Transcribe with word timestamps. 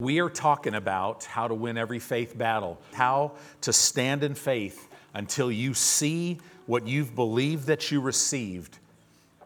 We 0.00 0.18
are 0.20 0.30
talking 0.30 0.74
about 0.74 1.24
how 1.24 1.46
to 1.46 1.54
win 1.54 1.76
every 1.76 1.98
faith 1.98 2.36
battle, 2.36 2.80
how 2.94 3.32
to 3.60 3.72
stand 3.72 4.24
in 4.24 4.34
faith 4.34 4.88
until 5.12 5.52
you 5.52 5.74
see 5.74 6.38
what 6.64 6.88
you've 6.88 7.14
believed 7.14 7.66
that 7.66 7.90
you 7.90 8.00
received 8.00 8.78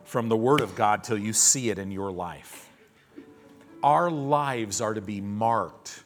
from 0.04 0.29
the 0.29 0.37
Word 0.37 0.61
of 0.61 0.77
God 0.77 1.03
till 1.03 1.19
you 1.19 1.32
see 1.32 1.71
it 1.71 1.79
in 1.80 1.90
your 1.90 2.12
life. 2.12 2.71
Our 3.82 4.12
lives 4.12 4.80
are 4.80 4.95
to 4.95 5.01
be 5.01 5.21
marked 5.21 6.04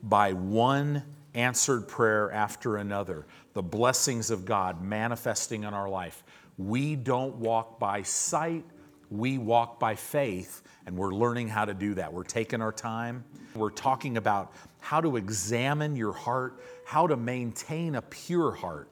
by 0.00 0.32
one 0.32 1.02
answered 1.34 1.88
prayer 1.88 2.30
after 2.30 2.76
another, 2.76 3.26
the 3.54 3.62
blessings 3.62 4.30
of 4.30 4.44
God 4.44 4.80
manifesting 4.80 5.64
in 5.64 5.74
our 5.74 5.88
life. 5.88 6.22
We 6.56 6.94
don't 6.94 7.34
walk 7.36 7.80
by 7.80 8.02
sight, 8.02 8.64
we 9.10 9.38
walk 9.38 9.80
by 9.80 9.96
faith, 9.96 10.62
and 10.88 10.96
we're 10.96 11.12
learning 11.12 11.48
how 11.48 11.66
to 11.66 11.74
do 11.74 11.92
that. 11.92 12.10
We're 12.10 12.24
taking 12.24 12.62
our 12.62 12.72
time. 12.72 13.22
We're 13.54 13.68
talking 13.68 14.16
about 14.16 14.54
how 14.80 15.02
to 15.02 15.18
examine 15.18 15.96
your 15.96 16.14
heart, 16.14 16.64
how 16.86 17.06
to 17.06 17.14
maintain 17.14 17.94
a 17.94 18.00
pure 18.00 18.52
heart. 18.52 18.88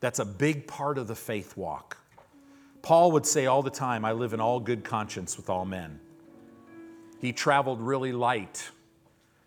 That's 0.00 0.18
a 0.18 0.24
big 0.24 0.66
part 0.66 0.96
of 0.96 1.08
the 1.08 1.14
faith 1.14 1.54
walk. 1.54 1.98
Paul 2.80 3.12
would 3.12 3.26
say 3.26 3.44
all 3.44 3.62
the 3.62 3.68
time, 3.68 4.02
I 4.02 4.12
live 4.12 4.32
in 4.32 4.40
all 4.40 4.58
good 4.58 4.82
conscience 4.82 5.36
with 5.36 5.50
all 5.50 5.66
men. 5.66 6.00
He 7.20 7.34
traveled 7.34 7.82
really 7.82 8.12
light. 8.12 8.70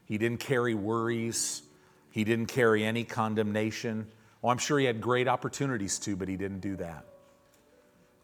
He 0.06 0.20
didn't 0.20 0.42
carry 0.42 0.76
worries. 0.76 1.64
He 2.12 2.24
didn't 2.24 2.50
carry 2.50 2.84
any 2.84 3.04
condemnation. 3.04 4.06
Well, 4.44 4.52
I'm 4.52 4.60
sure 4.60 4.78
he 4.78 4.86
had 4.86 5.02
great 5.02 5.28
opportunities 5.28 5.98
to, 6.00 6.16
but 6.16 6.28
he 6.28 6.38
didn't 6.38 6.60
do 6.60 6.76
that 6.76 7.06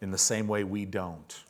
in 0.00 0.12
the 0.12 0.18
same 0.18 0.46
way 0.46 0.62
we 0.62 0.84
don't. 0.84 1.42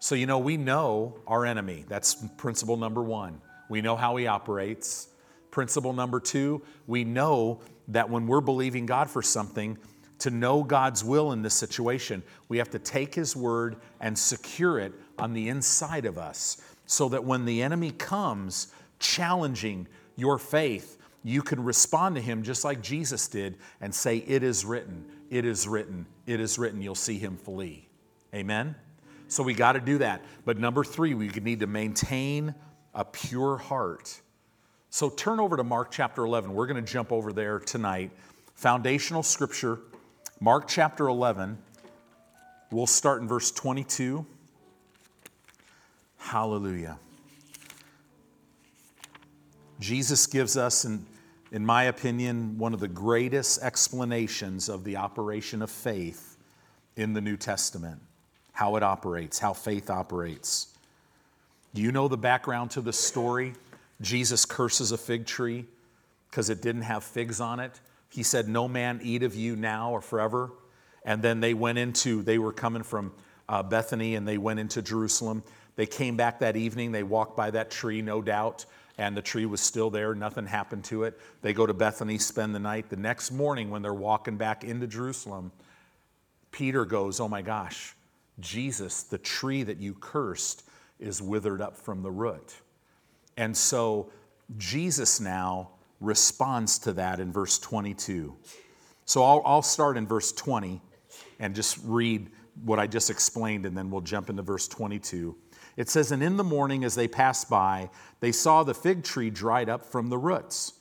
So, 0.00 0.14
you 0.14 0.26
know, 0.26 0.38
we 0.38 0.56
know 0.56 1.18
our 1.26 1.44
enemy. 1.44 1.84
That's 1.88 2.14
principle 2.36 2.76
number 2.76 3.02
one. 3.02 3.40
We 3.68 3.80
know 3.80 3.96
how 3.96 4.16
he 4.16 4.26
operates. 4.26 5.08
Principle 5.50 5.92
number 5.92 6.20
two, 6.20 6.62
we 6.86 7.04
know 7.04 7.60
that 7.88 8.08
when 8.08 8.26
we're 8.26 8.40
believing 8.40 8.86
God 8.86 9.10
for 9.10 9.22
something, 9.22 9.78
to 10.20 10.30
know 10.30 10.62
God's 10.62 11.04
will 11.04 11.32
in 11.32 11.42
this 11.42 11.54
situation, 11.54 12.22
we 12.48 12.58
have 12.58 12.70
to 12.70 12.78
take 12.78 13.14
his 13.14 13.36
word 13.36 13.76
and 14.00 14.18
secure 14.18 14.78
it 14.78 14.92
on 15.18 15.32
the 15.32 15.48
inside 15.48 16.04
of 16.04 16.18
us 16.18 16.60
so 16.86 17.08
that 17.10 17.24
when 17.24 17.44
the 17.44 17.62
enemy 17.62 17.90
comes 17.92 18.68
challenging 18.98 19.86
your 20.16 20.38
faith, 20.38 20.98
you 21.22 21.42
can 21.42 21.62
respond 21.62 22.14
to 22.16 22.20
him 22.20 22.42
just 22.42 22.64
like 22.64 22.82
Jesus 22.82 23.28
did 23.28 23.58
and 23.80 23.94
say, 23.94 24.18
It 24.18 24.42
is 24.42 24.64
written, 24.64 25.04
it 25.30 25.44
is 25.44 25.68
written, 25.68 26.06
it 26.26 26.40
is 26.40 26.58
written. 26.58 26.82
You'll 26.82 26.94
see 26.94 27.18
him 27.18 27.36
flee. 27.36 27.88
Amen? 28.34 28.74
So 29.28 29.42
we 29.42 29.52
got 29.52 29.72
to 29.72 29.80
do 29.80 29.98
that. 29.98 30.24
But 30.44 30.58
number 30.58 30.82
three, 30.82 31.14
we 31.14 31.28
need 31.28 31.60
to 31.60 31.66
maintain 31.66 32.54
a 32.94 33.04
pure 33.04 33.58
heart. 33.58 34.20
So 34.90 35.10
turn 35.10 35.38
over 35.38 35.56
to 35.58 35.64
Mark 35.64 35.90
chapter 35.90 36.24
11. 36.24 36.52
We're 36.52 36.66
going 36.66 36.82
to 36.82 36.92
jump 36.92 37.12
over 37.12 37.32
there 37.32 37.60
tonight. 37.60 38.10
Foundational 38.54 39.22
scripture, 39.22 39.80
Mark 40.40 40.66
chapter 40.66 41.08
11. 41.08 41.58
We'll 42.70 42.86
start 42.86 43.20
in 43.20 43.28
verse 43.28 43.50
22. 43.50 44.26
Hallelujah. 46.16 46.98
Jesus 49.78 50.26
gives 50.26 50.56
us, 50.56 50.84
in, 50.86 51.06
in 51.52 51.64
my 51.64 51.84
opinion, 51.84 52.58
one 52.58 52.74
of 52.74 52.80
the 52.80 52.88
greatest 52.88 53.62
explanations 53.62 54.68
of 54.68 54.84
the 54.84 54.96
operation 54.96 55.62
of 55.62 55.70
faith 55.70 56.36
in 56.96 57.12
the 57.12 57.20
New 57.20 57.36
Testament 57.36 58.00
how 58.58 58.74
it 58.74 58.82
operates, 58.82 59.38
how 59.38 59.52
faith 59.52 59.88
operates. 59.88 60.66
Do 61.74 61.80
you 61.80 61.92
know 61.92 62.08
the 62.08 62.16
background 62.16 62.72
to 62.72 62.80
the 62.80 62.92
story? 62.92 63.52
Jesus 64.00 64.44
curses 64.44 64.90
a 64.90 64.98
fig 64.98 65.26
tree 65.26 65.64
because 66.28 66.50
it 66.50 66.60
didn't 66.60 66.82
have 66.82 67.04
figs 67.04 67.40
on 67.40 67.60
it. 67.60 67.78
He 68.08 68.24
said, 68.24 68.48
No 68.48 68.66
man 68.66 68.98
eat 69.00 69.22
of 69.22 69.36
you 69.36 69.54
now 69.54 69.92
or 69.92 70.00
forever. 70.00 70.50
And 71.04 71.22
then 71.22 71.38
they 71.38 71.54
went 71.54 71.78
into, 71.78 72.24
they 72.24 72.36
were 72.36 72.52
coming 72.52 72.82
from 72.82 73.12
uh, 73.48 73.62
Bethany 73.62 74.16
and 74.16 74.26
they 74.26 74.38
went 74.38 74.58
into 74.58 74.82
Jerusalem. 74.82 75.44
They 75.76 75.86
came 75.86 76.16
back 76.16 76.40
that 76.40 76.56
evening. 76.56 76.90
They 76.90 77.04
walked 77.04 77.36
by 77.36 77.52
that 77.52 77.70
tree, 77.70 78.02
no 78.02 78.20
doubt, 78.22 78.66
and 78.98 79.16
the 79.16 79.22
tree 79.22 79.46
was 79.46 79.60
still 79.60 79.88
there. 79.88 80.16
Nothing 80.16 80.46
happened 80.46 80.82
to 80.86 81.04
it. 81.04 81.16
They 81.42 81.52
go 81.52 81.64
to 81.64 81.74
Bethany, 81.74 82.18
spend 82.18 82.56
the 82.56 82.58
night. 82.58 82.88
The 82.88 82.96
next 82.96 83.30
morning, 83.30 83.70
when 83.70 83.82
they're 83.82 83.94
walking 83.94 84.36
back 84.36 84.64
into 84.64 84.88
Jerusalem, 84.88 85.52
Peter 86.50 86.84
goes, 86.84 87.20
Oh 87.20 87.28
my 87.28 87.42
gosh, 87.42 87.94
Jesus, 88.40 89.02
the 89.02 89.18
tree 89.18 89.62
that 89.62 89.78
you 89.78 89.94
cursed, 89.94 90.68
is 90.98 91.22
withered 91.22 91.60
up 91.60 91.76
from 91.76 92.02
the 92.02 92.10
root. 92.10 92.54
And 93.36 93.56
so 93.56 94.10
Jesus 94.56 95.20
now 95.20 95.70
responds 96.00 96.78
to 96.80 96.92
that 96.94 97.20
in 97.20 97.32
verse 97.32 97.58
22. 97.58 98.34
So 99.04 99.22
I'll, 99.22 99.42
I'll, 99.44 99.62
start 99.62 99.96
in 99.96 100.06
verse 100.06 100.32
20 100.32 100.80
and 101.38 101.54
just 101.54 101.78
read 101.84 102.30
what 102.64 102.78
I 102.78 102.86
just 102.86 103.10
explained, 103.10 103.64
and 103.66 103.76
then 103.76 103.90
we'll 103.90 104.00
jump 104.00 104.28
into 104.30 104.42
verse 104.42 104.68
22. 104.68 105.36
It 105.76 105.88
says, 105.88 106.12
And 106.12 106.22
in 106.22 106.36
the 106.36 106.44
morning, 106.44 106.84
as 106.84 106.94
they 106.94 107.08
passed 107.08 107.48
by, 107.48 107.90
they 108.20 108.32
saw 108.32 108.64
the 108.64 108.74
fig 108.74 109.04
tree 109.04 109.30
dried 109.30 109.68
up 109.68 109.84
from 109.84 110.08
the 110.08 110.18
roots. 110.18 110.74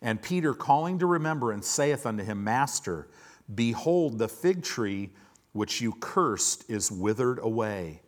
And 0.00 0.22
Peter, 0.22 0.54
calling 0.54 0.98
to 1.00 1.06
remembrance, 1.06 1.68
saith 1.68 2.06
unto 2.06 2.24
him, 2.24 2.42
Master, 2.42 3.08
behold, 3.54 4.18
the 4.18 4.28
fig 4.28 4.62
tree 4.62 5.10
which 5.58 5.80
you 5.80 5.92
cursed 5.92 6.64
is 6.70 6.90
withered 6.90 7.40
away. 7.40 8.00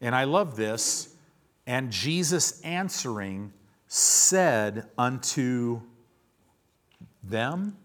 And 0.00 0.16
I 0.16 0.24
love 0.24 0.56
this. 0.56 1.14
And 1.64 1.92
Jesus 1.92 2.60
answering 2.62 3.52
said 3.86 4.88
unto 4.98 5.80
them, 7.22 7.76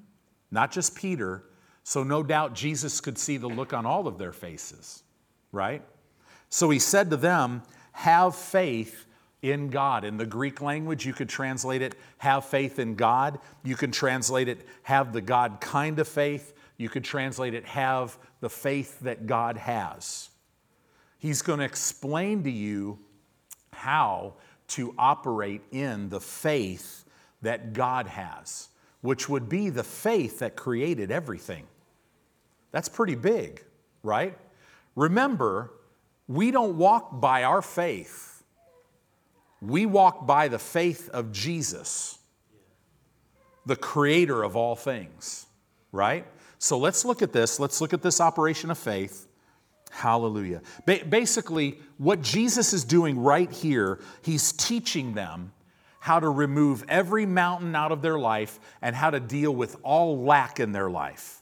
not 0.50 0.72
just 0.72 0.96
Peter, 0.96 1.44
so 1.84 2.04
no 2.04 2.24
doubt 2.24 2.56
Jesus 2.56 3.00
could 3.00 3.20
see 3.20 3.38
the 3.38 3.48
look 3.48 3.72
on 3.72 3.86
all 3.86 4.08
of 4.08 4.18
their 4.18 4.32
faces, 4.32 5.04
right? 5.52 5.84
So 6.50 6.72
he 6.72 6.80
said 6.80 7.12
to 7.12 7.18
them, 7.18 7.62
Have 7.92 8.36
faith 8.36 9.06
in 9.44 9.70
God. 9.70 10.04
In 10.04 10.18
the 10.18 10.26
Greek 10.26 10.60
language, 10.60 11.06
you 11.06 11.14
could 11.14 11.30
translate 11.30 11.84
it, 11.84 11.94
Have 12.18 12.46
faith 12.46 12.80
in 12.80 12.96
God. 12.96 13.40
You 13.64 13.76
can 13.76 13.92
translate 13.92 14.48
it, 14.48 14.66
Have 14.84 15.14
the 15.14 15.22
God 15.22 15.62
kind 15.62 16.00
of 16.00 16.08
faith. 16.08 16.54
You 16.78 16.90
could 16.90 17.04
translate 17.04 17.54
it, 17.54 17.66
Have 17.66 18.18
the 18.42 18.50
faith 18.50 19.00
that 19.02 19.28
God 19.28 19.58
has. 19.58 20.30
He's 21.18 21.42
going 21.42 21.60
to 21.60 21.66
explain 21.66 22.44
to 22.44 22.52
you 22.52 23.00
how 23.74 24.34
to 24.68 24.94
operate 24.98 25.62
in 25.72 26.10
the 26.10 26.20
faith 26.20 27.06
that 27.42 27.74
God 27.74 28.08
has, 28.08 28.70
which 29.02 29.30
would 29.30 29.48
be 29.48 29.70
the 29.70 29.84
faith 29.84 30.40
that 30.40 30.56
created 30.56 31.12
everything. 31.12 31.66
That's 32.72 32.90
pretty 32.90 33.16
big, 33.16 33.64
right? 34.04 34.38
Remember, 34.96 35.72
we 36.28 36.52
don't 36.52 36.78
walk 36.78 37.22
by 37.22 37.44
our 37.44 37.62
faith, 37.62 38.44
we 39.62 39.86
walk 39.86 40.28
by 40.28 40.48
the 40.48 40.60
faith 40.60 41.10
of 41.10 41.32
Jesus, 41.32 42.20
the 43.66 43.76
creator 43.76 44.44
of 44.44 44.56
all 44.56 44.76
things, 44.76 45.46
right? 45.92 46.26
So 46.58 46.78
let's 46.78 47.06
look 47.06 47.22
at 47.22 47.34
this. 47.34 47.60
Let's 47.60 47.82
look 47.82 47.94
at 47.94 48.02
this 48.02 48.22
operation 48.22 48.72
of 48.72 48.78
faith. 48.78 49.28
Hallelujah. 49.92 50.62
Ba- 50.86 51.06
basically, 51.08 51.80
what 51.98 52.22
Jesus 52.22 52.74
is 52.74 52.84
doing 52.84 53.20
right 53.20 53.52
here, 53.52 54.00
he's 54.22 54.52
teaching 54.52 55.14
them 55.14 55.54
how 56.00 56.20
to 56.20 56.30
remove 56.30 56.84
every 56.88 57.26
mountain 57.26 57.76
out 57.76 57.92
of 57.92 58.02
their 58.02 58.20
life 58.20 58.60
and 58.82 58.96
how 58.96 59.10
to 59.10 59.20
deal 59.20 59.56
with 59.56 59.76
all 59.84 60.24
lack 60.24 60.60
in 60.60 60.72
their 60.72 60.90
life. 60.90 61.42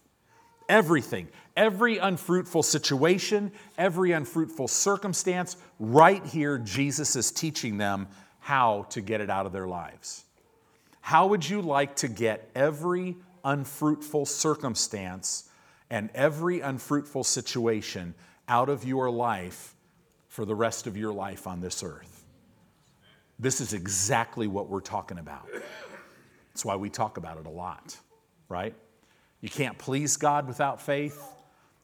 Everything, 0.69 1.27
every 1.57 1.97
unfruitful 1.97 2.63
situation, 2.63 3.51
every 3.77 4.13
unfruitful 4.13 4.67
circumstance, 4.67 5.57
right 5.79 6.25
here, 6.25 6.57
Jesus 6.57 7.15
is 7.15 7.31
teaching 7.31 7.77
them 7.77 8.07
how 8.39 8.85
to 8.89 9.01
get 9.01 9.19
it 9.19 9.29
out 9.29 9.45
of 9.45 9.51
their 9.51 9.67
lives. 9.67 10.23
How 11.01 11.27
would 11.27 11.47
you 11.49 11.61
like 11.61 11.97
to 11.97 12.07
get 12.07 12.49
every 12.55 13.17
unfruitful 13.43 14.25
circumstance 14.25 15.49
and 15.89 16.09
every 16.13 16.61
unfruitful 16.61 17.23
situation 17.23 18.15
out 18.47 18.69
of 18.69 18.83
your 18.83 19.09
life 19.09 19.75
for 20.27 20.45
the 20.45 20.55
rest 20.55 20.87
of 20.87 20.97
your 20.97 21.13
life 21.13 21.45
on 21.45 21.61
this 21.61 21.83
earth. 21.83 22.25
This 23.39 23.61
is 23.61 23.73
exactly 23.73 24.47
what 24.47 24.69
we're 24.69 24.81
talking 24.81 25.17
about. 25.17 25.47
That's 26.53 26.65
why 26.65 26.75
we 26.75 26.89
talk 26.89 27.17
about 27.17 27.37
it 27.37 27.45
a 27.45 27.49
lot, 27.49 27.97
right? 28.47 28.73
You 29.41 29.49
can't 29.49 29.77
please 29.77 30.17
God 30.17 30.47
without 30.47 30.81
faith. 30.81 31.21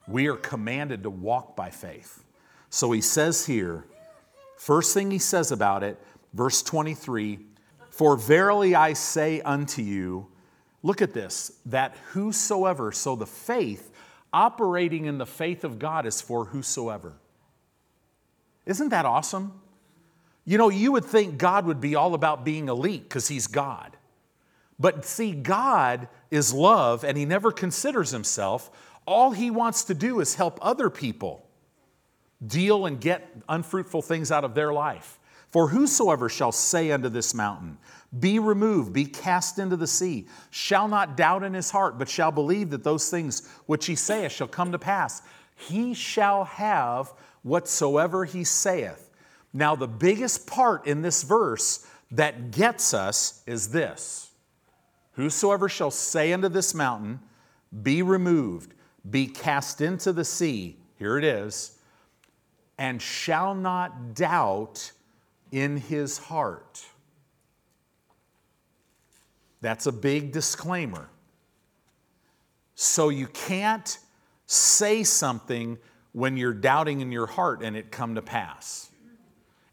We 0.08 0.28
are 0.28 0.36
commanded 0.36 1.04
to 1.04 1.10
walk 1.10 1.56
by 1.56 1.70
faith. 1.70 2.24
So 2.70 2.92
he 2.92 3.02
says 3.02 3.46
here, 3.46 3.86
first 4.58 4.94
thing 4.94 5.12
he 5.12 5.20
says 5.20 5.52
about 5.52 5.84
it, 5.84 6.00
verse 6.34 6.62
23 6.62 7.40
For 7.90 8.16
verily 8.16 8.76
I 8.76 8.94
say 8.94 9.42
unto 9.42 9.82
you, 9.82 10.28
Look 10.82 11.02
at 11.02 11.14
this 11.14 11.52
that 11.66 11.96
whosoever, 12.12 12.92
so 12.92 13.16
the 13.16 13.26
faith, 13.26 13.92
operating 14.32 15.06
in 15.06 15.18
the 15.18 15.26
faith 15.26 15.64
of 15.64 15.80
God 15.80 16.06
is 16.06 16.22
for 16.22 16.46
whosoever. 16.46 17.14
Isn't 18.66 18.90
that 18.90 19.06
awesome? 19.06 19.60
You 20.46 20.58
know, 20.58 20.70
you 20.70 20.92
would 20.94 21.06
think 21.06 21.38
God 21.38 21.66
would 21.66 21.82
be 21.82 21.96
all 21.96 22.14
about 22.14 22.46
being 22.46 22.70
elite 22.70 23.04
because 23.04 23.28
he's 23.28 23.48
God. 23.48 23.98
But 24.80 25.06
see, 25.06 25.34
God 25.34 26.08
is 26.32 26.54
love 26.54 27.04
and 27.04 27.18
he 27.18 27.26
never 27.26 27.52
considers 27.52 28.12
himself. 28.12 28.72
All 29.06 29.32
he 29.32 29.52
wants 29.52 29.84
to 29.86 29.94
do 29.94 30.20
is 30.22 30.36
help 30.36 30.58
other 30.62 30.90
people 30.90 31.46
deal 32.46 32.86
and 32.86 33.02
get 33.02 33.28
unfruitful 33.50 34.02
things 34.02 34.32
out 34.32 34.44
of 34.44 34.56
their 34.56 34.72
life. 34.72 35.19
For 35.52 35.70
whosoever 35.70 36.30
shall 36.30 36.52
say 36.52 36.92
unto 36.92 37.10
this 37.10 37.34
mountain, 37.34 37.78
Be 38.20 38.38
removed, 38.40 38.94
be 38.94 39.06
cast 39.06 39.58
into 39.58 39.76
the 39.76 39.88
sea, 39.88 40.28
shall 40.52 40.88
not 40.88 41.18
doubt 41.18 41.44
in 41.44 41.54
his 41.54 41.72
heart, 41.72 41.98
but 41.98 42.10
shall 42.10 42.32
believe 42.32 42.70
that 42.70 42.84
those 42.84 43.10
things 43.10 43.48
which 43.66 43.88
he 43.88 43.96
saith 43.96 44.32
shall 44.32 44.48
come 44.48 44.72
to 44.72 44.80
pass, 44.80 45.22
he 45.56 45.94
shall 45.94 46.46
have 46.46 47.14
whatsoever 47.42 48.26
he 48.26 48.44
saith. 48.44 49.10
Now, 49.52 49.76
the 49.76 49.88
biggest 49.88 50.46
part 50.46 50.86
in 50.86 51.02
this 51.02 51.24
verse 51.24 51.86
that 52.12 52.52
gets 52.52 52.94
us 52.94 53.44
is 53.48 53.70
this 53.70 54.30
Whosoever 55.14 55.68
shall 55.68 55.92
say 55.92 56.32
unto 56.32 56.48
this 56.48 56.76
mountain, 56.76 57.20
Be 57.82 58.04
removed, 58.04 58.76
be 59.10 59.26
cast 59.26 59.82
into 59.82 60.14
the 60.14 60.26
sea, 60.26 60.78
here 60.98 61.18
it 61.18 61.24
is, 61.24 61.78
and 62.78 63.02
shall 63.02 63.56
not 63.56 64.14
doubt 64.14 64.92
in 65.52 65.78
his 65.78 66.18
heart. 66.18 66.86
That's 69.62 69.86
a 69.88 69.92
big 69.92 70.32
disclaimer. 70.32 71.10
So 72.76 73.10
you 73.10 73.28
can't 73.28 73.98
say 74.46 75.04
something 75.04 75.78
when 76.14 76.38
you're 76.38 76.54
doubting 76.54 77.02
in 77.02 77.12
your 77.12 77.28
heart 77.28 77.62
and 77.62 77.76
it 77.76 77.92
come 77.92 78.16
to 78.16 78.22
pass. 78.22 78.90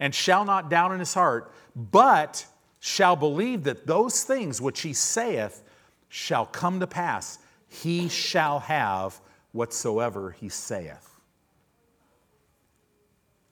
And 0.00 0.14
shall 0.14 0.44
not 0.44 0.68
doubt 0.68 0.92
in 0.92 0.98
his 0.98 1.14
heart, 1.14 1.52
but 1.74 2.44
shall 2.80 3.16
believe 3.16 3.64
that 3.64 3.86
those 3.86 4.24
things 4.24 4.60
which 4.60 4.80
he 4.80 4.92
saith 4.92 5.62
shall 6.08 6.46
come 6.46 6.80
to 6.80 6.86
pass. 6.86 7.38
He 7.68 8.08
shall 8.08 8.60
have 8.60 9.20
whatsoever 9.52 10.32
he 10.32 10.48
saith. 10.48 11.15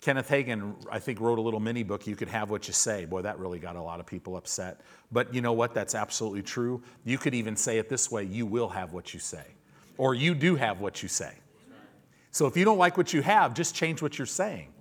Kenneth 0.04 0.28
Hagin, 0.28 0.74
I 0.90 0.98
think, 0.98 1.18
wrote 1.18 1.38
a 1.38 1.40
little 1.40 1.60
mini 1.60 1.82
book, 1.82 2.06
You 2.06 2.14
Could 2.14 2.28
Have 2.28 2.50
What 2.50 2.68
You 2.68 2.74
Say. 2.74 3.06
Boy, 3.06 3.22
that 3.22 3.38
really 3.38 3.58
got 3.58 3.74
a 3.74 3.80
lot 3.80 4.00
of 4.00 4.06
people 4.06 4.36
upset. 4.36 4.82
But 5.10 5.32
you 5.32 5.40
know 5.40 5.54
what? 5.54 5.72
That's 5.72 5.94
absolutely 5.94 6.42
true. 6.42 6.82
You 7.06 7.16
could 7.16 7.34
even 7.34 7.56
say 7.56 7.78
it 7.78 7.88
this 7.88 8.10
way 8.10 8.24
You 8.24 8.44
will 8.44 8.68
have 8.68 8.92
what 8.92 9.14
you 9.14 9.20
say, 9.20 9.46
or 9.96 10.14
you 10.14 10.34
do 10.34 10.56
have 10.56 10.78
what 10.80 11.02
you 11.02 11.08
say. 11.08 11.32
So 12.32 12.46
if 12.46 12.54
you 12.54 12.66
don't 12.66 12.76
like 12.76 12.98
what 12.98 13.14
you 13.14 13.22
have, 13.22 13.54
just 13.54 13.74
change 13.74 14.02
what 14.02 14.18
you're 14.18 14.26
saying. 14.26 14.74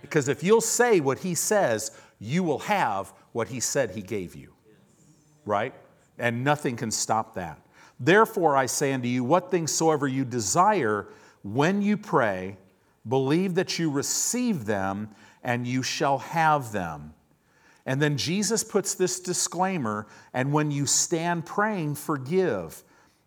Because 0.00 0.28
if 0.28 0.44
you'll 0.44 0.60
say 0.60 1.00
what 1.00 1.18
he 1.18 1.34
says, 1.34 1.90
you 2.20 2.44
will 2.44 2.60
have 2.60 3.12
what 3.32 3.48
he 3.48 3.58
said 3.58 3.90
he 3.90 4.00
gave 4.00 4.36
you. 4.36 4.52
Right? 5.44 5.74
And 6.20 6.44
nothing 6.44 6.76
can 6.76 6.92
stop 6.92 7.34
that. 7.34 7.60
Therefore, 7.98 8.56
I 8.56 8.66
say 8.66 8.92
unto 8.92 9.08
you, 9.08 9.24
what 9.24 9.50
things 9.50 9.72
soever 9.72 10.06
you 10.06 10.24
desire 10.24 11.08
when 11.42 11.82
you 11.82 11.96
pray, 11.96 12.58
Believe 13.08 13.54
that 13.54 13.78
you 13.78 13.90
receive 13.90 14.64
them 14.64 15.10
and 15.42 15.66
you 15.66 15.82
shall 15.82 16.18
have 16.18 16.72
them. 16.72 17.14
And 17.84 18.00
then 18.00 18.16
Jesus 18.16 18.62
puts 18.62 18.94
this 18.94 19.18
disclaimer 19.18 20.06
and 20.32 20.52
when 20.52 20.70
you 20.70 20.86
stand 20.86 21.44
praying, 21.44 21.96
forgive 21.96 22.84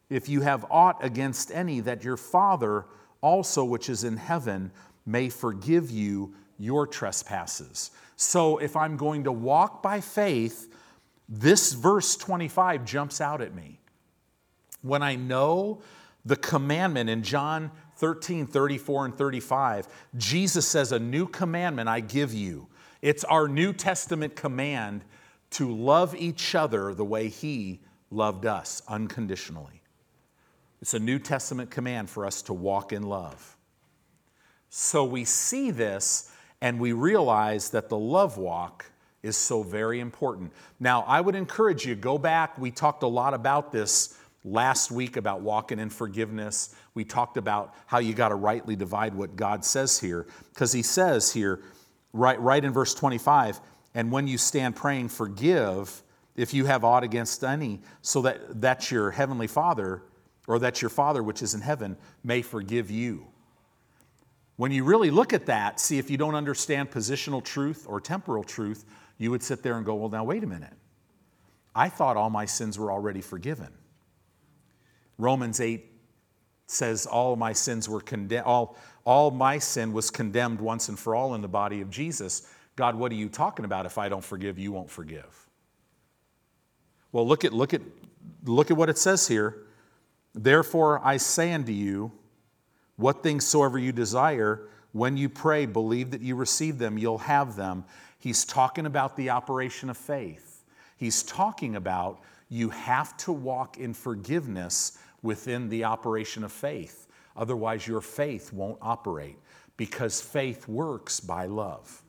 if 0.10 0.30
you 0.30 0.42
have 0.42 0.66
aught 0.70 1.04
against 1.04 1.52
any, 1.52 1.80
that 1.82 2.04
your 2.04 2.18
Father 2.18 2.86
also, 3.22 3.64
which 3.64 3.90
is 3.90 4.04
in 4.04 4.18
heaven, 4.18 4.72
may 5.06 5.30
forgive 5.30 5.90
you 5.92 6.34
your 6.58 6.88
trespasses. 6.88 7.92
So 8.16 8.58
if 8.60 8.76
I'm 8.78 8.98
going 8.98 9.26
to 9.26 9.32
walk 9.32 9.84
by 9.84 10.00
faith, 10.00 10.74
this 11.28 11.74
verse 11.74 12.16
25 12.16 12.86
jumps 12.86 13.20
out 13.20 13.42
at 13.42 13.54
me. 13.54 13.80
When 14.82 15.02
I 15.02 15.16
know 15.16 15.82
the 16.24 16.36
commandment 16.36 17.10
in 17.10 17.24
John 17.24 17.72
13, 18.06 18.46
34, 18.46 19.06
and 19.06 19.18
35, 19.18 19.88
Jesus 20.16 20.68
says, 20.68 20.92
A 20.92 21.00
new 21.00 21.26
commandment 21.26 21.90
I 21.90 22.02
give 22.02 22.36
you. 22.36 22.68
It's 23.02 23.24
our 23.24 23.48
New 23.48 23.74
Testament 23.74 24.36
command 24.36 25.04
to 25.50 25.76
love 25.76 26.14
each 26.16 26.54
other 26.54 26.94
the 26.94 27.04
way 27.04 27.30
He 27.30 27.80
loved 28.12 28.46
us 28.46 28.84
unconditionally. 28.88 29.82
It's 30.84 30.94
a 30.94 31.00
New 31.00 31.18
Testament 31.18 31.72
command 31.72 32.08
for 32.08 32.28
us 32.28 32.44
to 32.44 32.54
walk 32.54 32.94
in 32.94 33.02
love. 33.02 33.58
So 34.70 35.04
we 35.04 35.26
see 35.26 35.72
this 35.72 36.32
and 36.62 36.80
we 36.80 36.94
realize 36.94 37.72
that 37.72 37.90
the 37.90 37.98
love 37.98 38.38
walk 38.38 38.86
is 39.24 39.36
so 39.36 39.64
very 39.64 40.00
important. 40.00 40.54
Now, 40.80 41.02
I 41.08 41.22
would 41.22 41.34
encourage 41.34 41.88
you 41.88 41.96
go 41.96 42.20
back. 42.20 42.56
We 42.60 42.70
talked 42.70 43.02
a 43.02 43.08
lot 43.08 43.34
about 43.34 43.72
this 43.72 44.16
last 44.46 44.92
week 44.92 45.18
about 45.18 45.42
walking 45.42 45.80
in 45.80 45.90
forgiveness. 45.90 46.74
We 46.94 47.04
talked 47.04 47.36
about 47.36 47.74
how 47.88 47.98
you 47.98 48.14
got 48.14 48.30
to 48.30 48.36
rightly 48.36 48.76
divide 48.76 49.16
what 49.16 49.36
God 49.36 49.66
says 49.66 50.00
here, 50.00 50.28
because 50.54 50.72
He 50.72 50.84
says 50.84 51.34
here, 51.34 51.62
right, 52.14 52.40
right 52.40 52.64
in 52.64 52.72
verse 52.72 52.94
25, 52.94 53.60
and 53.96 54.12
when 54.12 54.28
you 54.28 54.38
stand 54.38 54.76
praying, 54.76 55.10
forgive 55.10 56.04
if 56.36 56.54
you 56.54 56.66
have 56.66 56.84
aught 56.84 57.04
against 57.04 57.44
any, 57.44 57.82
so 58.02 58.22
that 58.22 58.62
that 58.62 58.92
your 58.92 59.12
heavenly 59.12 59.48
Father, 59.48 60.04
or 60.48 60.60
that 60.60 60.82
your 60.82 60.90
Father 60.90 61.24
which 61.24 61.42
is 61.42 61.56
in 61.56 61.62
heaven, 61.62 61.98
may 62.24 62.42
forgive 62.42 62.92
you. 62.92 63.26
When 64.58 64.72
you 64.72 64.84
really 64.84 65.12
look 65.12 65.34
at 65.34 65.48
that, 65.48 65.80
see 65.80 65.98
if 65.98 66.10
you 66.10 66.18
don't 66.18 66.36
understand 66.36 66.92
positional 66.92 67.44
truth 67.44 67.86
or 67.90 68.00
temporal 68.00 68.44
truth, 68.44 68.86
you 69.18 69.32
would 69.32 69.44
sit 69.44 69.64
there 69.64 69.78
and 69.78 69.86
go, 69.86 69.96
well, 69.96 70.10
now 70.10 70.24
wait 70.24 70.44
a 70.44 70.48
minute. 70.48 70.74
I 71.74 71.90
thought 71.90 72.16
all 72.16 72.30
my 72.30 72.46
sins 72.46 72.78
were 72.80 72.92
already 72.92 73.22
forgiven. 73.22 73.70
Romans 75.18 75.60
8 75.60 75.86
says 76.68 77.06
all 77.06 77.36
my 77.36 77.54
sins 77.54 77.88
were 77.88 78.02
condemned, 78.02 78.46
all, 78.46 78.78
all 79.06 79.32
my 79.32 79.60
sin 79.60 79.94
was 79.94 80.10
condemned 80.10 80.60
once 80.60 80.90
and 80.90 80.98
for 80.98 81.16
all 81.16 81.36
in 81.36 81.42
the 81.42 81.48
body 81.48 81.82
of 81.82 81.90
Jesus. 81.90 82.48
God, 82.76 82.96
what 82.96 83.12
are 83.12 83.16
you 83.16 83.30
talking 83.30 83.66
about? 83.66 83.86
If 83.86 83.98
I 83.98 84.10
don't 84.10 84.24
forgive, 84.24 84.60
you 84.60 84.72
won't 84.72 84.90
forgive. 84.90 85.48
Well, 87.12 87.28
look 87.28 87.46
at, 87.46 87.54
look 87.54 87.74
at, 87.74 87.82
look 88.44 88.72
at 88.72 88.78
what 88.78 88.90
it 88.90 88.98
says 88.98 89.28
here. 89.28 89.64
Therefore, 90.34 91.00
I 91.04 91.18
say 91.18 91.54
unto 91.54 91.72
you, 91.72 92.12
what 92.98 93.24
things 93.24 93.46
soever 93.46 93.78
you 93.78 93.92
desire, 93.92 94.68
when 94.92 95.18
you 95.18 95.30
pray, 95.30 95.66
believe 95.66 96.12
that 96.12 96.22
you 96.22 96.36
receive 96.36 96.78
them, 96.78 96.98
you'll 96.98 97.20
have 97.20 97.56
them. 97.56 97.86
He's 98.18 98.46
talking 98.46 98.86
about 98.86 99.16
the 99.16 99.30
operation 99.30 99.90
of 99.90 99.98
faith. 99.98 100.64
He's 100.98 101.24
talking 101.24 101.76
about 101.76 102.22
you 102.50 102.70
have 102.70 103.18
to 103.18 103.32
walk 103.32 103.78
in 103.78 103.94
forgiveness 103.94 104.98
within 105.22 105.70
the 105.70 105.84
operation 105.84 106.44
of 106.44 106.52
faith. 106.52 107.08
Otherwise, 107.36 107.88
your 107.88 108.02
faith 108.02 108.54
won't 108.54 108.78
operate 108.82 109.38
because 109.78 110.22
faith 110.22 110.68
works 110.68 111.20
by 111.20 111.46
love. 111.46 112.02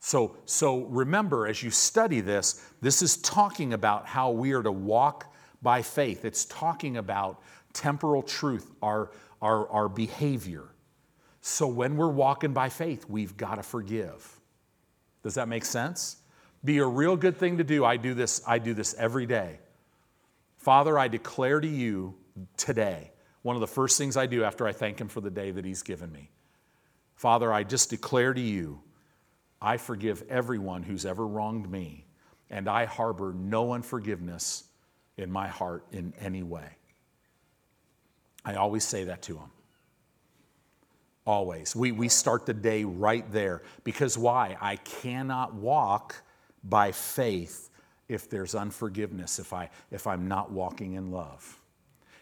So, 0.00 0.36
so 0.44 0.84
remember, 0.84 1.46
as 1.46 1.62
you 1.62 1.70
study 1.70 2.20
this, 2.20 2.64
this 2.80 3.02
is 3.02 3.16
talking 3.18 3.72
about 3.72 4.06
how 4.06 4.30
we 4.30 4.52
are 4.52 4.62
to 4.62 4.72
walk 4.72 5.34
by 5.62 5.82
faith. 5.82 6.24
It's 6.24 6.44
talking 6.44 6.96
about 6.96 7.42
temporal 7.72 8.22
truth, 8.22 8.70
our, 8.82 9.10
our, 9.42 9.68
our 9.68 9.88
behavior. 9.88 10.64
So 11.40 11.66
when 11.66 11.96
we're 11.96 12.08
walking 12.08 12.52
by 12.52 12.68
faith, 12.68 13.06
we've 13.08 13.36
got 13.36 13.56
to 13.56 13.62
forgive. 13.62 14.40
Does 15.22 15.34
that 15.34 15.48
make 15.48 15.64
sense? 15.64 16.16
Be 16.64 16.78
a 16.78 16.86
real 16.86 17.16
good 17.16 17.36
thing 17.36 17.58
to 17.58 17.64
do. 17.64 17.84
I 17.84 17.96
do 17.96 18.14
this, 18.14 18.42
I 18.46 18.58
do 18.58 18.74
this 18.74 18.94
every 18.94 19.26
day. 19.26 19.58
Father, 20.58 20.98
I 20.98 21.08
declare 21.08 21.60
to 21.60 21.68
you 21.68 22.14
today, 22.56 23.12
one 23.42 23.54
of 23.54 23.60
the 23.60 23.66
first 23.68 23.98
things 23.98 24.16
I 24.16 24.26
do 24.26 24.42
after 24.42 24.66
I 24.66 24.72
thank 24.72 25.00
Him 25.00 25.08
for 25.08 25.20
the 25.20 25.30
day 25.30 25.52
that 25.52 25.64
He's 25.64 25.82
given 25.82 26.10
me. 26.10 26.30
Father, 27.14 27.52
I 27.52 27.62
just 27.62 27.90
declare 27.90 28.34
to 28.34 28.40
you, 28.40 28.80
I 29.60 29.76
forgive 29.76 30.24
everyone 30.28 30.82
who's 30.82 31.06
ever 31.06 31.26
wronged 31.26 31.70
me, 31.70 32.04
and 32.50 32.68
I 32.68 32.84
harbor 32.84 33.32
no 33.32 33.72
unforgiveness 33.72 34.64
in 35.16 35.30
my 35.30 35.48
heart 35.48 35.84
in 35.92 36.12
any 36.20 36.42
way. 36.42 36.68
I 38.44 38.54
always 38.54 38.84
say 38.84 39.04
that 39.04 39.22
to 39.22 39.36
Him. 39.36 39.50
Always. 41.26 41.74
We, 41.74 41.90
we 41.90 42.08
start 42.08 42.46
the 42.46 42.54
day 42.54 42.84
right 42.84 43.30
there. 43.32 43.62
Because 43.82 44.16
why? 44.16 44.56
I 44.60 44.76
cannot 44.76 45.54
walk 45.54 46.22
by 46.68 46.92
faith 46.92 47.70
if 48.08 48.30
there's 48.30 48.54
unforgiveness, 48.54 49.38
if, 49.38 49.52
I, 49.52 49.70
if 49.90 50.06
I'm 50.06 50.28
not 50.28 50.50
walking 50.50 50.94
in 50.94 51.10
love. 51.10 51.60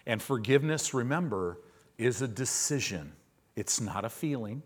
And 0.06 0.20
forgiveness, 0.20 0.94
remember, 0.94 1.58
is 1.98 2.22
a 2.22 2.28
decision. 2.28 3.12
It's 3.56 3.80
not 3.80 4.04
a 4.04 4.10
feeling, 4.10 4.62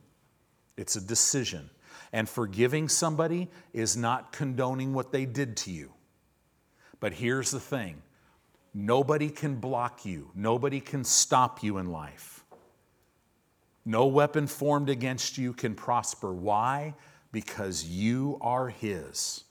it's 0.76 0.96
a 0.96 1.00
decision. 1.00 1.70
And 2.12 2.28
forgiving 2.28 2.88
somebody 2.88 3.48
is 3.72 3.96
not 3.96 4.32
condoning 4.32 4.94
what 4.94 5.12
they 5.12 5.26
did 5.26 5.56
to 5.58 5.70
you. 5.70 5.92
But 7.00 7.12
here's 7.12 7.50
the 7.50 7.60
thing 7.60 8.02
nobody 8.72 9.28
can 9.28 9.56
block 9.56 10.06
you, 10.06 10.30
nobody 10.34 10.80
can 10.80 11.04
stop 11.04 11.62
you 11.62 11.78
in 11.78 11.90
life. 11.90 12.44
No 13.84 14.06
weapon 14.06 14.46
formed 14.46 14.90
against 14.90 15.38
you 15.38 15.52
can 15.52 15.74
prosper. 15.74 16.32
Why? 16.32 16.94
because 17.32 17.84
you 17.84 18.38
are 18.40 18.68
His. 18.68 19.44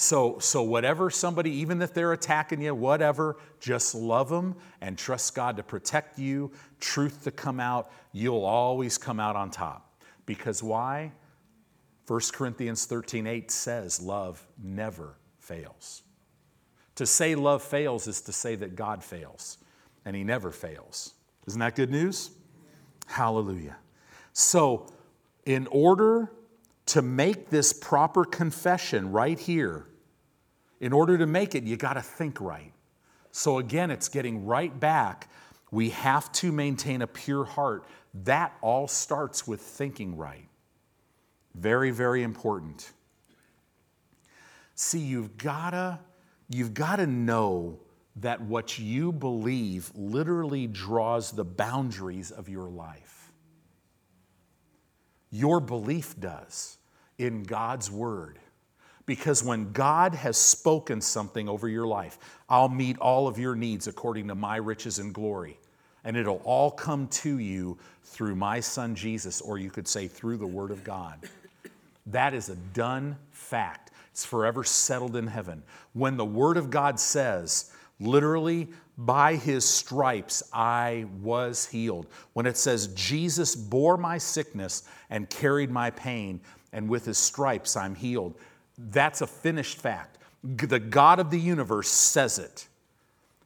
So, 0.00 0.38
so 0.38 0.62
whatever 0.62 1.10
somebody, 1.10 1.50
even 1.50 1.82
if 1.82 1.92
they're 1.92 2.12
attacking 2.12 2.62
you, 2.62 2.72
whatever, 2.72 3.36
just 3.58 3.96
love 3.96 4.28
them 4.28 4.54
and 4.80 4.96
trust 4.96 5.34
God 5.34 5.56
to 5.56 5.64
protect 5.64 6.20
you, 6.20 6.52
truth 6.78 7.24
to 7.24 7.32
come 7.32 7.58
out. 7.58 7.90
You'll 8.12 8.44
always 8.44 8.96
come 8.96 9.18
out 9.18 9.34
on 9.34 9.50
top. 9.50 9.92
Because 10.24 10.62
why? 10.62 11.10
1 12.06 12.20
Corinthians 12.32 12.86
13 12.86 13.26
8 13.26 13.50
says, 13.50 14.00
love 14.00 14.46
never 14.62 15.16
fails. 15.40 16.02
To 16.94 17.04
say 17.04 17.34
love 17.34 17.60
fails 17.60 18.06
is 18.06 18.20
to 18.20 18.32
say 18.32 18.54
that 18.54 18.76
God 18.76 19.02
fails, 19.02 19.58
and 20.04 20.14
He 20.14 20.22
never 20.22 20.52
fails. 20.52 21.14
Isn't 21.48 21.58
that 21.58 21.74
good 21.74 21.90
news? 21.90 22.30
Hallelujah. 23.08 23.76
So, 24.32 24.86
in 25.44 25.66
order 25.72 26.30
to 26.88 27.02
make 27.02 27.50
this 27.50 27.72
proper 27.72 28.24
confession 28.24 29.12
right 29.12 29.38
here, 29.38 29.86
in 30.80 30.92
order 30.92 31.18
to 31.18 31.26
make 31.26 31.54
it, 31.54 31.64
you 31.64 31.76
got 31.76 31.94
to 31.94 32.02
think 32.02 32.40
right. 32.40 32.72
So, 33.30 33.58
again, 33.58 33.90
it's 33.90 34.08
getting 34.08 34.46
right 34.46 34.78
back. 34.78 35.28
We 35.70 35.90
have 35.90 36.32
to 36.32 36.50
maintain 36.50 37.02
a 37.02 37.06
pure 37.06 37.44
heart. 37.44 37.86
That 38.24 38.56
all 38.62 38.88
starts 38.88 39.46
with 39.46 39.60
thinking 39.60 40.16
right. 40.16 40.48
Very, 41.54 41.90
very 41.90 42.22
important. 42.22 42.90
See, 44.74 45.00
you've 45.00 45.36
gotta, 45.36 45.98
you've 46.48 46.72
gotta 46.72 47.06
know 47.06 47.80
that 48.16 48.40
what 48.40 48.78
you 48.78 49.12
believe 49.12 49.92
literally 49.94 50.66
draws 50.66 51.32
the 51.32 51.44
boundaries 51.44 52.30
of 52.30 52.48
your 52.48 52.70
life. 52.70 53.30
Your 55.30 55.60
belief 55.60 56.18
does 56.18 56.77
in 57.18 57.42
God's 57.42 57.90
word. 57.90 58.38
Because 59.06 59.42
when 59.42 59.72
God 59.72 60.14
has 60.14 60.36
spoken 60.36 61.00
something 61.00 61.48
over 61.48 61.68
your 61.68 61.86
life, 61.86 62.18
I'll 62.48 62.68
meet 62.68 62.98
all 62.98 63.26
of 63.26 63.38
your 63.38 63.54
needs 63.54 63.86
according 63.86 64.28
to 64.28 64.34
my 64.34 64.56
riches 64.56 64.98
and 64.98 65.14
glory. 65.14 65.58
And 66.04 66.16
it'll 66.16 66.42
all 66.44 66.70
come 66.70 67.08
to 67.08 67.38
you 67.38 67.78
through 68.04 68.36
my 68.36 68.60
son 68.60 68.94
Jesus, 68.94 69.40
or 69.40 69.58
you 69.58 69.70
could 69.70 69.88
say 69.88 70.08
through 70.08 70.36
the 70.36 70.46
word 70.46 70.70
of 70.70 70.84
God. 70.84 71.28
That 72.06 72.34
is 72.34 72.48
a 72.48 72.56
done 72.56 73.16
fact. 73.30 73.90
It's 74.10 74.24
forever 74.24 74.64
settled 74.64 75.16
in 75.16 75.26
heaven. 75.26 75.62
When 75.92 76.16
the 76.16 76.24
word 76.24 76.56
of 76.56 76.70
God 76.70 76.98
says, 77.00 77.72
literally, 78.00 78.68
by 78.96 79.36
his 79.36 79.64
stripes 79.64 80.42
I 80.52 81.06
was 81.22 81.66
healed. 81.66 82.06
When 82.32 82.46
it 82.46 82.56
says, 82.56 82.88
Jesus 82.88 83.54
bore 83.54 83.96
my 83.96 84.18
sickness 84.18 84.82
and 85.08 85.30
carried 85.30 85.70
my 85.70 85.90
pain, 85.90 86.40
and 86.72 86.88
with 86.88 87.04
his 87.04 87.18
stripes 87.18 87.76
I'm 87.76 87.94
healed, 87.94 88.34
that's 88.76 89.20
a 89.20 89.26
finished 89.26 89.78
fact. 89.78 90.18
The 90.42 90.78
God 90.78 91.18
of 91.18 91.30
the 91.30 91.40
universe 91.40 91.88
says 91.88 92.38
it. 92.38 92.68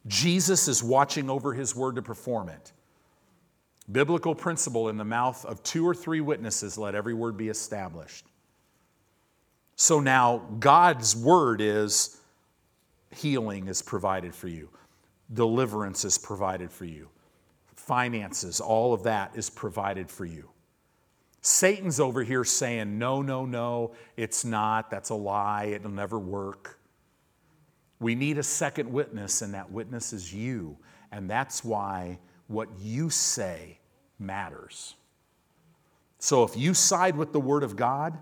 Jesus 0.07 0.69
is 0.69 0.83
watching 0.83 1.31
over 1.31 1.55
his 1.55 1.75
word 1.75 1.97
to 1.97 2.03
perform 2.03 2.49
it. 2.49 2.73
Biblical 3.91 4.35
principle 4.35 4.89
in 4.89 4.97
the 4.97 5.05
mouth 5.05 5.45
of 5.45 5.63
two 5.63 5.87
or 5.87 5.95
three 5.95 6.21
witnesses, 6.21 6.79
let 6.79 6.95
every 6.95 7.15
word 7.15 7.37
be 7.37 7.49
established. 7.49 8.27
So 9.77 10.01
now 10.01 10.43
God's 10.59 11.17
word 11.17 11.61
is 11.61 12.21
healing 13.11 13.69
is 13.69 13.83
provided 13.83 14.35
for 14.35 14.49
you, 14.49 14.69
deliverance 15.33 16.05
is 16.05 16.19
provided 16.19 16.71
for 16.71 16.85
you, 16.85 17.09
finances, 17.75 18.61
all 18.61 18.95
of 18.95 19.03
that 19.03 19.33
is 19.35 19.51
provided 19.51 20.11
for 20.11 20.25
you. 20.25 20.49
Satan's 21.43 22.01
over 22.01 22.23
here 22.23 22.45
saying, 22.45 22.99
no, 22.99 23.21
no, 23.21 23.45
no, 23.45 23.93
it's 24.17 24.45
not. 24.45 24.91
That's 24.91 25.11
a 25.11 25.15
lie. 25.15 25.67
It'll 25.67 25.91
never 25.91 26.19
work. 26.19 26.79
We 28.01 28.15
need 28.15 28.39
a 28.39 28.43
second 28.43 28.91
witness, 28.93 29.43
and 29.43 29.53
that 29.55 29.71
witness 29.71 30.13
is 30.13 30.33
you. 30.33 30.79
And 31.11 31.29
that's 31.29 31.63
why 31.63 32.19
what 32.47 32.69
you 32.81 33.11
say 33.11 33.79
matters. 34.19 34.95
So 36.19 36.45
if 36.45 36.57
you 36.57 36.75
side 36.75 37.17
with 37.17 37.33
the 37.33 37.41
Word 37.41 37.65
of 37.65 37.77
God, 37.77 38.17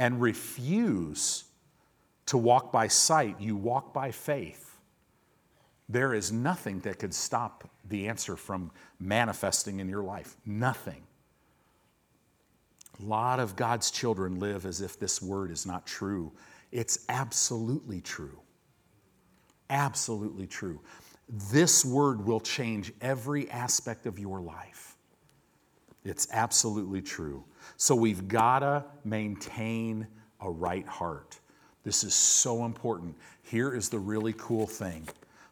and 0.00 0.18
refuse 0.18 1.44
to 2.24 2.38
walk 2.38 2.72
by 2.72 2.88
sight, 2.88 3.38
you 3.38 3.54
walk 3.54 3.92
by 3.92 4.10
faith, 4.10 4.78
there 5.90 6.14
is 6.14 6.32
nothing 6.32 6.80
that 6.80 6.98
could 6.98 7.12
stop 7.12 7.68
the 7.86 8.08
answer 8.08 8.34
from 8.34 8.70
manifesting 8.98 9.78
in 9.78 9.90
your 9.90 10.02
life. 10.02 10.38
Nothing. 10.46 11.02
A 13.00 13.04
lot 13.04 13.40
of 13.40 13.56
God's 13.56 13.90
children 13.90 14.38
live 14.38 14.66
as 14.66 14.80
if 14.80 14.98
this 14.98 15.22
word 15.22 15.50
is 15.50 15.66
not 15.66 15.86
true. 15.86 16.32
It's 16.72 17.04
absolutely 17.08 18.00
true. 18.00 18.40
Absolutely 19.70 20.46
true. 20.46 20.80
This 21.50 21.84
word 21.84 22.24
will 22.24 22.40
change 22.40 22.92
every 23.00 23.48
aspect 23.50 24.06
of 24.06 24.18
your 24.18 24.40
life. 24.40 24.96
It's 26.04 26.28
absolutely 26.32 27.02
true. 27.02 27.44
So 27.76 27.94
we've 27.94 28.26
got 28.26 28.60
to 28.60 28.84
maintain 29.04 30.06
a 30.40 30.50
right 30.50 30.86
heart. 30.86 31.38
This 31.84 32.04
is 32.04 32.14
so 32.14 32.64
important. 32.64 33.16
Here 33.42 33.74
is 33.74 33.88
the 33.88 33.98
really 33.98 34.34
cool 34.36 34.66
thing 34.66 35.08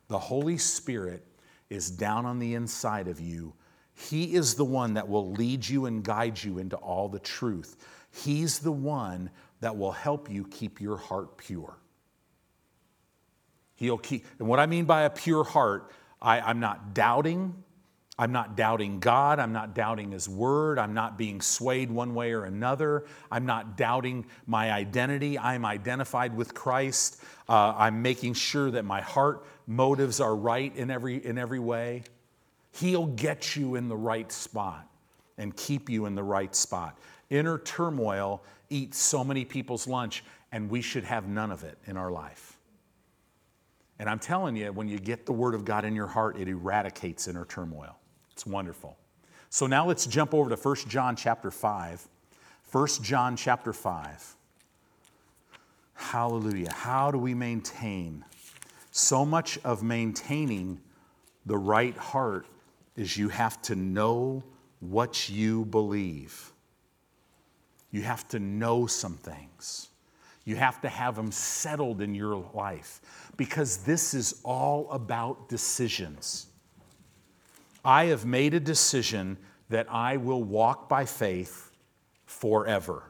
the 0.08 0.18
Holy 0.18 0.56
Spirit 0.56 1.22
is 1.68 1.90
down 1.90 2.24
on 2.24 2.38
the 2.38 2.54
inside 2.54 3.08
of 3.08 3.20
you. 3.20 3.52
He 3.98 4.34
is 4.34 4.54
the 4.54 4.64
one 4.64 4.94
that 4.94 5.08
will 5.08 5.32
lead 5.32 5.68
you 5.68 5.86
and 5.86 6.04
guide 6.04 6.42
you 6.42 6.58
into 6.58 6.76
all 6.76 7.08
the 7.08 7.18
truth. 7.18 7.76
He's 8.12 8.60
the 8.60 8.72
one 8.72 9.30
that 9.60 9.76
will 9.76 9.90
help 9.90 10.30
you 10.30 10.46
keep 10.46 10.80
your 10.80 10.96
heart 10.96 11.36
pure. 11.36 11.76
He'll 13.74 13.98
keep, 13.98 14.24
and 14.38 14.46
what 14.46 14.60
I 14.60 14.66
mean 14.66 14.84
by 14.84 15.02
a 15.02 15.10
pure 15.10 15.42
heart, 15.42 15.90
I, 16.22 16.40
I'm 16.40 16.60
not 16.60 16.94
doubting, 16.94 17.64
I'm 18.20 18.32
not 18.32 18.56
doubting 18.56 18.98
God. 18.98 19.38
I'm 19.38 19.52
not 19.52 19.74
doubting 19.74 20.10
His 20.10 20.28
Word. 20.28 20.78
I'm 20.78 20.92
not 20.92 21.16
being 21.16 21.40
swayed 21.40 21.90
one 21.90 22.14
way 22.14 22.32
or 22.32 22.44
another. 22.44 23.04
I'm 23.30 23.46
not 23.46 23.76
doubting 23.76 24.26
my 24.46 24.72
identity. 24.72 25.38
I'm 25.38 25.64
identified 25.64 26.36
with 26.36 26.52
Christ. 26.52 27.22
Uh, 27.48 27.74
I'm 27.76 28.02
making 28.02 28.34
sure 28.34 28.72
that 28.72 28.84
my 28.84 29.00
heart 29.00 29.46
motives 29.68 30.20
are 30.20 30.34
right 30.34 30.74
in 30.76 30.90
every, 30.90 31.24
in 31.24 31.38
every 31.38 31.60
way. 31.60 32.02
He'll 32.72 33.06
get 33.06 33.56
you 33.56 33.74
in 33.74 33.88
the 33.88 33.96
right 33.96 34.30
spot 34.30 34.86
and 35.36 35.56
keep 35.56 35.88
you 35.88 36.06
in 36.06 36.14
the 36.14 36.22
right 36.22 36.54
spot. 36.54 36.98
Inner 37.30 37.58
turmoil 37.58 38.42
eats 38.70 38.98
so 38.98 39.24
many 39.24 39.44
people's 39.44 39.86
lunch, 39.86 40.24
and 40.52 40.70
we 40.70 40.80
should 40.80 41.04
have 41.04 41.28
none 41.28 41.50
of 41.50 41.64
it 41.64 41.78
in 41.86 41.96
our 41.96 42.10
life. 42.10 42.58
And 43.98 44.08
I'm 44.08 44.18
telling 44.18 44.56
you, 44.56 44.72
when 44.72 44.88
you 44.88 44.98
get 44.98 45.26
the 45.26 45.32
Word 45.32 45.54
of 45.54 45.64
God 45.64 45.84
in 45.84 45.94
your 45.94 46.06
heart, 46.06 46.38
it 46.38 46.48
eradicates 46.48 47.26
inner 47.26 47.44
turmoil. 47.44 47.98
It's 48.32 48.46
wonderful. 48.46 48.96
So 49.50 49.66
now 49.66 49.86
let's 49.86 50.06
jump 50.06 50.34
over 50.34 50.54
to 50.54 50.56
1 50.56 50.76
John 50.88 51.16
chapter 51.16 51.50
5. 51.50 52.06
1 52.70 52.88
John 53.02 53.36
chapter 53.36 53.72
5. 53.72 54.36
Hallelujah. 55.94 56.72
How 56.72 57.10
do 57.10 57.18
we 57.18 57.34
maintain? 57.34 58.24
So 58.92 59.24
much 59.24 59.58
of 59.64 59.82
maintaining 59.82 60.80
the 61.46 61.58
right 61.58 61.96
heart 61.96 62.46
is 62.98 63.16
you 63.16 63.28
have 63.28 63.62
to 63.62 63.76
know 63.76 64.42
what 64.80 65.28
you 65.28 65.64
believe. 65.66 66.52
You 67.90 68.02
have 68.02 68.26
to 68.28 68.38
know 68.38 68.86
some 68.86 69.14
things. 69.14 69.88
You 70.44 70.56
have 70.56 70.80
to 70.80 70.88
have 70.88 71.16
them 71.16 71.30
settled 71.30 72.00
in 72.00 72.14
your 72.14 72.36
life 72.54 73.00
because 73.36 73.78
this 73.78 74.14
is 74.14 74.40
all 74.44 74.90
about 74.90 75.48
decisions. 75.48 76.46
I 77.84 78.06
have 78.06 78.26
made 78.26 78.54
a 78.54 78.60
decision 78.60 79.38
that 79.68 79.86
I 79.90 80.16
will 80.16 80.42
walk 80.42 80.88
by 80.88 81.04
faith 81.04 81.70
forever, 82.26 83.04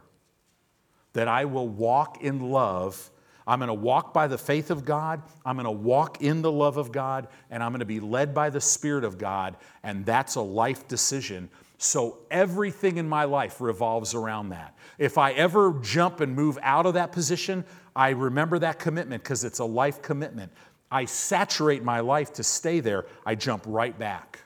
that 1.13 1.29
I 1.29 1.45
will 1.45 1.69
walk 1.69 2.23
in 2.23 2.51
love. 2.51 3.11
I'm 3.49 3.61
going 3.61 3.69
to 3.69 3.75
walk 3.75 4.13
by 4.13 4.27
the 4.27 4.37
faith 4.37 4.71
of 4.71 4.85
God. 4.85 5.23
I'm 5.47 5.57
going 5.57 5.65
to 5.65 5.71
walk 5.71 6.23
in 6.23 6.43
the 6.43 6.53
love 6.53 6.77
of 6.77 6.93
God, 6.93 7.29
and 7.51 7.63
I'm 7.63 7.73
going 7.73 7.81
to 7.81 7.87
be 7.87 7.99
led 7.99 8.35
by 8.35 8.51
the 8.51 8.61
Spirit 8.61 9.05
of 9.05 9.17
God. 9.17 9.57
And 9.83 10.05
that's 10.05 10.35
a 10.35 10.43
life 10.43 10.87
decision. 10.87 11.49
So 11.79 12.19
everything 12.31 12.99
in 12.99 13.09
my 13.09 13.25
life 13.25 13.61
revolves 13.61 14.15
around 14.15 14.51
that. 14.51 14.77
If 14.99 15.17
I 15.17 15.33
ever 15.33 15.81
jump 15.81 16.21
and 16.21 16.37
move 16.37 16.59
out 16.61 16.85
of 16.85 16.95
that 16.95 17.11
position, 17.11 17.65
I 17.97 18.11
remember 18.11 18.59
that 18.59 18.79
commitment 18.79 19.23
because 19.23 19.45
it's 19.45 19.61
a 19.61 19.65
life 19.65 20.03
commitment. 20.03 20.53
I 20.91 21.07
saturate 21.07 21.83
my 21.83 22.01
life 22.01 22.35
to 22.35 22.43
stay 22.43 22.81
there, 22.81 23.07
I 23.25 23.35
jump 23.35 23.65
right 23.67 23.99
back. 23.99 24.41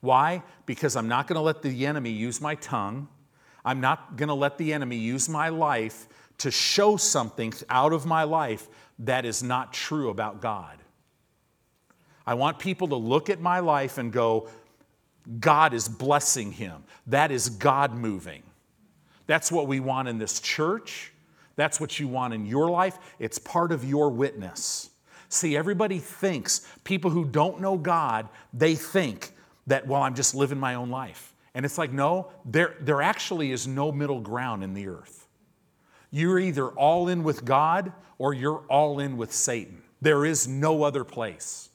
Why? 0.00 0.42
Because 0.66 0.96
I'm 0.96 1.08
not 1.08 1.28
going 1.28 1.36
to 1.36 1.42
let 1.42 1.62
the 1.62 1.86
enemy 1.86 2.10
use 2.10 2.40
my 2.40 2.56
tongue. 2.56 3.08
I'm 3.64 3.80
not 3.80 4.16
going 4.16 4.28
to 4.28 4.34
let 4.34 4.58
the 4.58 4.72
enemy 4.72 4.96
use 4.96 5.28
my 5.28 5.48
life 5.48 6.08
to 6.42 6.50
show 6.50 6.96
something 6.96 7.52
out 7.70 7.92
of 7.92 8.04
my 8.04 8.24
life 8.24 8.68
that 8.98 9.24
is 9.24 9.44
not 9.44 9.72
true 9.72 10.10
about 10.10 10.40
God. 10.40 10.76
I 12.26 12.34
want 12.34 12.58
people 12.58 12.88
to 12.88 12.96
look 12.96 13.30
at 13.30 13.40
my 13.40 13.60
life 13.60 13.96
and 13.96 14.12
go, 14.12 14.48
God 15.38 15.72
is 15.72 15.88
blessing 15.88 16.50
him. 16.50 16.82
That 17.06 17.30
is 17.30 17.48
God 17.48 17.94
moving. 17.94 18.42
That's 19.28 19.52
what 19.52 19.68
we 19.68 19.78
want 19.78 20.08
in 20.08 20.18
this 20.18 20.40
church. 20.40 21.12
That's 21.54 21.80
what 21.80 22.00
you 22.00 22.08
want 22.08 22.34
in 22.34 22.44
your 22.44 22.68
life. 22.70 22.98
It's 23.20 23.38
part 23.38 23.70
of 23.70 23.84
your 23.84 24.10
witness. 24.10 24.90
See, 25.28 25.56
everybody 25.56 26.00
thinks, 26.00 26.66
people 26.82 27.10
who 27.10 27.24
don't 27.24 27.60
know 27.60 27.76
God, 27.76 28.28
they 28.52 28.74
think 28.74 29.32
that, 29.68 29.86
well, 29.86 30.02
I'm 30.02 30.16
just 30.16 30.34
living 30.34 30.58
my 30.58 30.74
own 30.74 30.90
life. 30.90 31.34
And 31.54 31.64
it's 31.64 31.78
like, 31.78 31.92
no, 31.92 32.32
there, 32.44 32.74
there 32.80 33.00
actually 33.00 33.52
is 33.52 33.68
no 33.68 33.92
middle 33.92 34.20
ground 34.20 34.64
in 34.64 34.74
the 34.74 34.88
earth. 34.88 35.21
You're 36.12 36.38
either 36.38 36.68
all 36.68 37.08
in 37.08 37.24
with 37.24 37.44
God 37.44 37.92
or 38.18 38.34
you're 38.34 38.62
all 38.68 39.00
in 39.00 39.16
with 39.16 39.32
Satan. 39.32 39.82
There 40.00 40.24
is 40.24 40.46
no 40.46 40.84
other 40.84 41.02
place. 41.02 41.70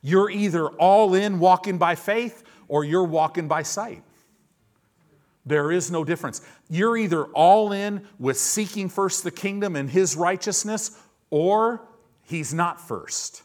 You're 0.00 0.30
either 0.30 0.68
all 0.68 1.14
in 1.14 1.40
walking 1.40 1.76
by 1.76 1.96
faith 1.96 2.44
or 2.68 2.84
you're 2.84 3.04
walking 3.04 3.48
by 3.48 3.64
sight. 3.64 4.02
There 5.44 5.72
is 5.72 5.90
no 5.90 6.04
difference. 6.04 6.40
You're 6.70 6.96
either 6.96 7.24
all 7.26 7.72
in 7.72 8.06
with 8.18 8.38
seeking 8.38 8.88
first 8.88 9.24
the 9.24 9.30
kingdom 9.30 9.76
and 9.76 9.90
his 9.90 10.16
righteousness 10.16 10.98
or 11.30 11.82
he's 12.22 12.54
not 12.54 12.80
first. 12.80 13.42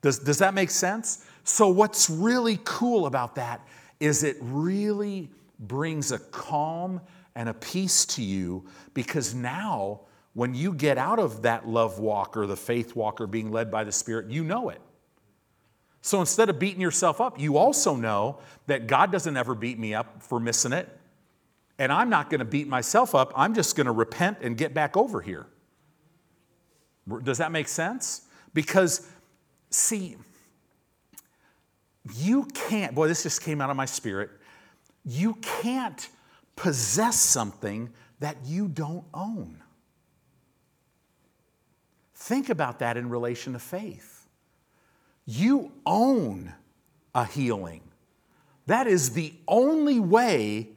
Does, 0.00 0.18
does 0.18 0.38
that 0.38 0.54
make 0.54 0.70
sense? 0.70 1.24
So, 1.44 1.68
what's 1.68 2.08
really 2.08 2.58
cool 2.64 3.06
about 3.06 3.36
that 3.36 3.66
is 4.00 4.24
it 4.24 4.36
really 4.40 5.30
brings 5.60 6.10
a 6.10 6.18
calm 6.18 7.00
and 7.34 7.48
a 7.48 7.54
peace 7.54 8.04
to 8.06 8.22
you 8.22 8.64
because 8.94 9.34
now, 9.34 10.00
when 10.34 10.54
you 10.54 10.72
get 10.72 10.96
out 10.98 11.18
of 11.18 11.42
that 11.42 11.68
love 11.68 11.98
walk 11.98 12.36
or 12.36 12.46
the 12.46 12.56
faith 12.56 12.96
walk 12.96 13.20
or 13.20 13.26
being 13.26 13.50
led 13.50 13.70
by 13.70 13.84
the 13.84 13.92
Spirit, 13.92 14.30
you 14.30 14.42
know 14.42 14.70
it. 14.70 14.80
So 16.00 16.20
instead 16.20 16.48
of 16.48 16.58
beating 16.58 16.80
yourself 16.80 17.20
up, 17.20 17.38
you 17.38 17.56
also 17.56 17.94
know 17.94 18.38
that 18.66 18.86
God 18.86 19.12
doesn't 19.12 19.36
ever 19.36 19.54
beat 19.54 19.78
me 19.78 19.94
up 19.94 20.22
for 20.22 20.40
missing 20.40 20.72
it. 20.72 20.88
And 21.78 21.92
I'm 21.92 22.10
not 22.10 22.28
going 22.28 22.40
to 22.40 22.44
beat 22.44 22.66
myself 22.66 23.14
up. 23.14 23.32
I'm 23.36 23.54
just 23.54 23.76
going 23.76 23.86
to 23.86 23.92
repent 23.92 24.38
and 24.42 24.56
get 24.56 24.74
back 24.74 24.96
over 24.96 25.20
here. 25.20 25.46
Does 27.22 27.38
that 27.38 27.52
make 27.52 27.68
sense? 27.68 28.22
Because, 28.54 29.08
see, 29.70 30.16
you 32.14 32.44
can't, 32.46 32.94
boy, 32.94 33.08
this 33.08 33.22
just 33.22 33.42
came 33.42 33.60
out 33.60 33.70
of 33.70 33.76
my 33.76 33.84
spirit. 33.84 34.30
You 35.04 35.34
can't 35.34 36.08
possess 36.56 37.18
something 37.18 37.90
that 38.20 38.36
you 38.44 38.68
don't 38.68 39.04
own. 39.12 39.62
Think 42.14 42.48
about 42.48 42.78
that 42.78 42.96
in 42.96 43.08
relation 43.08 43.52
to 43.54 43.58
faith. 43.58 44.28
You 45.26 45.72
own 45.84 46.52
a 47.14 47.24
healing. 47.24 47.82
That 48.66 48.86
is 48.86 49.10
the 49.10 49.34
only 49.48 49.98
way, 49.98 50.68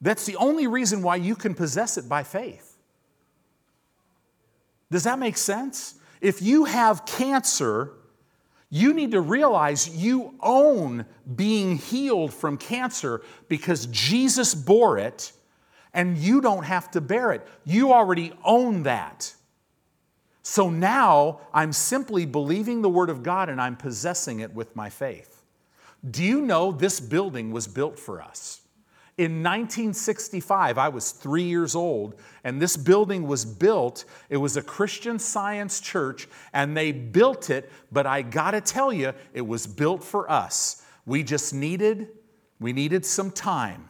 that's 0.00 0.26
the 0.26 0.36
only 0.36 0.66
reason 0.66 1.02
why 1.02 1.16
you 1.16 1.34
can 1.34 1.54
possess 1.54 1.98
it 1.98 2.08
by 2.08 2.22
faith. 2.22 2.76
Does 4.90 5.04
that 5.04 5.18
make 5.18 5.36
sense? 5.36 5.96
If 6.20 6.40
you 6.40 6.64
have 6.64 7.04
cancer, 7.04 7.92
you 8.70 8.92
need 8.92 9.12
to 9.12 9.20
realize 9.20 9.88
you 9.88 10.34
own 10.40 11.06
being 11.34 11.76
healed 11.76 12.34
from 12.34 12.56
cancer 12.56 13.22
because 13.48 13.86
Jesus 13.86 14.54
bore 14.54 14.98
it 14.98 15.32
and 15.94 16.18
you 16.18 16.40
don't 16.40 16.64
have 16.64 16.90
to 16.92 17.00
bear 17.00 17.32
it. 17.32 17.46
You 17.64 17.92
already 17.92 18.32
own 18.44 18.82
that. 18.82 19.34
So 20.42 20.70
now 20.70 21.40
I'm 21.54 21.72
simply 21.72 22.26
believing 22.26 22.82
the 22.82 22.88
Word 22.88 23.10
of 23.10 23.22
God 23.22 23.48
and 23.48 23.60
I'm 23.60 23.76
possessing 23.76 24.40
it 24.40 24.54
with 24.54 24.74
my 24.76 24.90
faith. 24.90 25.42
Do 26.08 26.22
you 26.22 26.40
know 26.40 26.70
this 26.70 27.00
building 27.00 27.50
was 27.50 27.66
built 27.66 27.98
for 27.98 28.20
us? 28.20 28.60
In 29.18 29.42
1965, 29.42 30.76
I 30.76 30.88
was 30.90 31.10
three 31.12 31.44
years 31.44 31.74
old, 31.74 32.16
and 32.44 32.60
this 32.60 32.76
building 32.76 33.26
was 33.26 33.46
built. 33.46 34.04
It 34.28 34.36
was 34.36 34.58
a 34.58 34.62
Christian 34.62 35.18
science 35.18 35.80
church, 35.80 36.28
and 36.52 36.76
they 36.76 36.92
built 36.92 37.48
it, 37.48 37.70
but 37.90 38.06
I 38.06 38.20
gotta 38.20 38.60
tell 38.60 38.92
you, 38.92 39.14
it 39.32 39.40
was 39.46 39.66
built 39.66 40.04
for 40.04 40.30
us. 40.30 40.82
We 41.06 41.22
just 41.22 41.54
needed, 41.54 42.08
we 42.60 42.74
needed 42.74 43.06
some 43.06 43.30
time. 43.30 43.88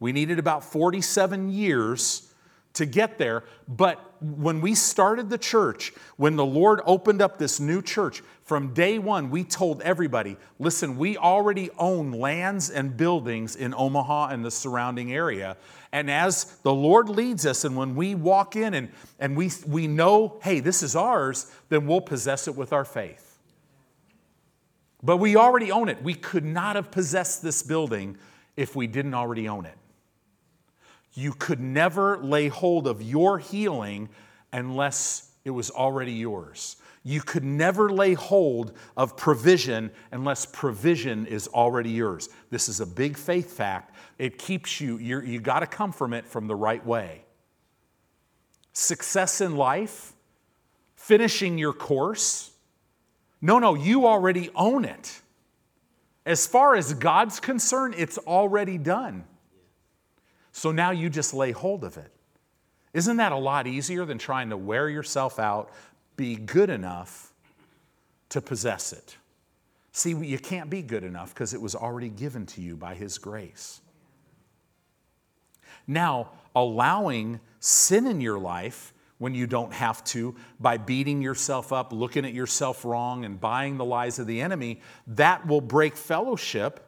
We 0.00 0.12
needed 0.12 0.40
about 0.40 0.64
47 0.64 1.50
years 1.50 2.27
to 2.74 2.86
get 2.86 3.18
there. 3.18 3.44
But 3.66 4.00
when 4.20 4.60
we 4.60 4.74
started 4.74 5.30
the 5.30 5.38
church, 5.38 5.92
when 6.16 6.36
the 6.36 6.44
Lord 6.44 6.80
opened 6.84 7.22
up 7.22 7.38
this 7.38 7.60
new 7.60 7.82
church, 7.82 8.22
from 8.42 8.72
day 8.72 8.98
one, 8.98 9.30
we 9.30 9.44
told 9.44 9.82
everybody 9.82 10.36
listen, 10.58 10.96
we 10.96 11.16
already 11.16 11.70
own 11.78 12.12
lands 12.12 12.70
and 12.70 12.96
buildings 12.96 13.56
in 13.56 13.74
Omaha 13.74 14.28
and 14.28 14.44
the 14.44 14.50
surrounding 14.50 15.12
area. 15.12 15.56
And 15.92 16.10
as 16.10 16.56
the 16.62 16.72
Lord 16.72 17.08
leads 17.08 17.46
us, 17.46 17.64
and 17.64 17.76
when 17.76 17.94
we 17.94 18.14
walk 18.14 18.56
in 18.56 18.74
and, 18.74 18.90
and 19.18 19.36
we, 19.36 19.50
we 19.66 19.86
know, 19.86 20.38
hey, 20.42 20.60
this 20.60 20.82
is 20.82 20.96
ours, 20.96 21.50
then 21.68 21.86
we'll 21.86 22.00
possess 22.00 22.48
it 22.48 22.56
with 22.56 22.72
our 22.72 22.84
faith. 22.84 23.38
But 25.02 25.18
we 25.18 25.36
already 25.36 25.70
own 25.70 25.88
it. 25.88 26.02
We 26.02 26.14
could 26.14 26.44
not 26.44 26.76
have 26.76 26.90
possessed 26.90 27.42
this 27.42 27.62
building 27.62 28.18
if 28.56 28.74
we 28.74 28.86
didn't 28.86 29.14
already 29.14 29.48
own 29.48 29.64
it. 29.64 29.77
You 31.18 31.32
could 31.32 31.58
never 31.58 32.16
lay 32.18 32.46
hold 32.46 32.86
of 32.86 33.02
your 33.02 33.40
healing 33.40 34.08
unless 34.52 35.32
it 35.44 35.50
was 35.50 35.68
already 35.68 36.12
yours. 36.12 36.76
You 37.02 37.22
could 37.22 37.42
never 37.42 37.90
lay 37.90 38.14
hold 38.14 38.76
of 38.96 39.16
provision 39.16 39.90
unless 40.12 40.46
provision 40.46 41.26
is 41.26 41.48
already 41.48 41.90
yours. 41.90 42.28
This 42.50 42.68
is 42.68 42.78
a 42.78 42.86
big 42.86 43.16
faith 43.16 43.50
fact. 43.50 43.96
It 44.20 44.38
keeps 44.38 44.80
you, 44.80 44.98
you 44.98 45.20
you 45.22 45.40
got 45.40 45.58
to 45.58 45.66
come 45.66 45.90
from 45.90 46.12
it 46.12 46.24
from 46.24 46.46
the 46.46 46.54
right 46.54 46.86
way. 46.86 47.24
Success 48.72 49.40
in 49.40 49.56
life, 49.56 50.12
finishing 50.94 51.58
your 51.58 51.72
course. 51.72 52.52
No, 53.40 53.58
no, 53.58 53.74
you 53.74 54.06
already 54.06 54.50
own 54.54 54.84
it. 54.84 55.20
As 56.24 56.46
far 56.46 56.76
as 56.76 56.94
God's 56.94 57.40
concerned, 57.40 57.96
it's 57.98 58.18
already 58.18 58.78
done. 58.78 59.24
So 60.58 60.72
now 60.72 60.90
you 60.90 61.08
just 61.08 61.34
lay 61.34 61.52
hold 61.52 61.84
of 61.84 61.96
it. 61.98 62.10
Isn't 62.92 63.18
that 63.18 63.30
a 63.30 63.36
lot 63.36 63.68
easier 63.68 64.04
than 64.04 64.18
trying 64.18 64.50
to 64.50 64.56
wear 64.56 64.88
yourself 64.88 65.38
out, 65.38 65.70
be 66.16 66.34
good 66.34 66.68
enough 66.68 67.32
to 68.30 68.40
possess 68.40 68.92
it. 68.92 69.16
See, 69.92 70.16
you 70.16 70.36
can't 70.36 70.68
be 70.68 70.82
good 70.82 71.04
enough 71.04 71.32
because 71.32 71.54
it 71.54 71.62
was 71.62 71.76
already 71.76 72.08
given 72.08 72.44
to 72.46 72.60
you 72.60 72.74
by 72.74 72.96
His 72.96 73.18
grace. 73.18 73.80
Now, 75.86 76.30
allowing 76.56 77.38
sin 77.60 78.08
in 78.08 78.20
your 78.20 78.40
life 78.40 78.92
when 79.18 79.36
you 79.36 79.46
don't 79.46 79.72
have 79.72 80.02
to 80.06 80.34
by 80.58 80.76
beating 80.76 81.22
yourself 81.22 81.72
up, 81.72 81.92
looking 81.92 82.24
at 82.24 82.34
yourself 82.34 82.84
wrong, 82.84 83.24
and 83.24 83.40
buying 83.40 83.76
the 83.76 83.84
lies 83.84 84.18
of 84.18 84.26
the 84.26 84.40
enemy, 84.40 84.80
that 85.06 85.46
will 85.46 85.60
break 85.60 85.96
fellowship. 85.96 86.87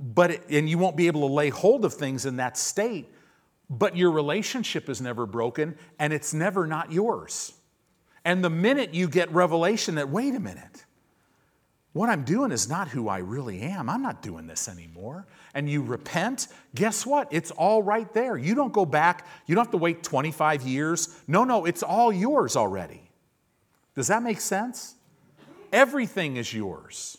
But 0.00 0.30
it, 0.30 0.44
and 0.48 0.68
you 0.68 0.78
won't 0.78 0.96
be 0.96 1.06
able 1.06 1.28
to 1.28 1.32
lay 1.32 1.50
hold 1.50 1.84
of 1.84 1.94
things 1.94 2.24
in 2.26 2.36
that 2.36 2.56
state. 2.56 3.08
But 3.68 3.96
your 3.96 4.10
relationship 4.10 4.88
is 4.88 5.00
never 5.00 5.26
broken, 5.26 5.76
and 5.98 6.12
it's 6.12 6.34
never 6.34 6.66
not 6.66 6.90
yours. 6.90 7.52
And 8.24 8.42
the 8.42 8.50
minute 8.50 8.94
you 8.94 9.08
get 9.08 9.30
revelation 9.30 9.94
that, 9.94 10.08
wait 10.08 10.34
a 10.34 10.40
minute, 10.40 10.84
what 11.92 12.08
I'm 12.08 12.24
doing 12.24 12.52
is 12.52 12.68
not 12.68 12.88
who 12.88 13.08
I 13.08 13.18
really 13.18 13.60
am. 13.60 13.90
I'm 13.90 14.02
not 14.02 14.22
doing 14.22 14.46
this 14.46 14.68
anymore. 14.68 15.26
And 15.54 15.68
you 15.68 15.82
repent, 15.82 16.46
guess 16.74 17.04
what? 17.04 17.28
It's 17.32 17.50
all 17.50 17.82
right 17.82 18.12
there. 18.14 18.36
You 18.36 18.54
don't 18.54 18.72
go 18.72 18.86
back, 18.86 19.26
you 19.46 19.54
don't 19.54 19.64
have 19.64 19.72
to 19.72 19.76
wait 19.76 20.02
25 20.02 20.62
years. 20.62 21.20
No, 21.26 21.44
no, 21.44 21.64
it's 21.64 21.82
all 21.82 22.12
yours 22.12 22.54
already. 22.56 23.10
Does 23.96 24.06
that 24.06 24.22
make 24.22 24.40
sense? 24.40 24.94
Everything 25.72 26.36
is 26.36 26.54
yours. 26.54 27.18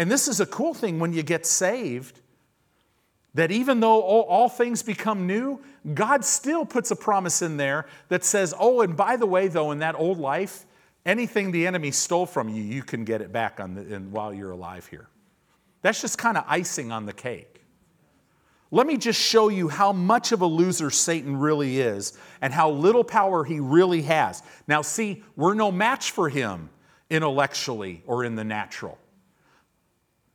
And 0.00 0.10
this 0.10 0.28
is 0.28 0.40
a 0.40 0.46
cool 0.46 0.72
thing 0.72 0.98
when 0.98 1.12
you 1.12 1.22
get 1.22 1.44
saved 1.44 2.20
that 3.34 3.50
even 3.50 3.80
though 3.80 4.00
all, 4.00 4.22
all, 4.22 4.48
things 4.48 4.82
become 4.82 5.26
new, 5.26 5.60
God 5.92 6.24
still 6.24 6.64
puts 6.64 6.90
a 6.90 6.96
promise 6.96 7.42
in 7.42 7.58
there 7.58 7.84
that 8.08 8.24
says, 8.24 8.54
oh, 8.58 8.80
and 8.80 8.96
by 8.96 9.16
the 9.16 9.26
way, 9.26 9.48
though, 9.48 9.72
in 9.72 9.80
that 9.80 9.94
old 9.94 10.16
life, 10.16 10.64
anything 11.04 11.50
the 11.50 11.66
enemy 11.66 11.90
stole 11.90 12.24
from 12.24 12.48
you, 12.48 12.62
you 12.62 12.82
can 12.82 13.04
get 13.04 13.20
it 13.20 13.30
back 13.30 13.60
on 13.60 13.74
the, 13.74 13.94
in, 13.94 14.10
while 14.10 14.32
you're 14.32 14.52
alive 14.52 14.86
here. 14.86 15.06
That's 15.82 16.00
just 16.00 16.16
kind 16.16 16.38
of 16.38 16.44
icing 16.48 16.90
on 16.90 17.04
the 17.04 17.12
cake. 17.12 17.62
Let 18.70 18.86
me 18.86 18.96
just 18.96 19.20
show 19.20 19.50
you 19.50 19.68
how 19.68 19.92
much 19.92 20.32
of 20.32 20.40
a 20.40 20.46
loser 20.46 20.88
Satan 20.88 21.36
really 21.36 21.78
is 21.78 22.16
and 22.40 22.54
how 22.54 22.70
little 22.70 23.04
power 23.04 23.44
he 23.44 23.60
really 23.60 24.00
has. 24.00 24.42
Now, 24.66 24.80
see, 24.80 25.22
we're 25.36 25.52
no 25.52 25.70
match 25.70 26.12
for 26.12 26.30
him 26.30 26.70
intellectually 27.10 28.02
or 28.06 28.24
in 28.24 28.34
the 28.34 28.44
natural. 28.44 28.96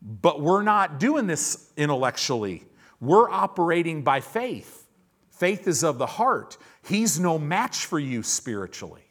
But 0.06 0.40
we're 0.40 0.62
not 0.62 1.00
doing 1.00 1.28
this 1.28 1.72
intellectually 1.76 2.64
we're 3.00 3.30
operating 3.30 4.04
by 4.04 4.22
faith. 4.22 4.88
Faith 5.30 5.68
is 5.68 5.84
of 5.84 5.98
the 5.98 6.06
heart. 6.06 6.58
He's 6.88 7.20
no 7.20 7.38
match 7.38 7.86
for 7.86 8.00
you 8.00 8.24
spiritually. 8.24 9.04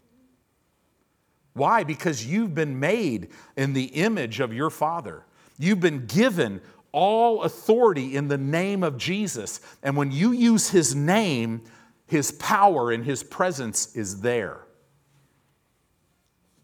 Why? 1.52 1.84
Because 1.84 2.26
you've 2.26 2.54
been 2.54 2.80
made 2.80 3.28
in 3.56 3.74
the 3.74 3.84
image 3.84 4.40
of 4.40 4.52
your 4.52 4.70
Father. 4.70 5.24
You've 5.58 5.80
been 5.80 6.06
given 6.06 6.60
all 6.90 7.42
authority 7.42 8.16
in 8.16 8.28
the 8.28 8.38
name 8.38 8.82
of 8.82 8.96
Jesus. 8.96 9.60
And 9.82 9.96
when 9.96 10.10
you 10.10 10.32
use 10.32 10.70
his 10.70 10.94
name, 10.94 11.62
his 12.06 12.32
power 12.32 12.90
and 12.90 13.04
his 13.04 13.22
presence 13.22 13.94
is 13.94 14.20
there. 14.20 14.60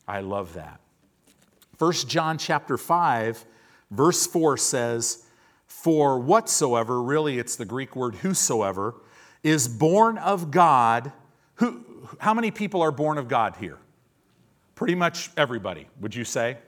I 0.08 0.20
love 0.20 0.54
that. 0.54 0.80
1 1.78 1.92
John 1.92 2.38
chapter 2.38 2.76
5 2.76 3.44
verse 3.90 4.26
4 4.26 4.56
says, 4.56 5.24
"For 5.66 6.18
whatsoever, 6.18 7.02
really 7.02 7.38
it's 7.38 7.56
the 7.56 7.64
Greek 7.64 7.94
word 7.96 8.16
whosoever, 8.16 8.94
is 9.42 9.68
born 9.68 10.18
of 10.18 10.50
God, 10.50 11.12
who 11.54 11.84
how 12.18 12.34
many 12.34 12.50
people 12.50 12.82
are 12.82 12.90
born 12.90 13.18
of 13.18 13.28
God 13.28 13.56
here? 13.56 13.78
Pretty 14.74 14.94
much 14.94 15.30
everybody, 15.36 15.86
would 16.00 16.14
you 16.14 16.24
say? 16.24 16.58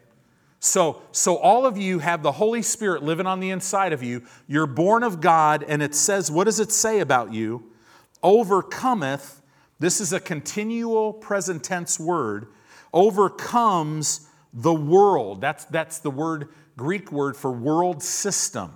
So, 0.65 1.03
so 1.11 1.39
all 1.39 1.67
of 1.67 1.77
you 1.77 1.99
have 1.99 2.23
the 2.23 2.31
Holy 2.31 2.63
Spirit 2.63 3.03
living 3.03 3.27
on 3.27 3.41
the 3.41 3.51
inside 3.51 3.93
of 3.93 4.01
you. 4.01 4.23
You're 4.47 4.67
born 4.67 5.03
of 5.03 5.21
God, 5.21 5.65
and 5.67 5.83
it 5.83 5.93
says, 5.93 6.31
what 6.31 6.45
does 6.45 6.61
it 6.61 6.71
say 6.71 7.01
about 7.01 7.33
you? 7.33 7.73
Overcometh, 8.23 9.43
this 9.81 10.01
is 10.01 10.13
a 10.13 10.21
continual 10.21 11.15
present 11.15 11.65
tense 11.65 11.99
word, 11.99 12.47
overcomes 12.95 14.29
the 14.53 14.73
world. 14.73 15.41
That's, 15.41 15.65
that's 15.65 15.99
the 15.99 16.13
word, 16.13 16.51
Greek 16.77 17.13
word 17.13 17.37
for 17.37 17.51
world 17.51 18.03
system. 18.03 18.73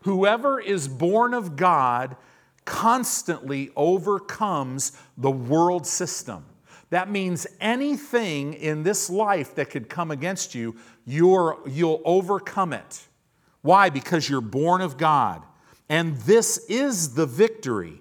Whoever 0.00 0.60
is 0.60 0.86
born 0.86 1.34
of 1.34 1.56
God 1.56 2.16
constantly 2.64 3.70
overcomes 3.76 4.92
the 5.16 5.30
world 5.30 5.86
system. 5.86 6.44
That 6.90 7.10
means 7.10 7.46
anything 7.60 8.54
in 8.54 8.82
this 8.82 9.10
life 9.10 9.54
that 9.54 9.70
could 9.70 9.88
come 9.88 10.10
against 10.10 10.54
you, 10.54 10.76
you're, 11.06 11.58
you'll 11.66 12.02
overcome 12.04 12.72
it. 12.72 13.06
Why? 13.62 13.90
Because 13.90 14.28
you're 14.28 14.40
born 14.40 14.80
of 14.80 14.96
God. 14.96 15.42
And 15.88 16.16
this 16.18 16.58
is 16.68 17.14
the 17.14 17.26
victory 17.26 18.00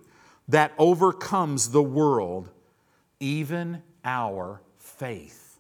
that 0.49 0.73
overcomes 0.77 1.69
the 1.69 1.83
world, 1.83 2.49
even 3.19 3.81
our 4.03 4.61
faith. 4.77 5.57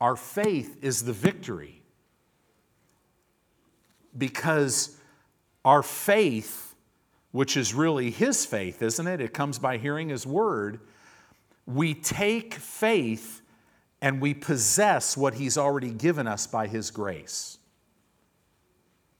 Our 0.00 0.16
faith 0.16 0.76
is 0.82 1.04
the 1.04 1.12
victory. 1.12 1.79
Because 4.16 4.96
our 5.64 5.82
faith, 5.82 6.74
which 7.32 7.56
is 7.56 7.74
really 7.74 8.10
His 8.10 8.46
faith, 8.46 8.82
isn't 8.82 9.06
it? 9.06 9.20
It 9.20 9.32
comes 9.32 9.58
by 9.58 9.76
hearing 9.78 10.08
His 10.08 10.26
word 10.26 10.80
we 11.66 11.94
take 11.94 12.54
faith 12.54 13.42
and 14.02 14.20
we 14.20 14.34
possess 14.34 15.16
what 15.16 15.34
He's 15.34 15.56
already 15.56 15.90
given 15.90 16.26
us 16.26 16.46
by 16.46 16.66
His 16.66 16.90
grace. 16.90 17.58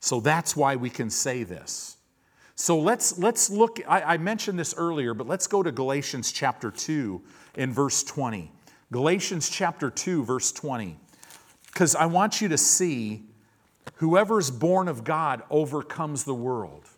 So 0.01 0.21
that's 0.21 0.57
why 0.57 0.77
we 0.77 0.91
can 0.91 1.11
say 1.11 1.45
this. 1.45 1.97
So 2.55 2.79
let's, 2.79 3.19
let's 3.19 3.51
look, 3.51 3.79
I, 3.89 4.03
I 4.03 4.19
mentioned 4.19 4.59
this 4.59 4.75
earlier, 4.77 5.15
but 5.15 5.27
let's 5.27 5.47
go 5.47 5.63
to 5.63 5.73
Galatians 5.73 6.33
chapter 6.33 6.71
2 6.71 7.23
in 7.57 7.73
verse 7.73 8.03
20. 8.03 8.51
Galatians 8.93 9.49
chapter 9.49 9.91
2, 9.91 10.25
verse 10.25 10.53
20. 10.53 10.99
Because 11.67 11.95
I 11.95 12.07
want 12.07 12.41
you 12.41 12.49
to 12.49 12.59
see 12.59 13.25
whoever's 13.95 14.51
born 14.51 14.89
of 14.89 15.05
God 15.05 15.43
overcomes 15.51 16.25
the 16.25 16.35
world. 16.35 16.89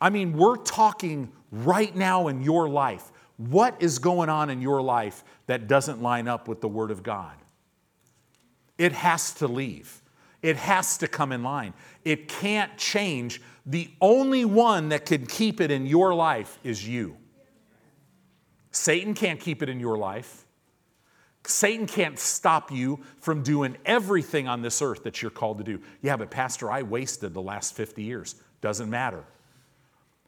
I 0.00 0.10
mean, 0.10 0.36
we're 0.36 0.56
talking 0.56 1.32
right 1.50 1.94
now 1.94 2.28
in 2.28 2.42
your 2.42 2.68
life. 2.68 3.10
What 3.36 3.76
is 3.80 3.98
going 3.98 4.28
on 4.28 4.50
in 4.50 4.62
your 4.62 4.82
life 4.82 5.24
that 5.46 5.66
doesn't 5.66 6.02
line 6.02 6.28
up 6.28 6.48
with 6.48 6.60
the 6.60 6.68
Word 6.68 6.90
of 6.90 7.02
God? 7.02 7.34
It 8.78 8.92
has 8.92 9.34
to 9.34 9.48
leave. 9.48 10.00
It 10.42 10.56
has 10.56 10.98
to 10.98 11.08
come 11.08 11.32
in 11.32 11.42
line. 11.42 11.74
It 12.04 12.28
can't 12.28 12.76
change. 12.78 13.42
The 13.66 13.90
only 14.00 14.44
one 14.44 14.88
that 14.88 15.04
can 15.04 15.26
keep 15.26 15.60
it 15.60 15.70
in 15.70 15.86
your 15.86 16.14
life 16.14 16.58
is 16.64 16.86
you. 16.86 17.16
Satan 18.70 19.14
can't 19.14 19.40
keep 19.40 19.62
it 19.62 19.68
in 19.68 19.80
your 19.80 19.98
life. 19.98 20.46
Satan 21.44 21.86
can't 21.86 22.18
stop 22.18 22.70
you 22.70 23.00
from 23.18 23.42
doing 23.42 23.76
everything 23.86 24.46
on 24.46 24.62
this 24.62 24.82
earth 24.82 25.04
that 25.04 25.22
you're 25.22 25.30
called 25.30 25.58
to 25.58 25.64
do. 25.64 25.80
Yeah, 26.02 26.16
but 26.16 26.30
Pastor, 26.30 26.70
I 26.70 26.82
wasted 26.82 27.34
the 27.34 27.42
last 27.42 27.74
50 27.74 28.02
years. 28.02 28.34
Doesn't 28.60 28.90
matter. 28.90 29.24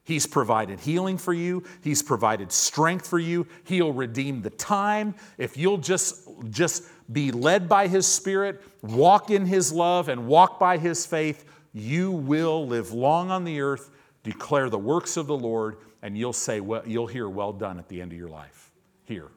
He's 0.05 0.27
provided 0.27 0.81
healing 0.81 1.17
for 1.17 1.33
you. 1.33 1.63
He's 1.83 2.03
provided 2.03 2.51
strength 2.51 3.07
for 3.07 3.21
you. 3.21 3.47
He'll 3.65 3.93
redeem 3.93 4.43
the 4.43 4.51
time. 4.51 5.15
If 5.39 5.57
you'll 5.57 5.79
just, 5.79 6.29
just 6.51 6.85
be 7.13 7.31
led 7.31 7.69
by 7.69 7.87
His 7.87 8.07
Spirit, 8.07 8.63
walk 8.83 9.31
in 9.31 9.47
His 9.47 9.73
love, 9.73 10.09
and 10.09 10.27
walk 10.27 10.59
by 10.59 10.79
His 10.79 11.07
faith, 11.07 11.45
you 11.73 12.11
will 12.11 12.67
live 12.67 12.93
long 12.93 13.31
on 13.31 13.45
the 13.45 13.61
earth, 13.61 13.91
declare 14.25 14.69
the 14.69 14.79
works 14.79 15.17
of 15.17 15.29
the 15.29 15.37
Lord, 15.37 15.77
and 16.03 16.19
you'll 16.19 16.33
say, 16.33 16.59
well, 16.59 16.83
you'll 16.85 17.07
hear, 17.07 17.29
well 17.29 17.53
done 17.53 17.79
at 17.79 17.89
the 17.89 18.03
end 18.03 18.13
of 18.13 18.19
your 18.19 18.29
life. 18.29 18.73
Here. 19.05 19.29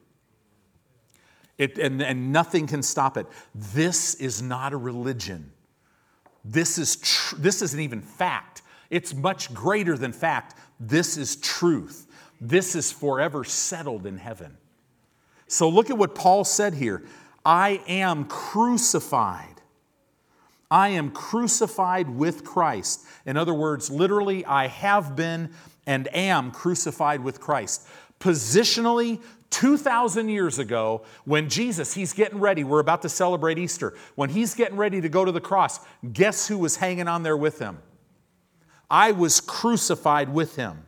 It, 1.58 1.78
and, 1.78 2.02
and 2.02 2.32
nothing 2.32 2.66
can 2.66 2.82
stop 2.82 3.16
it. 3.16 3.26
This 3.54 4.14
is 4.14 4.42
not 4.42 4.72
a 4.72 4.76
religion. 4.76 5.52
This, 6.44 6.78
is 6.78 6.96
tr- 6.96 7.36
this 7.36 7.62
isn't 7.62 7.80
even 7.80 8.02
fact. 8.02 8.62
It's 8.90 9.14
much 9.14 9.52
greater 9.52 9.96
than 9.96 10.12
fact. 10.12 10.54
This 10.78 11.16
is 11.16 11.36
truth. 11.36 12.06
This 12.40 12.74
is 12.74 12.92
forever 12.92 13.42
settled 13.42 14.06
in 14.06 14.18
heaven. 14.18 14.56
So 15.48 15.68
look 15.68 15.90
at 15.90 15.98
what 15.98 16.14
Paul 16.14 16.44
said 16.44 16.74
here 16.74 17.04
I 17.44 17.80
am 17.86 18.24
crucified. 18.24 19.56
I 20.70 20.88
am 20.88 21.12
crucified 21.12 22.10
with 22.10 22.44
Christ. 22.44 23.06
In 23.24 23.36
other 23.36 23.54
words, 23.54 23.88
literally, 23.88 24.44
I 24.44 24.66
have 24.66 25.14
been 25.14 25.50
and 25.86 26.14
am 26.14 26.50
crucified 26.50 27.22
with 27.22 27.40
Christ. 27.40 27.86
Positionally, 28.20 29.22
2,000 29.50 30.28
years 30.28 30.58
ago, 30.58 31.02
when 31.24 31.48
Jesus, 31.48 31.94
he's 31.94 32.12
getting 32.12 32.40
ready, 32.40 32.64
we're 32.64 32.80
about 32.80 33.02
to 33.02 33.08
celebrate 33.08 33.58
Easter, 33.58 33.94
when 34.14 34.30
he's 34.30 34.54
getting 34.54 34.76
ready 34.76 35.00
to 35.00 35.08
go 35.08 35.24
to 35.24 35.32
the 35.32 35.40
cross, 35.40 35.80
guess 36.12 36.48
who 36.48 36.58
was 36.58 36.76
hanging 36.76 37.08
on 37.08 37.22
there 37.22 37.36
with 37.36 37.58
him? 37.58 37.78
I 38.90 39.12
was 39.12 39.40
crucified 39.40 40.28
with 40.28 40.56
him. 40.56 40.86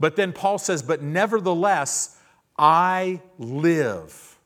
But 0.00 0.16
then 0.16 0.32
Paul 0.32 0.58
says, 0.58 0.82
But 0.82 1.02
nevertheless, 1.02 2.18
I 2.58 3.20
live. 3.38 4.38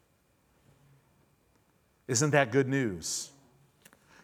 Isn't 2.09 2.31
that 2.31 2.53
good 2.53 2.69
news? 2.69 3.31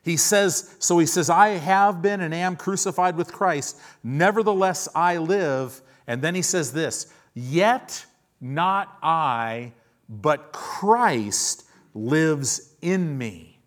He 0.02 0.16
says, 0.16 0.74
so 0.80 0.98
he 0.98 1.06
says, 1.06 1.30
I 1.30 1.50
have 1.50 2.02
been 2.02 2.20
and 2.20 2.34
am 2.34 2.56
crucified 2.56 3.16
with 3.16 3.32
Christ. 3.32 3.78
Nevertheless, 4.02 4.88
I 4.94 5.18
live. 5.18 5.80
And 6.06 6.20
then 6.20 6.34
he 6.34 6.42
says 6.42 6.72
this, 6.72 7.12
yet 7.34 8.04
not 8.40 8.98
I, 9.02 9.72
but 10.08 10.52
Christ 10.52 11.64
lives 11.94 12.74
in 12.82 13.16
me. 13.16 13.60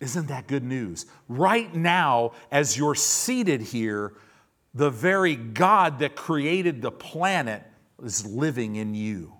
Isn't 0.00 0.28
that 0.28 0.46
good 0.46 0.64
news? 0.64 1.06
Right 1.28 1.74
now, 1.74 2.32
as 2.50 2.76
you're 2.76 2.94
seated 2.94 3.60
here, 3.60 4.14
the 4.74 4.90
very 4.90 5.36
God 5.36 5.98
that 6.00 6.16
created 6.16 6.82
the 6.82 6.90
planet 6.90 7.62
is 8.02 8.26
living 8.26 8.76
in 8.76 8.94
you 8.94 9.32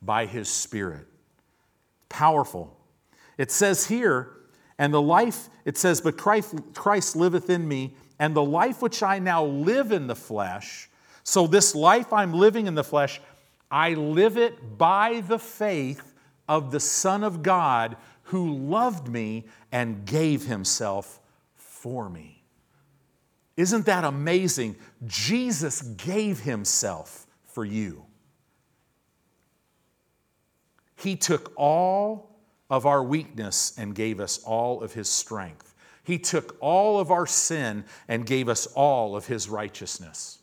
by 0.00 0.26
his 0.26 0.48
Spirit. 0.48 1.06
Powerful. 2.08 2.78
It 3.36 3.50
says 3.50 3.86
here, 3.86 4.30
and 4.78 4.94
the 4.94 5.02
life, 5.02 5.48
it 5.64 5.76
says, 5.76 6.00
but 6.00 6.16
Christ, 6.16 6.54
Christ 6.74 7.16
liveth 7.16 7.50
in 7.50 7.66
me, 7.66 7.94
and 8.18 8.34
the 8.34 8.44
life 8.44 8.80
which 8.82 9.02
I 9.02 9.18
now 9.18 9.44
live 9.44 9.92
in 9.92 10.06
the 10.06 10.16
flesh, 10.16 10.88
so 11.24 11.46
this 11.46 11.74
life 11.74 12.12
I'm 12.12 12.32
living 12.32 12.66
in 12.66 12.74
the 12.74 12.84
flesh, 12.84 13.20
I 13.70 13.94
live 13.94 14.36
it 14.36 14.78
by 14.78 15.20
the 15.20 15.38
faith 15.38 16.14
of 16.48 16.70
the 16.70 16.80
Son 16.80 17.22
of 17.22 17.42
God 17.42 17.96
who 18.22 18.54
loved 18.54 19.08
me 19.08 19.46
and 19.72 20.04
gave 20.04 20.44
himself 20.44 21.20
for 21.54 22.08
me. 22.08 22.42
Isn't 23.56 23.86
that 23.86 24.04
amazing? 24.04 24.76
Jesus 25.06 25.82
gave 25.82 26.40
himself 26.40 27.26
for 27.44 27.64
you. 27.64 28.04
He 30.96 31.16
took 31.16 31.52
all 31.56 32.27
of 32.70 32.86
our 32.86 33.02
weakness 33.02 33.76
and 33.78 33.94
gave 33.94 34.20
us 34.20 34.42
all 34.44 34.82
of 34.82 34.92
his 34.92 35.08
strength. 35.08 35.74
He 36.04 36.18
took 36.18 36.56
all 36.60 36.98
of 36.98 37.10
our 37.10 37.26
sin 37.26 37.84
and 38.08 38.24
gave 38.24 38.48
us 38.48 38.66
all 38.66 39.16
of 39.16 39.26
his 39.26 39.48
righteousness. 39.48 40.38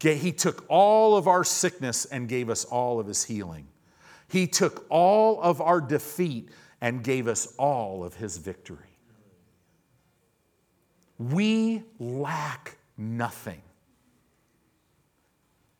He 0.00 0.32
took 0.32 0.64
all 0.68 1.16
of 1.16 1.26
our 1.26 1.44
sickness 1.44 2.04
and 2.04 2.28
gave 2.28 2.50
us 2.50 2.64
all 2.64 3.00
of 3.00 3.06
his 3.06 3.24
healing. 3.24 3.66
He 4.28 4.46
took 4.46 4.86
all 4.90 5.40
of 5.40 5.60
our 5.60 5.80
defeat 5.80 6.50
and 6.80 7.02
gave 7.02 7.26
us 7.26 7.54
all 7.56 8.04
of 8.04 8.14
his 8.14 8.36
victory. 8.36 8.78
We 11.18 11.82
lack 11.98 12.76
nothing. 12.96 13.62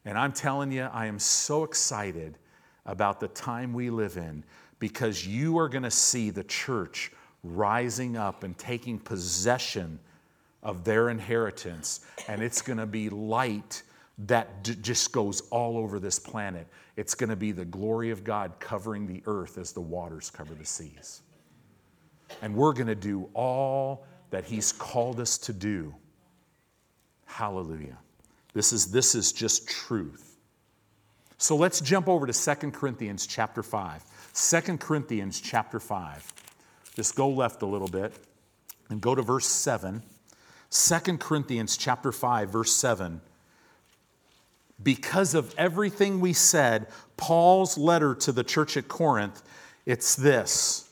And 0.05 0.17
I'm 0.19 0.33
telling 0.33 0.73
you, 0.73 0.85
I 0.85 1.07
am 1.07 1.19
so 1.19 1.65
excited 1.65 2.39
about 2.87 3.21
the 3.21 3.29
time 3.29 3.75
we 3.75 3.91
live 3.91 4.17
in 4.17 4.43
because 4.79 5.27
you 5.27 5.59
are 5.59 5.69
going 5.69 5.83
to 5.83 5.91
see 5.91 6.31
the 6.31 6.45
church 6.45 7.13
rising 7.43 8.17
up 8.17 8.45
and 8.45 8.57
taking 8.59 8.99
possession 8.99 9.99
of 10.63 10.85
their 10.85 11.09
inheritance, 11.09 12.01
and 12.27 12.43
it's 12.43 12.63
going 12.63 12.79
to 12.79 12.87
be 12.87 13.09
light 13.09 13.83
that 14.27 14.65
d- 14.65 14.77
just 14.83 15.13
goes 15.13 15.43
all 15.51 15.79
over 15.79 16.01
this 16.01 16.19
planet. 16.19 16.67
It's 16.97 17.15
going 17.15 17.31
to 17.31 17.37
be 17.37 17.53
the 17.53 17.65
glory 17.65 18.11
of 18.11 18.25
God 18.25 18.53
covering 18.59 19.07
the 19.07 19.23
earth 19.27 19.59
as 19.59 19.73
the 19.73 19.81
waters 19.81 20.31
cover 20.31 20.55
the 20.55 20.65
seas. 20.65 21.23
And 22.43 22.55
we're 22.55 22.73
going 22.73 22.89
to 22.89 22.97
do 22.97 23.29
all 23.35 24.05
that 24.31 24.45
He's 24.45 24.73
called 24.73 25.21
us 25.21 25.39
to 25.39 25.53
do. 25.53 25.95
Hallelujah. 27.25 27.99
This 28.53 28.73
is, 28.73 28.91
this 28.91 29.15
is 29.15 29.33
just 29.33 29.69
truth. 29.69 30.37
So 31.39 31.55
let's 31.55 31.81
jump 31.81 32.09
over 32.09 32.27
to 32.27 32.33
2 32.33 32.73
Corinthians 32.73 33.27
chapter 33.27 33.63
5. 33.63 34.03
2 34.39 34.79
Corinthians 34.79 35.41
chapter 35.41 35.81
5. 35.81 36.33
Just 36.95 37.17
go 37.17 37.29
left 37.29 37.63
a 37.63 37.67
little 37.67 37.89
bit 37.89 38.13
and 38.89 39.01
go 39.01 39.15
to 39.15 39.23
verse 39.23 39.47
7. 39.47 40.03
2 40.71 41.19
Corinthians 41.19 41.77
chapter 41.77 42.13
5 42.13 42.51
verse 42.51 42.73
7 42.73 43.21
because 44.83 45.35
of 45.35 45.55
everything 45.59 46.21
we 46.21 46.33
said, 46.33 46.87
Paul's 47.17 47.77
letter 47.77 48.15
to 48.15 48.33
the 48.33 48.45
church 48.45 48.77
at 48.77 48.89
Corinth, 48.89 49.43
it's 49.87 50.15
this. 50.15 50.89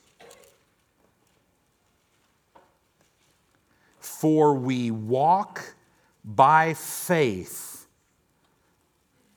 For 4.00 4.54
we 4.54 4.90
walk 4.90 5.74
by 6.24 6.74
faith 6.74 7.86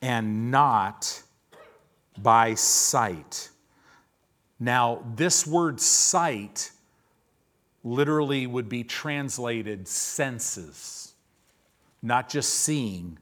and 0.01 0.49
not 0.49 1.21
by 2.17 2.55
sight. 2.55 3.49
Now, 4.59 5.03
this 5.15 5.47
word 5.47 5.79
sight 5.79 6.71
literally 7.83 8.45
would 8.45 8.67
be 8.67 8.83
translated 8.83 9.87
senses, 9.87 11.13
not 12.01 12.29
just 12.29 12.53
seeing, 12.53 13.17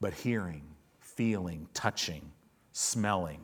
but 0.00 0.12
hearing, 0.12 0.62
feeling, 1.00 1.68
touching, 1.72 2.32
smelling. 2.72 3.40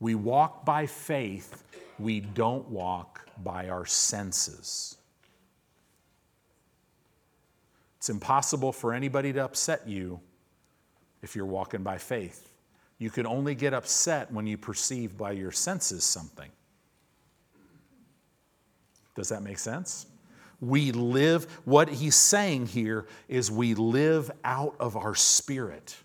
We 0.00 0.14
walk 0.14 0.64
by 0.64 0.86
faith, 0.86 1.62
we 1.98 2.20
don't 2.20 2.68
walk 2.68 3.28
by 3.42 3.68
our 3.68 3.86
senses. 3.86 4.96
It's 7.98 8.08
impossible 8.08 8.72
for 8.72 8.92
anybody 8.92 9.32
to 9.32 9.44
upset 9.44 9.88
you 9.88 10.20
if 11.22 11.34
you're 11.36 11.46
walking 11.46 11.82
by 11.82 11.98
faith. 11.98 12.48
You 12.98 13.10
can 13.10 13.26
only 13.26 13.54
get 13.54 13.74
upset 13.74 14.32
when 14.32 14.46
you 14.46 14.58
perceive 14.58 15.16
by 15.16 15.32
your 15.32 15.52
senses 15.52 16.04
something. 16.04 16.50
Does 19.14 19.28
that 19.28 19.42
make 19.42 19.58
sense? 19.58 20.06
We 20.60 20.90
live, 20.90 21.44
what 21.64 21.88
he's 21.88 22.16
saying 22.16 22.66
here 22.66 23.06
is 23.28 23.50
we 23.50 23.74
live 23.74 24.30
out 24.44 24.74
of 24.80 24.96
our 24.96 25.14
spirit. 25.14 25.96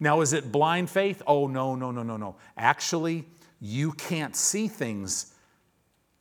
Now, 0.00 0.20
is 0.20 0.32
it 0.32 0.50
blind 0.50 0.90
faith? 0.90 1.22
Oh, 1.26 1.46
no, 1.46 1.74
no, 1.74 1.90
no, 1.90 2.02
no, 2.02 2.16
no. 2.16 2.36
Actually, 2.56 3.24
you 3.60 3.92
can't 3.92 4.34
see 4.34 4.68
things 4.68 5.32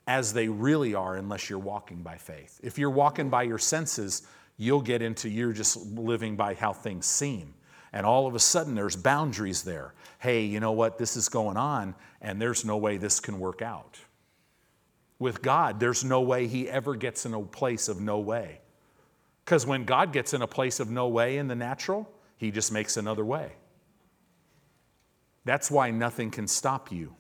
as 0.08 0.34
they 0.34 0.48
really 0.48 0.94
are 0.94 1.16
unless 1.16 1.50
you're 1.50 1.60
walking 1.60 2.04
by 2.04 2.18
faith. 2.18 2.60
If 2.64 2.78
you're 2.78 2.92
walking 2.92 3.30
by 3.30 3.44
your 3.44 3.58
senses, 3.58 4.22
you'll 4.58 4.82
get 4.82 5.02
into 5.02 5.30
you're 5.30 5.52
just 5.52 5.78
living 5.78 6.36
by 6.36 6.54
how 6.54 6.74
things 6.74 7.06
seem. 7.06 7.56
And 7.96 8.06
all 8.06 8.28
of 8.28 8.36
a 8.36 8.40
sudden, 8.40 8.76
there's 8.76 8.98
boundaries 8.98 9.64
there. 9.64 9.94
Hey, 10.20 10.44
you 10.44 10.60
know 10.60 10.74
what? 10.74 10.98
This 10.98 11.16
is 11.16 11.30
going 11.30 11.56
on, 11.56 11.96
and 12.22 12.42
there's 12.42 12.66
no 12.66 12.76
way 12.76 12.98
this 12.98 13.22
can 13.22 13.40
work 13.40 13.62
out. 13.62 13.98
With 15.18 15.42
God, 15.42 15.80
there's 15.80 16.04
no 16.04 16.20
way 16.20 16.46
he 16.46 16.70
ever 16.70 16.96
gets 16.96 17.26
in 17.26 17.34
a 17.34 17.42
place 17.42 17.88
of 17.88 18.02
no 18.02 18.20
way. 18.20 18.60
Because 19.46 19.66
when 19.66 19.86
God 19.86 20.12
gets 20.12 20.34
in 20.34 20.42
a 20.42 20.48
place 20.48 20.82
of 20.82 20.92
no 20.92 21.08
way 21.08 21.38
in 21.38 21.48
the 21.48 21.56
natural, 21.56 22.12
he 22.36 22.52
just 22.52 22.70
makes 22.70 22.98
another 22.98 23.24
way. 23.24 23.54
That's 25.46 25.72
why 25.72 25.90
nothing 25.92 26.32
can 26.32 26.48
stop 26.48 26.92
you. 26.92 27.16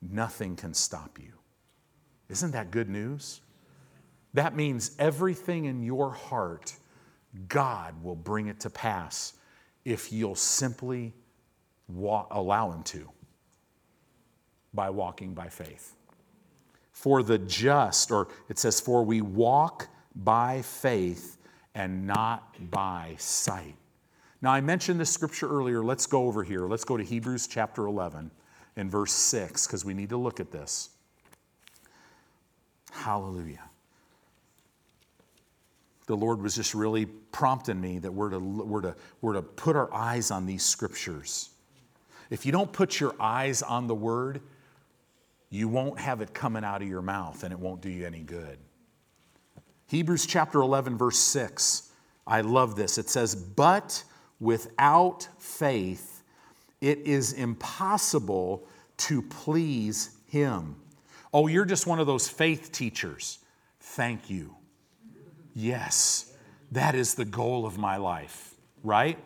Nothing 0.00 0.56
can 0.56 0.72
stop 0.72 1.18
you. 1.18 1.32
Isn't 2.30 2.52
that 2.52 2.70
good 2.70 2.88
news? 2.88 3.42
That 4.32 4.56
means 4.56 4.96
everything 4.98 5.66
in 5.66 5.82
your 5.82 6.12
heart, 6.12 6.74
God 7.48 8.02
will 8.02 8.16
bring 8.16 8.48
it 8.48 8.60
to 8.60 8.70
pass 8.70 9.34
if 9.84 10.12
you'll 10.12 10.34
simply 10.34 11.12
wa- 11.88 12.26
allow 12.30 12.72
Him 12.72 12.82
to 12.84 13.10
by 14.74 14.90
walking 14.90 15.34
by 15.34 15.48
faith. 15.48 15.94
For 16.92 17.22
the 17.22 17.38
just, 17.38 18.10
or 18.10 18.28
it 18.48 18.58
says, 18.58 18.80
for 18.80 19.04
we 19.04 19.20
walk 19.20 19.88
by 20.14 20.62
faith 20.62 21.36
and 21.74 22.06
not 22.06 22.70
by 22.70 23.14
sight. 23.18 23.76
Now, 24.40 24.52
I 24.52 24.60
mentioned 24.60 25.00
this 25.00 25.10
scripture 25.10 25.48
earlier. 25.48 25.82
Let's 25.82 26.06
go 26.06 26.24
over 26.24 26.42
here. 26.42 26.66
Let's 26.66 26.84
go 26.84 26.96
to 26.96 27.04
Hebrews 27.04 27.46
chapter 27.46 27.86
11 27.86 28.30
and 28.76 28.90
verse 28.90 29.12
6 29.12 29.66
because 29.66 29.84
we 29.84 29.94
need 29.94 30.10
to 30.10 30.16
look 30.16 30.40
at 30.40 30.50
this. 30.50 30.90
Hallelujah. 32.90 33.65
The 36.06 36.16
Lord 36.16 36.40
was 36.40 36.54
just 36.54 36.74
really 36.74 37.06
prompting 37.06 37.80
me 37.80 37.98
that 37.98 38.12
we're 38.12 38.30
to, 38.30 38.38
we're, 38.38 38.80
to, 38.82 38.96
we're 39.20 39.32
to 39.34 39.42
put 39.42 39.76
our 39.76 39.92
eyes 39.92 40.30
on 40.30 40.46
these 40.46 40.64
scriptures. 40.64 41.50
If 42.30 42.46
you 42.46 42.52
don't 42.52 42.72
put 42.72 43.00
your 43.00 43.14
eyes 43.20 43.62
on 43.62 43.86
the 43.86 43.94
word, 43.94 44.40
you 45.50 45.68
won't 45.68 45.98
have 45.98 46.20
it 46.20 46.34
coming 46.34 46.64
out 46.64 46.82
of 46.82 46.88
your 46.88 47.02
mouth 47.02 47.42
and 47.42 47.52
it 47.52 47.58
won't 47.58 47.80
do 47.80 47.88
you 47.88 48.06
any 48.06 48.20
good. 48.20 48.58
Hebrews 49.88 50.26
chapter 50.26 50.60
11, 50.60 50.98
verse 50.98 51.18
6. 51.18 51.90
I 52.26 52.40
love 52.40 52.74
this. 52.74 52.98
It 52.98 53.08
says, 53.08 53.34
But 53.34 54.02
without 54.40 55.28
faith, 55.38 56.24
it 56.80 56.98
is 57.00 57.32
impossible 57.32 58.66
to 58.98 59.22
please 59.22 60.16
him. 60.26 60.76
Oh, 61.32 61.46
you're 61.46 61.64
just 61.64 61.86
one 61.86 62.00
of 62.00 62.06
those 62.06 62.28
faith 62.28 62.72
teachers. 62.72 63.38
Thank 63.80 64.28
you. 64.28 64.55
Yes, 65.58 66.34
that 66.70 66.94
is 66.94 67.14
the 67.14 67.24
goal 67.24 67.64
of 67.64 67.78
my 67.78 67.96
life, 67.96 68.54
right? 68.84 69.18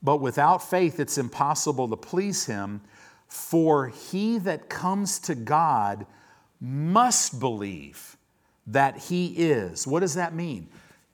But 0.00 0.18
without 0.18 0.62
faith, 0.62 1.00
it's 1.00 1.18
impossible 1.18 1.88
to 1.88 1.96
please 1.96 2.46
him. 2.46 2.80
For 3.26 3.88
he 3.88 4.38
that 4.38 4.68
comes 4.68 5.18
to 5.20 5.34
God 5.34 6.06
must 6.60 7.40
believe 7.40 8.16
that 8.68 8.96
he 8.98 9.26
is. 9.28 9.84
What 9.84 10.00
does 10.00 10.14
that 10.14 10.32
mean? 10.32 10.68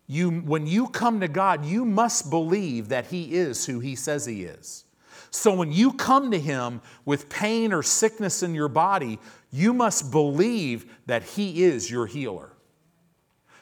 You, 0.06 0.30
when 0.30 0.66
you 0.66 0.88
come 0.88 1.20
to 1.20 1.28
God, 1.28 1.64
you 1.64 1.86
must 1.86 2.28
believe 2.28 2.90
that 2.90 3.06
he 3.06 3.34
is 3.34 3.64
who 3.64 3.80
he 3.80 3.94
says 3.94 4.26
he 4.26 4.42
is. 4.42 4.84
So 5.30 5.54
when 5.54 5.72
you 5.72 5.94
come 5.94 6.30
to 6.32 6.38
him 6.38 6.82
with 7.06 7.30
pain 7.30 7.72
or 7.72 7.82
sickness 7.82 8.42
in 8.42 8.54
your 8.54 8.68
body, 8.68 9.18
you 9.50 9.72
must 9.72 10.10
believe 10.10 10.84
that 11.06 11.22
he 11.22 11.64
is 11.64 11.90
your 11.90 12.04
healer. 12.04 12.52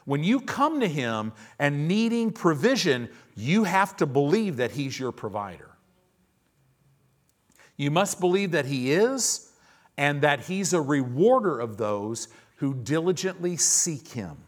When 0.06 0.24
you 0.24 0.40
come 0.40 0.80
to 0.80 0.88
him 0.88 1.34
and 1.58 1.86
needing 1.86 2.32
provision, 2.32 3.10
you 3.34 3.64
have 3.64 3.94
to 3.98 4.06
believe 4.06 4.56
that 4.56 4.70
he's 4.70 4.98
your 4.98 5.12
provider. 5.12 5.76
You 7.76 7.90
must 7.90 8.20
believe 8.20 8.52
that 8.52 8.66
He 8.66 8.92
is 8.92 9.52
and 9.96 10.22
that 10.22 10.40
He's 10.40 10.72
a 10.72 10.80
rewarder 10.80 11.60
of 11.60 11.76
those 11.76 12.28
who 12.56 12.74
diligently 12.74 13.56
seek 13.56 14.08
Him. 14.08 14.38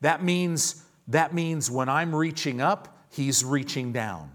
That 0.00 0.22
means, 0.22 0.82
that 1.08 1.34
means 1.34 1.70
when 1.70 1.88
I'm 1.88 2.14
reaching 2.14 2.60
up, 2.60 2.96
He's 3.10 3.44
reaching 3.44 3.92
down. 3.92 4.32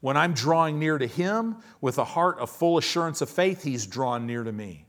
When 0.00 0.16
I'm 0.16 0.34
drawing 0.34 0.78
near 0.78 0.98
to 0.98 1.06
Him 1.06 1.56
with 1.80 1.98
a 1.98 2.04
heart 2.04 2.38
of 2.38 2.48
full 2.48 2.78
assurance 2.78 3.20
of 3.20 3.28
faith, 3.28 3.62
He's 3.62 3.86
drawn 3.86 4.26
near 4.26 4.44
to 4.44 4.52
me. 4.52 4.86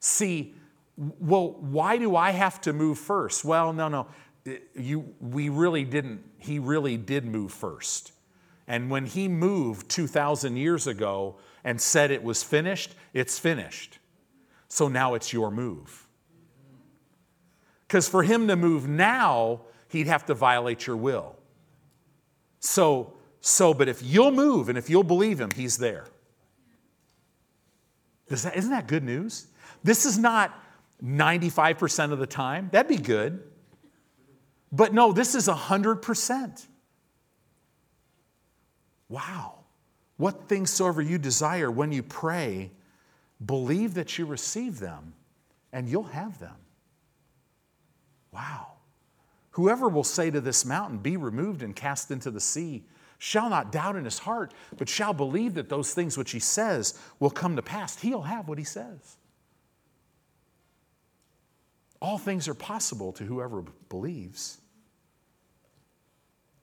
See, 0.00 0.54
well, 1.18 1.56
why 1.60 1.96
do 1.96 2.16
I 2.16 2.30
have 2.30 2.60
to 2.62 2.72
move 2.72 2.98
first? 2.98 3.44
Well, 3.44 3.72
no, 3.72 3.88
no. 3.88 4.06
You, 4.74 5.14
we 5.20 5.48
really 5.48 5.84
didn't. 5.84 6.22
He 6.38 6.58
really 6.58 6.96
did 6.96 7.24
move 7.24 7.52
first. 7.52 8.12
And 8.68 8.90
when 8.90 9.06
he 9.06 9.28
moved 9.28 9.88
2,000 9.88 10.56
years 10.56 10.86
ago 10.86 11.36
and 11.64 11.80
said 11.80 12.10
it 12.10 12.22
was 12.22 12.42
finished, 12.42 12.94
it's 13.12 13.38
finished. 13.38 13.98
So 14.68 14.88
now 14.88 15.14
it's 15.14 15.32
your 15.32 15.50
move. 15.50 16.06
Because 17.86 18.08
for 18.08 18.22
him 18.22 18.48
to 18.48 18.56
move 18.56 18.88
now, 18.88 19.62
he'd 19.88 20.06
have 20.06 20.24
to 20.26 20.34
violate 20.34 20.86
your 20.86 20.96
will. 20.96 21.36
So, 22.60 23.14
so, 23.40 23.74
but 23.74 23.88
if 23.88 24.02
you'll 24.02 24.30
move 24.30 24.68
and 24.68 24.78
if 24.78 24.88
you'll 24.88 25.02
believe 25.02 25.40
him, 25.40 25.50
he's 25.50 25.76
there. 25.78 26.06
That, 28.28 28.56
isn't 28.56 28.70
that 28.70 28.86
good 28.86 29.04
news? 29.04 29.48
This 29.84 30.06
is 30.06 30.16
not 30.16 30.58
95% 31.04 32.12
of 32.12 32.18
the 32.18 32.26
time. 32.26 32.68
That'd 32.72 32.88
be 32.88 33.02
good. 33.02 33.42
But 34.70 34.94
no, 34.94 35.12
this 35.12 35.34
is 35.34 35.48
100%. 35.48 36.66
Wow. 39.08 39.58
What 40.16 40.48
things 40.48 40.70
soever 40.70 41.02
you 41.02 41.18
desire 41.18 41.70
when 41.70 41.92
you 41.92 42.02
pray, 42.02 42.70
believe 43.44 43.94
that 43.94 44.18
you 44.18 44.24
receive 44.24 44.78
them 44.78 45.12
and 45.72 45.88
you'll 45.88 46.04
have 46.04 46.38
them. 46.38 46.56
Wow. 48.32 48.68
Whoever 49.50 49.88
will 49.88 50.04
say 50.04 50.30
to 50.30 50.40
this 50.40 50.64
mountain, 50.64 50.98
Be 50.98 51.16
removed 51.16 51.62
and 51.62 51.76
cast 51.76 52.10
into 52.10 52.30
the 52.30 52.40
sea, 52.40 52.84
shall 53.18 53.50
not 53.50 53.70
doubt 53.70 53.96
in 53.96 54.04
his 54.04 54.18
heart, 54.18 54.54
but 54.78 54.88
shall 54.88 55.12
believe 55.12 55.54
that 55.54 55.68
those 55.68 55.92
things 55.92 56.16
which 56.16 56.30
he 56.30 56.38
says 56.38 56.98
will 57.20 57.30
come 57.30 57.56
to 57.56 57.62
pass. 57.62 58.00
He'll 58.00 58.22
have 58.22 58.48
what 58.48 58.58
he 58.58 58.64
says. 58.64 59.18
All 62.02 62.18
things 62.18 62.48
are 62.48 62.54
possible 62.54 63.12
to 63.12 63.24
whoever 63.24 63.62
believes. 63.88 64.58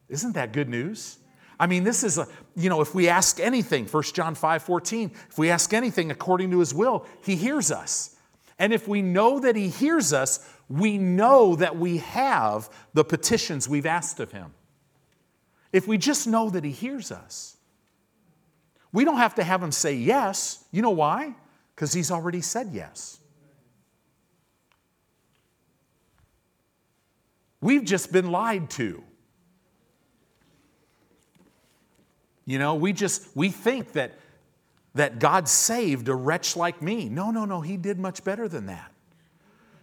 Isn't 0.09 0.33
that 0.33 0.51
good 0.51 0.67
news? 0.67 1.17
I 1.57 1.65
mean, 1.65 1.85
this 1.85 2.03
is 2.03 2.17
a, 2.17 2.27
you 2.57 2.67
know, 2.67 2.81
if 2.81 2.93
we 2.93 3.07
ask 3.07 3.39
anything, 3.39 3.85
1 3.85 4.03
John 4.13 4.35
5 4.35 4.61
14, 4.63 5.11
if 5.29 5.37
we 5.37 5.49
ask 5.49 5.73
anything 5.73 6.11
according 6.11 6.51
to 6.51 6.59
his 6.59 6.73
will, 6.73 7.05
he 7.23 7.37
hears 7.37 7.71
us. 7.71 8.17
And 8.59 8.73
if 8.73 8.85
we 8.85 9.01
know 9.01 9.39
that 9.39 9.55
he 9.55 9.69
hears 9.69 10.11
us, 10.11 10.45
we 10.67 10.97
know 10.97 11.55
that 11.55 11.77
we 11.77 11.99
have 11.99 12.69
the 12.93 13.05
petitions 13.05 13.69
we've 13.69 13.85
asked 13.85 14.19
of 14.19 14.33
him. 14.33 14.53
If 15.71 15.87
we 15.87 15.97
just 15.97 16.27
know 16.27 16.49
that 16.49 16.65
he 16.65 16.71
hears 16.71 17.13
us, 17.13 17.55
we 18.91 19.05
don't 19.05 19.17
have 19.17 19.35
to 19.35 19.43
have 19.45 19.63
him 19.63 19.71
say 19.71 19.93
yes. 19.93 20.65
You 20.71 20.81
know 20.81 20.89
why? 20.89 21.33
Because 21.73 21.93
he's 21.93 22.11
already 22.11 22.41
said 22.41 22.71
yes. 22.73 23.18
We've 27.61 27.83
just 27.83 28.11
been 28.11 28.31
lied 28.31 28.69
to. 28.71 29.03
You 32.45 32.57
know, 32.57 32.75
we 32.75 32.93
just 32.93 33.27
we 33.35 33.49
think 33.49 33.93
that 33.93 34.17
that 34.95 35.19
God 35.19 35.47
saved 35.47 36.07
a 36.09 36.15
wretch 36.15 36.55
like 36.55 36.81
me. 36.81 37.09
No, 37.09 37.31
no, 37.31 37.45
no, 37.45 37.61
he 37.61 37.77
did 37.77 37.99
much 37.99 38.23
better 38.23 38.47
than 38.47 38.65
that. 38.67 38.91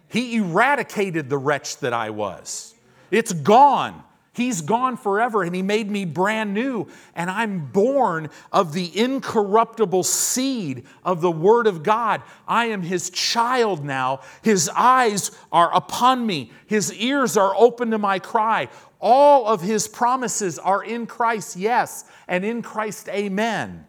He 0.09 0.35
eradicated 0.35 1.29
the 1.29 1.37
wretch 1.37 1.77
that 1.77 1.93
I 1.93 2.09
was. 2.09 2.73
It's 3.11 3.33
gone. 3.33 4.03
He's 4.37 4.61
gone 4.61 4.97
forever 4.97 5.41
and 5.41 5.55
He 5.55 5.63
made 5.63 5.89
me 5.89 6.05
brand 6.05 6.53
new. 6.53 6.87
And 7.15 7.27
I'm 7.27 7.71
born 7.71 8.29
of 8.51 8.71
the 8.71 8.95
incorruptible 8.95 10.03
seed 10.03 10.85
of 11.03 11.21
the 11.21 11.31
Word 11.31 11.65
of 11.65 11.81
God. 11.81 12.21
I 12.47 12.67
am 12.67 12.83
His 12.83 13.09
child 13.09 13.83
now. 13.83 14.21
His 14.43 14.69
eyes 14.75 15.31
are 15.51 15.75
upon 15.75 16.25
me, 16.25 16.51
His 16.67 16.93
ears 16.93 17.35
are 17.35 17.55
open 17.57 17.89
to 17.89 17.97
my 17.97 18.19
cry. 18.19 18.69
All 19.01 19.47
of 19.47 19.61
His 19.61 19.87
promises 19.87 20.59
are 20.59 20.83
in 20.83 21.07
Christ, 21.07 21.57
yes, 21.57 22.05
and 22.27 22.45
in 22.45 22.61
Christ, 22.61 23.09
amen. 23.09 23.87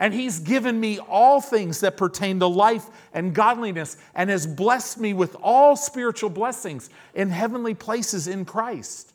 And 0.00 0.14
he's 0.14 0.38
given 0.38 0.78
me 0.78 1.00
all 1.00 1.40
things 1.40 1.80
that 1.80 1.96
pertain 1.96 2.38
to 2.38 2.46
life 2.46 2.86
and 3.12 3.34
godliness 3.34 3.96
and 4.14 4.30
has 4.30 4.46
blessed 4.46 4.98
me 4.98 5.12
with 5.12 5.36
all 5.42 5.74
spiritual 5.74 6.30
blessings 6.30 6.88
in 7.14 7.30
heavenly 7.30 7.74
places 7.74 8.28
in 8.28 8.44
Christ. 8.44 9.12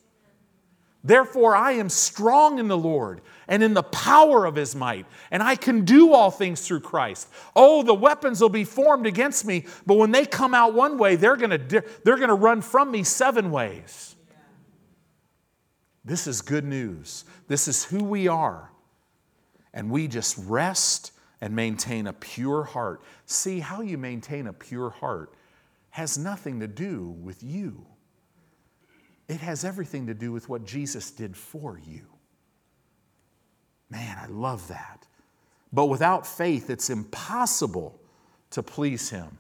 Therefore, 1.04 1.56
I 1.56 1.74
am 1.74 1.90
strong 1.90 2.60
in 2.60 2.68
the 2.68 2.78
Lord 2.78 3.22
and 3.48 3.62
in 3.62 3.74
the 3.74 3.84
power 3.84 4.46
of 4.46 4.56
his 4.56 4.74
might, 4.74 5.06
and 5.32 5.44
I 5.44 5.56
can 5.56 5.84
do 5.84 6.14
all 6.14 6.32
things 6.32 6.66
through 6.66 6.80
Christ. 6.80 7.28
Oh, 7.56 7.84
the 7.84 7.94
weapons 7.94 8.40
will 8.40 8.50
be 8.50 8.64
formed 8.64 9.06
against 9.06 9.46
me, 9.46 9.66
but 9.86 9.96
when 9.96 10.12
they 10.12 10.26
come 10.26 10.54
out 10.54 10.74
one 10.74 10.98
way, 10.98 11.18
they're 11.18 11.36
going 11.36 11.68
to 11.68 11.84
they're 12.04 12.18
going 12.18 12.30
to 12.30 12.36
run 12.36 12.62
from 12.62 12.90
me 12.92 13.04
seven 13.04 13.52
ways. 13.52 14.16
This 16.06 16.28
is 16.28 16.42
good 16.42 16.66
news. 16.66 17.26
This 17.48 17.68
is 17.68 17.84
who 17.84 18.04
we 18.04 18.28
are 18.28 18.70
and 19.74 19.90
we 19.90 20.08
just 20.08 20.38
rest 20.38 21.12
and 21.42 21.56
maintain 21.56 22.08
a 22.08 22.14
pure 22.14 22.64
heart. 22.64 23.02
See, 23.26 23.60
how 23.60 23.82
you 23.82 23.98
maintain 23.98 24.48
a 24.48 24.54
pure 24.54 24.92
heart 24.92 25.34
has 25.90 26.18
nothing 26.18 26.60
to 26.60 26.68
do 26.68 27.10
with 27.22 27.44
you, 27.44 27.86
it 29.28 29.40
has 29.40 29.64
everything 29.64 30.08
to 30.08 30.14
do 30.14 30.32
with 30.32 30.50
what 30.50 30.66
Jesus 30.66 31.12
did 31.12 31.36
for 31.36 31.80
you. 31.80 32.08
Man, 33.90 34.18
I 34.22 34.28
love 34.28 34.68
that. 34.68 35.08
But 35.72 35.86
without 35.86 36.28
faith, 36.28 36.70
it's 36.70 36.90
impossible 36.90 38.00
to 38.52 38.62
please 38.62 39.10
Him. 39.10 39.38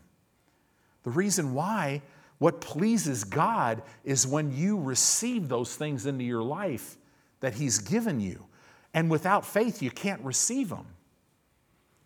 The 1.03 1.11
reason 1.11 1.53
why, 1.53 2.01
what 2.39 2.61
pleases 2.61 3.23
God 3.23 3.83
is 4.03 4.25
when 4.25 4.55
you 4.55 4.79
receive 4.79 5.47
those 5.47 5.75
things 5.75 6.05
into 6.05 6.23
your 6.23 6.43
life 6.43 6.97
that 7.41 7.55
He's 7.55 7.79
given 7.79 8.19
you. 8.19 8.45
And 8.93 9.09
without 9.11 9.45
faith, 9.45 9.81
you 9.81 9.91
can't 9.91 10.21
receive 10.21 10.69
them. 10.69 10.85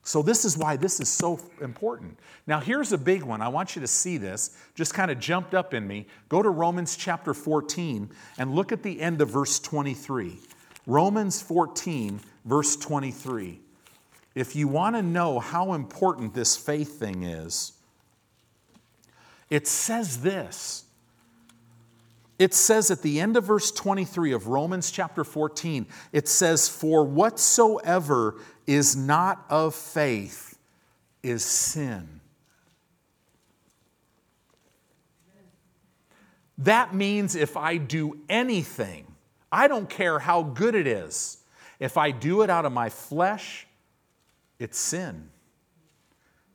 So, 0.07 0.21
this 0.21 0.45
is 0.45 0.57
why 0.57 0.77
this 0.77 1.01
is 1.01 1.09
so 1.09 1.37
important. 1.59 2.17
Now, 2.47 2.61
here's 2.61 2.93
a 2.93 2.97
big 2.97 3.23
one. 3.23 3.41
I 3.41 3.49
want 3.49 3.75
you 3.75 3.81
to 3.81 3.89
see 3.89 4.15
this. 4.15 4.57
Just 4.73 4.93
kind 4.93 5.11
of 5.11 5.19
jumped 5.19 5.53
up 5.53 5.73
in 5.73 5.85
me. 5.85 6.07
Go 6.29 6.41
to 6.41 6.49
Romans 6.49 6.95
chapter 6.95 7.33
14 7.33 8.09
and 8.37 8.55
look 8.55 8.71
at 8.71 8.83
the 8.83 9.01
end 9.01 9.19
of 9.19 9.27
verse 9.27 9.59
23. 9.59 10.39
Romans 10.85 11.41
14, 11.41 12.21
verse 12.45 12.77
23. 12.77 13.59
If 14.33 14.55
you 14.55 14.69
want 14.69 14.95
to 14.95 15.01
know 15.01 15.39
how 15.39 15.73
important 15.73 16.33
this 16.33 16.55
faith 16.55 16.97
thing 16.97 17.23
is, 17.23 17.73
it 19.49 19.67
says 19.67 20.21
this 20.21 20.85
it 22.39 22.53
says 22.53 22.91
at 22.91 23.01
the 23.01 23.19
end 23.19 23.35
of 23.35 23.45
verse 23.45 23.71
23 23.71 24.31
of 24.31 24.47
Romans 24.47 24.91
chapter 24.91 25.23
14, 25.23 25.87
it 26.11 26.27
says, 26.27 26.69
For 26.69 27.03
whatsoever 27.03 28.35
is 28.67 28.95
not 28.95 29.43
of 29.49 29.73
faith 29.73 30.57
is 31.23 31.43
sin. 31.43 32.21
That 36.59 36.93
means 36.93 37.35
if 37.35 37.55
I 37.55 37.77
do 37.77 38.19
anything, 38.29 39.05
I 39.51 39.67
don't 39.67 39.89
care 39.89 40.19
how 40.19 40.43
good 40.43 40.75
it 40.75 40.87
is, 40.87 41.37
if 41.79 41.97
I 41.97 42.11
do 42.11 42.41
it 42.41 42.49
out 42.49 42.65
of 42.65 42.71
my 42.71 42.89
flesh, 42.89 43.67
it's 44.59 44.77
sin. 44.77 45.29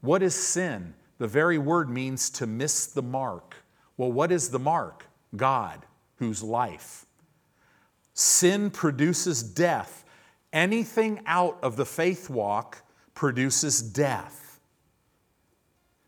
What 0.01 0.23
is 0.23 0.35
sin? 0.35 0.95
The 1.19 1.29
very 1.29 1.59
word 1.59 1.89
means 1.89 2.31
to 2.31 2.47
miss 2.47 2.87
the 2.87 3.03
mark. 3.03 3.55
Well, 3.97 4.11
what 4.11 4.33
is 4.33 4.51
the 4.51 4.59
mark? 4.59 5.07
God, 5.37 5.85
whose 6.17 6.43
life. 6.43 7.07
Sin 8.15 8.71
produces 8.71 9.43
death. 9.43 10.05
Anything 10.53 11.21
out 11.27 11.59
of 11.63 11.77
the 11.77 11.87
faith 11.87 12.29
walk 12.29 12.83
produces 13.15 13.81
death. 13.81 14.61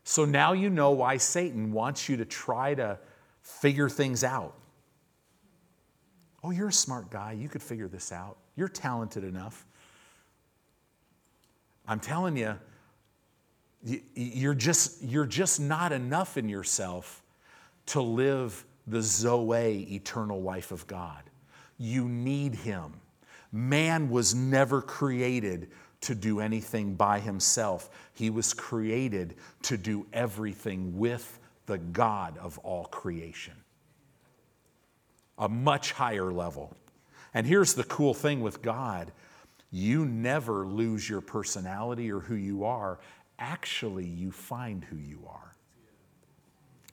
So 0.03 0.23
now 0.23 0.53
you 0.53 0.69
know 0.69 0.91
why 0.91 1.17
Satan 1.17 1.71
wants 1.71 2.07
you 2.07 2.17
to 2.17 2.25
try 2.25 2.75
to 2.75 2.99
figure 3.41 3.89
things 3.89 4.23
out. 4.23 4.53
Oh, 6.43 6.51
you're 6.51 6.67
a 6.67 6.73
smart 6.73 7.09
guy. 7.09 7.31
You 7.31 7.49
could 7.49 7.63
figure 7.63 7.87
this 7.87 8.11
out. 8.11 8.37
You're 8.55 8.69
talented 8.69 9.23
enough. 9.23 9.65
I'm 11.87 11.99
telling 11.99 12.37
you, 12.37 12.55
you're 14.15 14.53
just, 14.53 15.03
you're 15.03 15.25
just 15.25 15.59
not 15.59 15.91
enough 15.91 16.37
in 16.37 16.49
yourself 16.49 17.23
to 17.87 18.01
live 18.01 18.63
the 18.87 19.01
Zoe, 19.01 19.87
eternal 19.91 20.41
life 20.41 20.71
of 20.71 20.85
God. 20.87 21.23
You 21.77 22.07
need 22.07 22.55
Him. 22.55 22.93
Man 23.51 24.09
was 24.09 24.35
never 24.35 24.81
created 24.81 25.69
to 26.05 26.13
do 26.13 26.39
anything 26.39 26.93
by 26.93 27.19
himself, 27.19 27.89
he 28.13 28.29
was 28.29 28.53
created 28.53 29.35
to 29.63 29.75
do 29.75 30.05
everything 30.13 30.97
with 30.97 31.39
the 31.65 31.79
God 31.79 32.37
of 32.37 32.59
all 32.59 32.85
creation. 32.85 33.55
A 35.39 35.49
much 35.49 35.93
higher 35.93 36.31
level. 36.31 36.75
And 37.33 37.47
here's 37.47 37.73
the 37.73 37.83
cool 37.85 38.13
thing 38.13 38.41
with 38.41 38.61
God 38.61 39.11
you 39.71 40.05
never 40.05 40.65
lose 40.67 41.09
your 41.09 41.21
personality 41.21 42.11
or 42.11 42.19
who 42.19 42.35
you 42.35 42.63
are. 42.65 42.99
Actually, 43.39 44.05
you 44.05 44.31
find 44.31 44.85
who 44.85 44.95
you 44.95 45.19
are. 45.27 45.55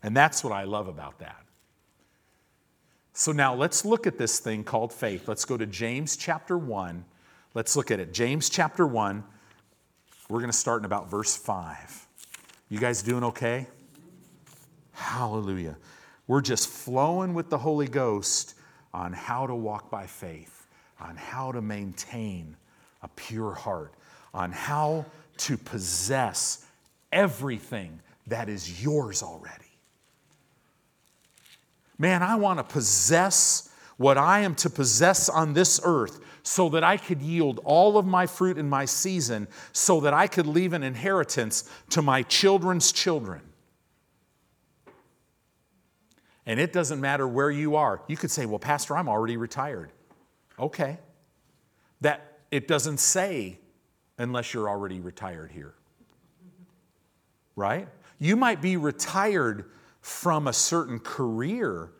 And 0.02 0.16
that's 0.16 0.42
what 0.42 0.52
I 0.52 0.64
love 0.64 0.88
about 0.88 1.18
that. 1.20 1.41
So 3.14 3.32
now 3.32 3.54
let's 3.54 3.84
look 3.84 4.06
at 4.06 4.16
this 4.16 4.38
thing 4.38 4.64
called 4.64 4.92
faith. 4.92 5.28
Let's 5.28 5.44
go 5.44 5.56
to 5.56 5.66
James 5.66 6.16
chapter 6.16 6.56
1. 6.56 7.04
Let's 7.54 7.76
look 7.76 7.90
at 7.90 8.00
it. 8.00 8.14
James 8.14 8.48
chapter 8.48 8.86
1. 8.86 9.22
We're 10.30 10.38
going 10.38 10.50
to 10.50 10.56
start 10.56 10.80
in 10.80 10.86
about 10.86 11.10
verse 11.10 11.36
5. 11.36 12.06
You 12.70 12.78
guys 12.78 13.02
doing 13.02 13.22
okay? 13.24 13.66
Hallelujah. 14.92 15.76
We're 16.26 16.40
just 16.40 16.68
flowing 16.68 17.34
with 17.34 17.50
the 17.50 17.58
Holy 17.58 17.88
Ghost 17.88 18.54
on 18.94 19.12
how 19.12 19.46
to 19.46 19.54
walk 19.54 19.90
by 19.90 20.06
faith, 20.06 20.66
on 20.98 21.16
how 21.16 21.52
to 21.52 21.60
maintain 21.60 22.56
a 23.02 23.08
pure 23.08 23.52
heart, 23.52 23.92
on 24.32 24.52
how 24.52 25.04
to 25.38 25.58
possess 25.58 26.64
everything 27.10 28.00
that 28.28 28.48
is 28.48 28.82
yours 28.82 29.22
already. 29.22 29.71
Man, 31.98 32.22
I 32.22 32.36
want 32.36 32.58
to 32.58 32.64
possess 32.64 33.68
what 33.96 34.18
I 34.18 34.40
am 34.40 34.54
to 34.56 34.70
possess 34.70 35.28
on 35.28 35.52
this 35.52 35.80
earth 35.84 36.20
so 36.42 36.68
that 36.70 36.82
I 36.82 36.96
could 36.96 37.22
yield 37.22 37.60
all 37.64 37.98
of 37.98 38.06
my 38.06 38.26
fruit 38.26 38.58
in 38.58 38.68
my 38.68 38.84
season, 38.84 39.46
so 39.72 40.00
that 40.00 40.12
I 40.12 40.26
could 40.26 40.46
leave 40.46 40.72
an 40.72 40.82
inheritance 40.82 41.70
to 41.90 42.02
my 42.02 42.22
children's 42.22 42.90
children. 42.90 43.42
And 46.44 46.58
it 46.58 46.72
doesn't 46.72 47.00
matter 47.00 47.28
where 47.28 47.50
you 47.50 47.76
are. 47.76 48.02
You 48.08 48.16
could 48.16 48.30
say, 48.30 48.46
Well, 48.46 48.58
Pastor, 48.58 48.96
I'm 48.96 49.08
already 49.08 49.36
retired. 49.36 49.92
Okay. 50.58 50.98
That 52.00 52.38
it 52.50 52.66
doesn't 52.66 52.98
say 52.98 53.58
unless 54.18 54.52
you're 54.52 54.68
already 54.68 55.00
retired 55.00 55.52
here. 55.52 55.74
Right? 57.54 57.88
You 58.18 58.36
might 58.36 58.60
be 58.60 58.76
retired 58.76 59.70
from 60.02 60.48
a 60.48 60.52
certain 60.52 60.98
career, 60.98 61.92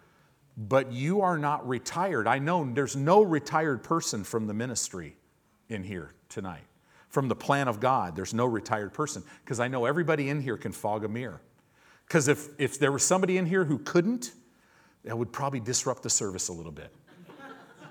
but 0.57 0.93
you 0.93 1.23
are 1.23 1.39
not 1.39 1.67
retired. 1.67 2.27
I 2.27 2.39
know 2.39 2.69
there's 2.71 2.97
no 2.97 3.23
retired 3.23 3.83
person 3.83 4.25
from 4.25 4.47
the 4.47 4.55
ministry 4.55 5.17
in 5.69 5.85
here 5.85 6.13
tonight. 6.29 6.65
From 7.09 7.29
the 7.29 7.37
plan 7.37 7.69
of 7.69 7.79
God, 7.79 8.17
there's 8.17 8.35
no 8.35 8.45
retired 8.45 8.93
person 8.93 9.23
because 9.45 9.61
I 9.61 9.69
know 9.69 9.85
everybody 9.85 10.29
in 10.29 10.41
here 10.41 10.57
can 10.57 10.73
fog 10.73 11.05
a 11.05 11.09
mirror. 11.09 11.41
Because 12.07 12.27
if, 12.29 12.49
if 12.59 12.79
there 12.79 12.91
was 12.91 13.05
somebody 13.05 13.39
in 13.39 13.47
here 13.47 13.65
who 13.65 13.79
couldn't, 13.79 14.33
that 15.05 15.17
would 15.17 15.33
probably 15.33 15.61
disrupt 15.61 16.03
the 16.03 16.11
service 16.11 16.49
a 16.49 16.53
little 16.53 16.73
bit. 16.73 16.93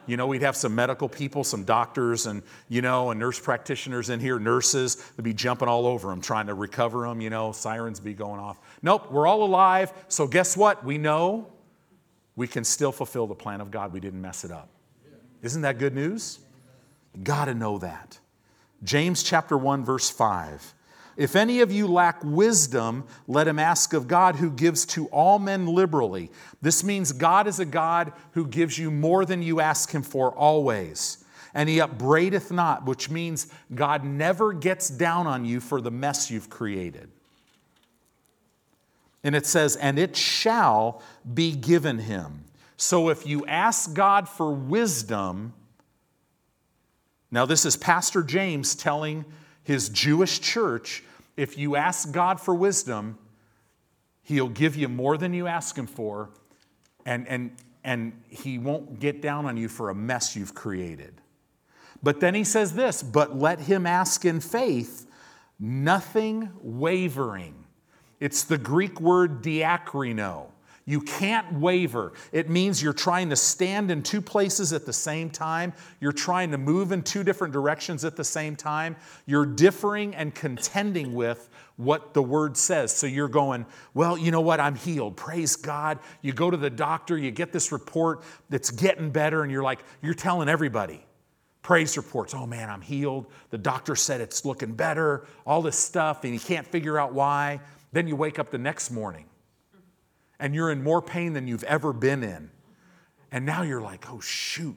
You 0.08 0.18
know, 0.18 0.28
we'd 0.28 0.42
have 0.42 0.56
some 0.56 0.74
medical 0.74 1.08
people, 1.08 1.44
some 1.44 1.64
doctors, 1.64 2.26
and, 2.26 2.42
you 2.70 2.82
know, 2.82 3.12
and 3.12 3.20
nurse 3.20 3.40
practitioners 3.40 4.10
in 4.10 4.20
here, 4.20 4.40
nurses, 4.40 4.96
they'd 5.16 5.24
be 5.24 5.34
jumping 5.34 5.68
all 5.68 5.86
over 5.86 6.10
them, 6.10 6.22
trying 6.22 6.48
to 6.48 6.54
recover 6.54 7.08
them, 7.08 7.22
you 7.22 7.30
know, 7.30 7.52
sirens 7.52 8.00
be 8.00 8.14
going 8.14 8.40
off. 8.40 8.60
Nope, 8.82 9.12
we're 9.12 9.28
all 9.28 9.44
alive. 9.44 9.94
So 10.08 10.28
guess 10.28 10.58
what? 10.58 10.84
We 10.84 10.98
know 10.98 11.48
we 12.36 12.48
can 12.48 12.64
still 12.64 12.92
fulfill 12.92 13.28
the 13.28 13.36
plan 13.36 13.62
of 13.62 13.72
God. 13.72 13.94
We 13.94 14.00
didn't 14.00 14.22
mess 14.22 14.44
it 14.44 14.52
up. 14.52 14.70
Isn't 15.42 15.62
that 15.62 15.78
good 15.78 15.94
news? 15.94 16.40
You 17.16 17.24
Got 17.24 17.46
to 17.46 17.54
know 17.54 17.78
that. 17.80 18.20
James 18.84 19.24
chapter 19.24 19.58
1, 19.58 19.86
verse 19.86 20.10
5. 20.10 20.74
If 21.18 21.36
any 21.36 21.62
of 21.62 21.72
you 21.72 21.88
lack 21.88 22.24
wisdom, 22.24 23.06
let 23.28 23.48
him 23.48 23.60
ask 23.60 23.94
of 23.94 24.08
God 24.08 24.38
who 24.38 24.50
gives 24.50 24.86
to 24.88 25.08
all 25.08 25.40
men 25.40 25.68
liberally. 25.68 26.32
This 26.62 26.84
means 26.84 27.12
God 27.12 27.48
is 27.48 27.60
a 27.60 27.66
God 27.66 28.14
who 28.32 28.48
gives 28.48 28.78
you 28.78 28.90
more 28.90 29.26
than 29.26 29.44
you 29.44 29.60
ask 29.60 29.92
him 29.92 30.04
for 30.04 30.32
always. 30.32 31.24
And 31.54 31.68
he 31.68 31.82
upbraideth 31.82 32.52
not, 32.52 32.86
which 32.86 33.10
means 33.10 33.48
God 33.76 34.06
never 34.06 34.54
gets 34.54 34.90
down 34.90 35.28
on 35.28 35.44
you 35.44 35.60
for 35.60 35.82
the 35.82 35.92
mess 35.92 36.32
you've 36.32 36.50
created. 36.50 37.10
And 39.24 39.36
it 39.36 39.46
says, 39.46 39.76
and 39.76 40.00
it 40.00 40.16
shall 40.16 41.04
be 41.34 41.52
given 41.52 42.00
him. 42.00 42.46
So 42.78 43.10
if 43.10 43.28
you 43.28 43.46
ask 43.46 43.94
God 43.94 44.28
for 44.28 44.52
wisdom, 44.52 45.54
now 47.30 47.46
this 47.46 47.66
is 47.66 47.76
Pastor 47.78 48.24
James 48.24 48.74
telling 48.74 49.26
his 49.64 49.90
Jewish 49.90 50.40
church 50.40 51.04
if 51.38 51.58
you 51.58 51.76
ask 51.76 52.12
God 52.12 52.40
for 52.40 52.54
wisdom, 52.54 53.18
He'll 54.22 54.48
give 54.50 54.76
you 54.76 54.88
more 54.88 55.18
than 55.18 55.34
you 55.34 55.48
ask 55.48 55.76
Him 55.76 55.88
for, 55.88 56.30
and, 57.04 57.28
and, 57.28 57.56
and 57.84 58.14
He 58.30 58.60
won't 58.60 59.00
get 59.00 59.24
down 59.24 59.48
on 59.48 59.58
you 59.58 59.68
for 59.68 59.90
a 59.90 59.96
mess 59.96 60.36
you've 60.36 60.54
created. 60.54 61.20
But 62.04 62.20
then 62.20 62.36
He 62.36 62.44
says 62.44 62.74
this, 62.74 63.02
but 63.02 63.36
let 63.36 63.62
him 63.62 63.88
ask 63.88 64.24
in 64.24 64.40
faith, 64.40 65.08
nothing 65.60 66.52
wavering. 66.62 67.66
It's 68.20 68.44
the 68.44 68.60
Greek 68.60 69.02
word 69.02 69.42
diakrino. 69.42 70.51
You 70.86 71.02
can't 71.02 71.54
waver. 71.54 72.14
It 72.32 72.50
means 72.50 72.82
you're 72.82 72.94
trying 72.94 73.30
to 73.30 73.36
stand 73.36 73.92
in 73.92 74.02
two 74.02 74.22
places 74.22 74.74
at 74.74 74.86
the 74.86 74.94
same 74.94 75.30
time. 75.30 75.74
You're 76.00 76.12
trying 76.12 76.52
to 76.52 76.58
move 76.58 76.92
in 76.92 77.04
two 77.04 77.24
different 77.24 77.54
directions 77.54 78.04
at 78.04 78.16
the 78.16 78.24
same 78.24 78.56
time. 78.56 78.96
You're 79.26 79.46
differing 79.46 80.16
and 80.16 80.34
contending 80.34 81.14
with 81.14 81.50
what 81.78 82.14
the 82.14 82.24
word 82.24 82.58
says. 82.58 82.94
So 82.94 83.08
you're 83.08 83.28
going, 83.28 83.66
well, 83.94 84.18
you 84.18 84.32
know 84.32 84.42
what? 84.42 84.60
I'm 84.60 84.76
healed. 84.76 85.18
Praise 85.18 85.56
God. 85.56 86.00
You 86.22 86.34
go 86.34 86.50
to 86.50 86.58
the 86.58 86.70
doctor, 86.70 87.18
you 87.18 87.32
get 87.32 87.52
this 87.52 87.72
report 87.72 88.24
that's 88.50 88.72
getting 88.72 89.12
better, 89.12 89.44
and 89.44 89.52
you're 89.52 89.64
like, 89.64 89.84
you're 90.02 90.14
telling 90.14 90.50
everybody. 90.50 91.06
Praise 91.62 91.96
reports. 91.96 92.34
Oh 92.34 92.48
man, 92.48 92.70
I'm 92.70 92.82
healed. 92.82 93.28
The 93.52 93.58
doctor 93.58 93.96
said 93.96 94.20
it's 94.20 94.46
looking 94.46 94.74
better, 94.74 95.28
all 95.46 95.62
this 95.62 95.78
stuff, 95.78 96.24
and 96.24 96.34
you 96.34 96.40
can't 96.40 96.66
figure 96.66 97.00
out 97.00 97.14
why. 97.14 97.62
Then 97.92 98.08
you 98.08 98.16
wake 98.16 98.40
up 98.40 98.50
the 98.50 98.58
next 98.58 98.90
morning 98.90 99.26
and 100.42 100.56
you're 100.56 100.72
in 100.72 100.84
more 100.84 101.02
pain 101.02 101.32
than 101.34 101.48
you've 101.48 101.64
ever 101.64 101.94
been 101.94 102.24
in. 102.24 102.50
And 103.32 103.46
now 103.46 103.62
you're 103.62 103.82
like, 103.82 104.12
oh, 104.12 104.20
shoot. 104.20 104.76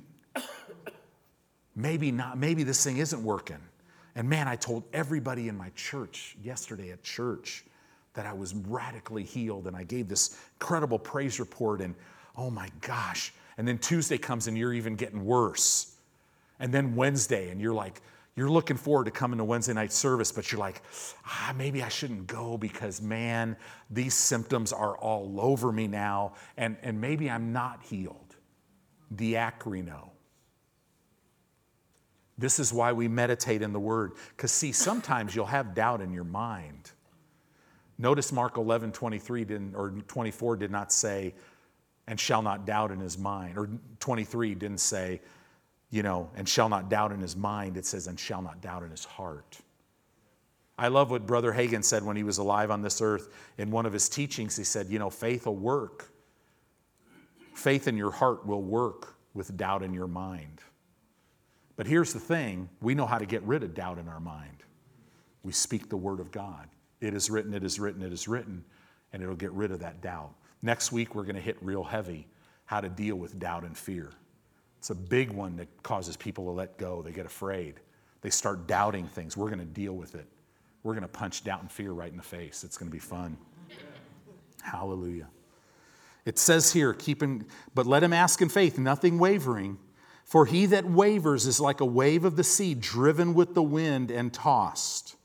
Maybe 1.75 2.13
not, 2.13 2.39
maybe 2.39 2.63
this 2.63 2.85
thing 2.85 2.99
isn't 2.99 3.21
working. 3.25 3.59
And 4.15 4.29
man, 4.29 4.47
I 4.47 4.55
told 4.55 4.85
everybody 4.93 5.49
in 5.49 5.57
my 5.57 5.71
church 5.75 6.37
yesterday 6.45 6.93
at 6.93 7.03
church 7.03 7.65
that 8.13 8.27
I 8.27 8.33
was 8.33 8.55
radically 8.55 9.25
healed 9.25 9.67
and 9.67 9.75
I 9.75 9.83
gave 9.83 10.07
this 10.07 10.39
incredible 10.61 11.01
praise 11.01 11.41
report 11.41 11.81
and 11.81 11.97
oh 12.37 12.49
my 12.49 12.69
gosh. 12.81 13.33
And 13.59 13.67
then 13.67 13.79
Tuesday 13.79 14.19
comes 14.19 14.47
and 14.47 14.57
you're 14.57 14.75
even 14.75 14.95
getting 14.95 15.25
worse. 15.25 15.97
And 16.61 16.73
then 16.73 16.95
Wednesday 16.95 17.51
and 17.51 17.61
you're 17.61 17.75
like, 17.75 18.01
you're 18.37 18.51
looking 18.51 18.77
forward 18.77 19.05
to 19.05 19.11
coming 19.13 19.39
to 19.39 19.45
Wednesday 19.45 19.75
night 19.75 19.93
service, 19.93 20.33
but 20.33 20.51
you're 20.51 20.59
like, 20.59 20.83
ah, 21.25 21.55
maybe 21.57 21.83
I 21.83 21.89
shouldn't 21.89 22.27
go 22.27 22.59
because, 22.59 23.01
man, 23.01 23.57
these 23.91 24.15
symptoms 24.15 24.73
are 24.73 24.97
all 24.99 25.41
over 25.41 25.71
me 25.71 25.87
now, 25.87 26.35
and, 26.57 26.77
and 26.83 27.01
maybe 27.01 27.31
I'm 27.31 27.53
not 27.53 27.83
healed. 27.85 28.37
Diakrino. 29.15 30.11
This 32.37 32.59
is 32.59 32.73
why 32.73 32.93
we 32.93 33.07
meditate 33.07 33.63
in 33.63 33.73
the 33.73 33.79
Word, 33.79 34.13
because 34.37 34.51
see, 34.51 34.73
sometimes 34.73 35.37
you'll 35.37 35.47
have 35.47 35.73
doubt 35.73 36.01
in 36.01 36.13
your 36.13 36.25
mind. 36.25 36.91
Notice 37.97 38.33
Mark 38.33 38.57
11, 38.57 38.91
23 38.91 39.45
didn't, 39.45 39.75
or 39.77 39.91
24 40.09 40.57
did 40.57 40.73
not 40.73 40.93
say, 40.93 41.35
and 42.09 42.19
shall 42.19 42.43
not 42.43 42.67
doubt 42.67 42.91
in 42.91 42.99
his 42.99 43.17
mind, 43.17 43.57
or 43.57 43.71
23 44.01 44.57
didn't 44.57 44.79
say, 44.79 45.21
you 45.95 46.03
know, 46.03 46.29
and 46.35 46.49
shall 46.49 46.69
not 46.69 46.91
doubt 46.91 47.13
in 47.13 47.21
his 47.21 47.37
mind. 47.37 47.77
It 47.77 47.87
says, 47.87 48.09
and 48.09 48.19
shall 48.19 48.43
not 48.43 48.61
doubt 48.61 48.83
in 48.83 48.91
his 48.91 49.05
heart. 49.05 49.59
I 50.77 50.89
love 50.89 51.13
what 51.13 51.25
Brother 51.25 51.53
Hagin 51.53 51.85
said 51.85 52.03
when 52.03 52.17
he 52.17 52.25
was 52.25 52.39
alive 52.39 52.73
on 52.73 52.83
this 52.83 53.01
earth. 53.01 53.29
In 53.59 53.71
one 53.71 53.87
of 53.87 53.93
his 53.93 54.09
teachings, 54.09 54.57
he 54.57 54.65
said, 54.65 54.89
You 54.89 54.99
know, 54.99 55.09
faith 55.09 55.47
will 55.47 55.55
work. 55.55 56.11
Faith 57.55 57.87
in 57.87 57.97
your 57.97 58.11
heart 58.11 58.45
will 58.45 58.63
work 58.63 59.15
with 59.35 59.57
doubt 59.57 59.85
in 59.85 59.95
your 59.95 60.09
mind. 60.09 60.61
But 61.77 61.87
here's 61.87 62.13
the 62.13 62.19
thing 62.19 62.69
we 62.81 62.97
know 62.97 63.07
how 63.07 63.19
to 63.19 63.27
get 63.27 63.45
rid 63.45 63.63
of 63.63 63.73
doubt 63.73 63.99
in 63.99 64.09
our 64.09 64.19
mind. 64.19 64.65
We 65.45 65.53
speak 65.53 65.89
the 65.89 65.97
word 65.97 66.19
of 66.19 66.33
God. 66.33 66.69
It 67.01 67.15
is 67.15 67.31
written, 67.31 67.55
it 67.55 67.63
is 67.63 67.79
written, 67.79 68.03
it 68.03 68.13
is 68.13 68.27
written, 68.27 68.65
and 69.13 69.23
it'll 69.23 69.37
get 69.37 69.53
rid 69.53 69.71
of 69.71 69.79
that 69.79 70.01
doubt. 70.01 70.35
Next 70.61 70.91
week, 70.91 71.15
we're 71.15 71.23
going 71.23 71.37
to 71.37 71.41
hit 71.41 71.57
real 71.61 71.85
heavy 71.85 72.27
how 72.65 72.81
to 72.81 72.89
deal 72.89 73.15
with 73.15 73.39
doubt 73.39 73.63
and 73.63 73.79
fear. 73.79 74.11
It's 74.85 74.91
a 74.91 74.95
big 74.95 75.31
one 75.31 75.57
that 75.57 75.83
causes 75.83 76.15
people 76.15 76.45
to 76.45 76.51
let 76.51 76.77
go. 76.77 77.01
They 77.01 77.11
get 77.11 77.25
afraid. 77.25 77.81
They 78.21 78.29
start 78.29 78.67
doubting 78.67 79.07
things. 79.07 79.35
We're 79.35 79.49
going 79.49 79.61
to 79.61 79.65
deal 79.65 79.95
with 79.95 80.15
it. 80.15 80.27
We're 80.83 80.93
going 80.93 81.05
to 81.05 81.09
punch 81.09 81.43
doubt 81.43 81.63
and 81.63 81.73
fear 81.73 81.93
right 81.93 82.11
in 82.11 82.19
the 82.19 82.23
face. 82.23 82.65
It's 82.65 82.77
going 82.77 82.91
to 82.91 82.93
be 82.93 82.99
fun. 82.99 83.39
Hallelujah. 84.63 85.29
It 86.27 86.39
says 86.39 86.71
here, 86.71 86.93
keeping, 86.93 87.47
but 87.75 87.87
let 87.87 88.03
him 88.03 88.13
ask 88.13 88.43
in 88.43 88.51
faith, 88.51 88.77
nothing 88.79 89.19
wavering. 89.19 89.79
For 90.23 90.45
he 90.45 90.67
that 90.67 90.85
wavers 90.85 91.47
is 91.47 91.59
like 91.59 91.81
a 91.81 91.87
wave 91.87 92.27
of 92.27 92.37
the 92.37 92.45
sea, 92.45 92.75
driven 92.75 93.33
with 93.33 93.55
the 93.55 93.63
wind 93.63 94.11
and 94.11 94.35
tossed. 94.35 95.17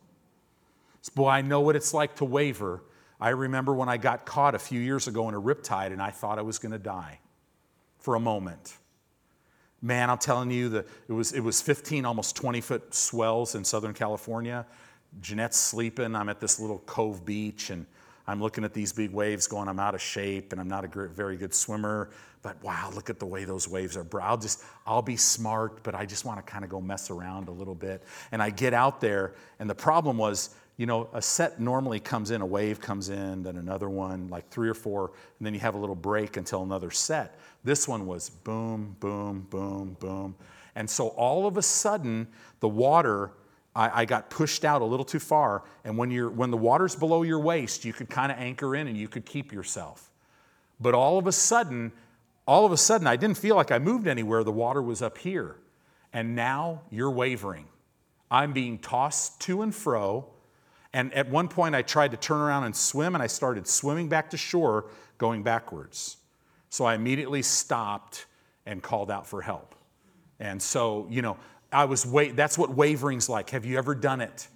Boy, 1.15 1.27
I 1.27 1.41
know 1.41 1.59
what 1.59 1.75
it's 1.75 1.93
like 1.93 2.15
to 2.15 2.23
waver. 2.23 2.81
I 3.19 3.31
remember 3.31 3.73
when 3.73 3.89
I 3.89 3.97
got 3.97 4.25
caught 4.25 4.55
a 4.55 4.59
few 4.59 4.79
years 4.79 5.09
ago 5.09 5.27
in 5.27 5.35
a 5.35 5.41
riptide 5.41 5.91
and 5.91 6.01
I 6.01 6.11
thought 6.11 6.39
I 6.39 6.43
was 6.43 6.59
going 6.59 6.71
to 6.71 6.79
die 6.79 7.19
for 7.97 8.15
a 8.15 8.21
moment. 8.21 8.77
Man, 9.81 10.09
I'm 10.09 10.17
telling 10.17 10.51
you, 10.51 10.69
the, 10.69 10.85
it, 11.07 11.13
was, 11.13 11.31
it 11.31 11.39
was 11.39 11.61
15, 11.61 12.05
almost 12.05 12.35
20 12.35 12.59
foot 12.61 12.93
swells 12.93 13.55
in 13.55 13.63
Southern 13.63 13.93
California. 13.93 14.65
Jeanette's 15.21 15.57
sleeping. 15.57 16.15
I'm 16.15 16.29
at 16.29 16.39
this 16.39 16.59
little 16.59 16.79
cove 16.79 17.25
beach 17.25 17.69
and 17.69 17.85
I'm 18.27 18.41
looking 18.41 18.63
at 18.63 18.73
these 18.73 18.93
big 18.93 19.11
waves 19.11 19.47
going, 19.47 19.67
I'm 19.67 19.79
out 19.79 19.95
of 19.95 20.01
shape 20.01 20.51
and 20.51 20.61
I'm 20.61 20.67
not 20.67 20.85
a 20.85 21.07
very 21.07 21.35
good 21.35 21.53
swimmer. 21.53 22.09
But 22.41 22.61
wow, 22.63 22.91
look 22.93 23.09
at 23.09 23.19
the 23.19 23.25
way 23.25 23.43
those 23.43 23.67
waves 23.67 23.97
are. 23.97 24.05
I'll 24.21 24.37
just, 24.37 24.63
I'll 24.85 25.01
be 25.01 25.17
smart, 25.17 25.81
but 25.83 25.95
I 25.95 26.05
just 26.05 26.25
want 26.25 26.45
to 26.45 26.49
kind 26.49 26.63
of 26.63 26.69
go 26.69 26.79
mess 26.79 27.09
around 27.09 27.47
a 27.47 27.51
little 27.51 27.75
bit. 27.75 28.03
And 28.31 28.41
I 28.41 28.49
get 28.49 28.73
out 28.73 29.01
there, 29.01 29.33
and 29.59 29.69
the 29.69 29.75
problem 29.75 30.17
was, 30.17 30.51
you 30.79 30.85
know, 30.85 31.09
a 31.11 31.21
set 31.21 31.59
normally 31.59 31.99
comes 31.99 32.31
in, 32.31 32.39
a 32.39 32.45
wave 32.45 32.79
comes 32.79 33.09
in, 33.09 33.43
then 33.43 33.57
another 33.57 33.89
one, 33.89 34.29
like 34.29 34.47
three 34.49 34.69
or 34.69 34.73
four, 34.73 35.11
and 35.37 35.45
then 35.45 35.53
you 35.53 35.59
have 35.59 35.75
a 35.75 35.77
little 35.77 35.93
break 35.93 36.37
until 36.37 36.63
another 36.63 36.89
set. 36.89 37.37
This 37.65 37.85
one 37.85 38.07
was 38.07 38.29
boom, 38.29 38.95
boom, 39.01 39.45
boom, 39.49 39.97
boom. 39.99 40.35
And 40.75 40.89
so 40.89 41.09
all 41.09 41.47
of 41.47 41.57
a 41.57 41.61
sudden, 41.61 42.29
the 42.61 42.69
water, 42.69 43.31
I, 43.75 44.03
I 44.03 44.05
got 44.05 44.29
pushed 44.29 44.63
out 44.63 44.81
a 44.81 44.85
little 44.85 45.03
too 45.03 45.19
far. 45.19 45.63
And 45.83 45.97
when, 45.97 46.11
you're, 46.11 46.29
when 46.29 46.49
the 46.49 46.55
water's 46.55 46.95
below 46.95 47.23
your 47.23 47.41
waist, 47.41 47.83
you 47.83 47.91
could 47.91 48.09
kind 48.09 48.31
of 48.31 48.37
anchor 48.37 48.73
in 48.73 48.87
and 48.87 48.95
you 48.95 49.09
could 49.09 49.25
keep 49.25 49.51
yourself. 49.51 50.09
But 50.79 50.93
all 50.93 51.17
of 51.17 51.27
a 51.27 51.33
sudden, 51.33 51.91
all 52.47 52.65
of 52.65 52.71
a 52.71 52.77
sudden, 52.77 53.05
I 53.05 53.17
didn't 53.17 53.37
feel 53.37 53.57
like 53.57 53.69
I 53.69 53.79
moved 53.79 54.07
anywhere. 54.07 54.45
The 54.45 54.53
water 54.53 54.81
was 54.81 55.01
up 55.01 55.17
here. 55.17 55.57
And 56.13 56.37
now 56.37 56.83
you're 56.89 57.11
wavering. 57.11 57.65
I'm 58.31 58.53
being 58.53 58.77
tossed 58.77 59.41
to 59.41 59.61
and 59.61 59.75
fro. 59.75 60.29
And 60.93 61.13
at 61.13 61.29
one 61.29 61.47
point, 61.47 61.75
I 61.75 61.81
tried 61.81 62.11
to 62.11 62.17
turn 62.17 62.39
around 62.39 62.63
and 62.63 62.75
swim, 62.75 63.13
and 63.13 63.23
I 63.23 63.27
started 63.27 63.67
swimming 63.67 64.09
back 64.09 64.31
to 64.31 64.37
shore, 64.37 64.85
going 65.17 65.43
backwards. 65.43 66.17
So 66.69 66.85
I 66.85 66.95
immediately 66.95 67.41
stopped 67.41 68.25
and 68.65 68.81
called 68.81 69.11
out 69.11 69.27
for 69.27 69.41
help. 69.41 69.75
And 70.39 70.61
so, 70.61 71.07
you 71.09 71.21
know, 71.21 71.37
I 71.71 71.85
was 71.85 72.05
wait 72.05 72.35
that's 72.35 72.57
what 72.57 72.71
wavering's 72.71 73.29
like. 73.29 73.51
Have 73.51 73.65
you 73.65 73.77
ever 73.77 73.93
done 73.93 74.21
it? 74.21 74.47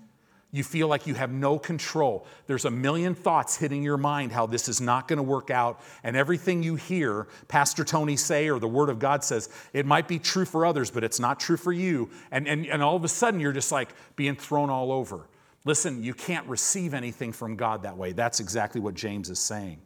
You 0.51 0.63
feel 0.63 0.88
like 0.88 1.07
you 1.07 1.15
have 1.15 1.31
no 1.31 1.57
control. 1.57 2.27
There's 2.45 2.65
a 2.65 2.71
million 2.71 3.15
thoughts 3.15 3.57
hitting 3.57 3.81
your 3.81 3.97
mind 3.97 4.31
how 4.31 4.45
this 4.45 4.69
is 4.69 4.79
not 4.79 5.07
going 5.07 5.17
to 5.17 5.23
work 5.23 5.49
out. 5.49 5.81
And 6.03 6.15
everything 6.15 6.61
you 6.61 6.75
hear 6.75 7.27
Pastor 7.47 7.84
Tony 7.84 8.15
say 8.15 8.49
or 8.49 8.59
the 8.59 8.67
Word 8.67 8.89
of 8.89 8.99
God 8.99 9.23
says, 9.23 9.49
it 9.73 9.88
might 9.88 10.07
be 10.07 10.19
true 10.19 10.45
for 10.45 10.63
others, 10.63 10.91
but 10.91 11.03
it's 11.03 11.19
not 11.19 11.39
true 11.39 11.57
for 11.57 11.73
you. 11.73 12.11
And, 12.29 12.47
and, 12.47 12.67
and 12.67 12.84
all 12.84 12.95
of 12.95 13.03
a 13.03 13.07
sudden, 13.07 13.39
you're 13.39 13.51
just 13.51 13.71
like 13.71 13.89
being 14.15 14.36
thrown 14.36 14.69
all 14.69 14.91
over. 14.91 15.27
Listen, 15.66 16.03
you 16.03 16.14
can't 16.14 16.47
receive 16.47 16.93
anything 16.93 17.32
from 17.32 17.55
God 17.55 17.84
that 17.84 17.97
way. 17.97 18.11
That's 18.11 18.39
exactly 18.39 18.82
what 18.82 18.95
James 18.95 19.30
is 19.30 19.39
saying. 19.39 19.82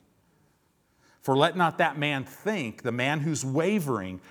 For 1.21 1.35
let 1.37 1.55
not 1.55 1.77
that 1.77 1.97
man 1.97 2.23
think, 2.23 2.83
the 2.83 2.91
man 2.91 3.19
who's 3.19 3.45
wavering, 3.45 4.21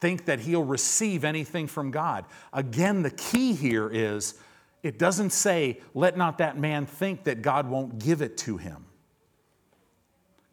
think 0.00 0.24
that 0.24 0.40
he'll 0.40 0.64
receive 0.64 1.24
anything 1.24 1.66
from 1.66 1.90
God. 1.90 2.24
Again, 2.52 3.02
the 3.02 3.10
key 3.10 3.52
here 3.52 3.88
is 3.88 4.34
it 4.82 4.98
doesn't 4.98 5.30
say, 5.30 5.80
let 5.94 6.16
not 6.16 6.38
that 6.38 6.58
man 6.58 6.86
think 6.86 7.24
that 7.24 7.42
God 7.42 7.68
won't 7.68 7.98
give 7.98 8.22
it 8.22 8.36
to 8.38 8.56
him. 8.56 8.84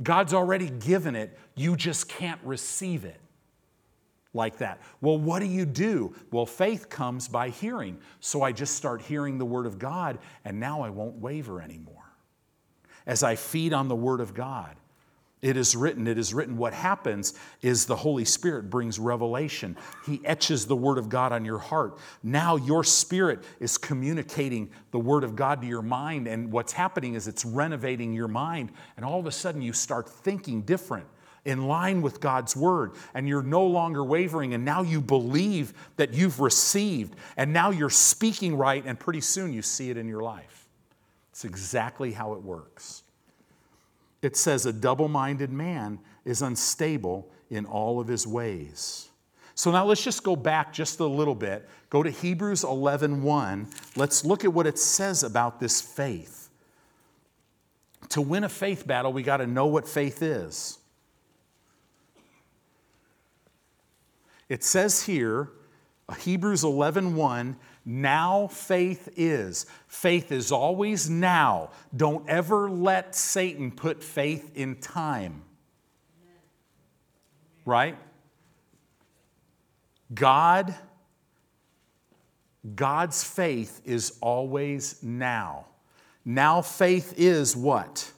God's 0.02 0.34
already 0.34 0.70
given 0.70 1.16
it, 1.16 1.38
you 1.56 1.76
just 1.76 2.10
can't 2.10 2.40
receive 2.44 3.06
it 3.06 3.20
like 4.34 4.58
that. 4.58 4.82
Well, 5.02 5.18
what 5.18 5.40
do 5.40 5.46
you 5.46 5.66
do? 5.66 6.16
Well, 6.32 6.46
faith 6.46 6.90
comes 6.90 7.28
by 7.28 7.50
hearing. 7.50 8.00
So 8.20 8.42
I 8.42 8.52
just 8.52 8.76
start 8.76 9.02
hearing 9.02 9.38
the 9.38 9.46
Word 9.46 9.66
of 9.66 9.80
God, 9.80 10.20
and 10.44 10.60
now 10.60 10.82
I 10.82 10.90
won't 10.90 11.16
waver 11.16 11.62
anymore. 11.62 12.04
As 13.06 13.22
I 13.22 13.36
feed 13.36 13.74
on 13.74 13.88
the 13.88 13.96
Word 13.96 14.22
of 14.22 14.34
God, 14.34 14.76
it 15.44 15.58
is 15.58 15.76
written, 15.76 16.08
it 16.08 16.18
is 16.18 16.34
written. 16.34 16.56
What 16.56 16.74
happens 16.74 17.34
is 17.62 17.86
the 17.86 17.98
Holy 17.98 18.24
Spirit 18.24 18.70
brings 18.70 18.98
revelation. 18.98 19.76
He 20.06 20.22
etches 20.24 20.66
the 20.66 20.76
Word 20.76 20.98
of 20.98 21.10
God 21.10 21.34
on 21.34 21.44
your 21.44 21.60
heart. 21.60 21.98
Now 22.24 22.56
your 22.56 22.86
spirit 22.86 23.44
is 23.60 23.78
communicating 23.78 24.72
the 24.92 25.00
Word 25.00 25.26
of 25.26 25.36
God 25.36 25.60
to 25.62 25.68
your 25.68 25.82
mind, 25.82 26.28
and 26.28 26.50
what's 26.50 26.72
happening 26.72 27.16
is 27.16 27.28
it's 27.28 27.44
renovating 27.44 28.14
your 28.14 28.30
mind, 28.30 28.72
and 28.96 29.06
all 29.06 29.20
of 29.20 29.26
a 29.26 29.32
sudden 29.32 29.62
you 29.62 29.74
start 29.74 30.08
thinking 30.08 30.62
different. 30.62 31.06
In 31.46 31.68
line 31.68 32.02
with 32.02 32.22
God's 32.22 32.56
word, 32.56 32.94
and 33.14 33.28
you're 33.28 33.44
no 33.44 33.66
longer 33.66 34.04
wavering, 34.04 34.54
and 34.54 34.64
now 34.64 34.82
you 34.82 35.02
believe 35.02 35.74
that 35.98 36.14
you've 36.14 36.40
received, 36.40 37.16
and 37.36 37.52
now 37.52 37.70
you're 37.70 37.90
speaking 37.90 38.56
right, 38.56 38.84
and 38.86 38.98
pretty 38.98 39.22
soon 39.22 39.52
you 39.52 39.62
see 39.62 39.90
it 39.90 39.98
in 39.98 40.08
your 40.08 40.24
life. 40.24 40.70
It's 41.32 41.44
exactly 41.44 42.14
how 42.14 42.34
it 42.34 42.42
works 42.42 43.04
it 44.24 44.38
says 44.38 44.66
a 44.66 44.74
double 44.74 45.08
minded 45.08 45.52
man 45.52 46.00
is 46.26 46.42
unstable 46.42 47.30
in 47.50 47.66
all 47.66 48.00
of 48.00 48.08
his 48.08 48.26
ways. 48.26 49.10
So 49.54 49.70
now 49.70 49.86
let's 49.86 50.04
just 50.04 50.24
go 50.24 50.36
back 50.36 50.74
just 50.74 51.00
a 51.00 51.06
little 51.06 51.36
bit. 51.36 51.70
Go 51.90 52.02
to 52.02 52.10
Hebrews 52.10 52.64
11 52.64 53.22
1. 53.22 53.68
Let's 53.96 54.26
look 54.26 54.44
at 54.46 54.54
what 54.54 54.66
it 54.66 54.80
says 54.80 55.22
about 55.22 55.60
this 55.60 55.80
faith. 55.80 56.50
To 58.10 58.22
win 58.22 58.44
a 58.44 58.50
faith 58.50 58.88
battle, 58.88 59.14
we 59.14 59.22
got 59.22 59.38
to 59.38 59.48
know 59.48 59.68
what 59.68 59.88
faith 59.88 60.24
is. 60.24 60.80
It 64.54 64.64
says 64.64 65.02
here, 65.02 65.50
Hebrews 66.20 66.64
11 66.64 67.16
1, 67.16 67.58
now 67.86 68.46
faith 68.46 69.10
is. 69.18 69.66
Faith 69.88 70.32
is 70.32 70.52
always 70.52 71.10
now. 71.10 71.72
Don't 71.98 72.30
ever 72.30 72.70
let 72.70 73.16
Satan 73.16 73.72
put 73.72 74.04
faith 74.04 74.52
in 74.54 74.76
time. 74.76 75.42
Right? 77.66 77.98
God, 80.14 80.76
God's 82.76 83.24
faith 83.24 83.82
is 83.86 84.20
always 84.22 85.02
now. 85.02 85.66
Now 86.24 86.62
faith 86.62 87.16
is 87.18 87.58
what? 87.58 88.12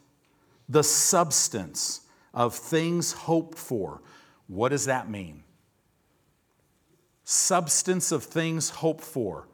The 0.68 0.84
substance 0.84 2.02
of 2.34 2.54
things 2.54 3.14
hoped 3.14 3.58
for. 3.58 4.02
What 4.48 4.70
does 4.70 4.84
that 4.88 5.10
mean? 5.10 5.45
Substance 7.26 8.12
of 8.12 8.24
things 8.24 8.70
hoped 8.70 9.04
for. 9.04 9.48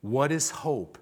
What 0.00 0.30
is 0.30 0.50
hope? 0.50 0.96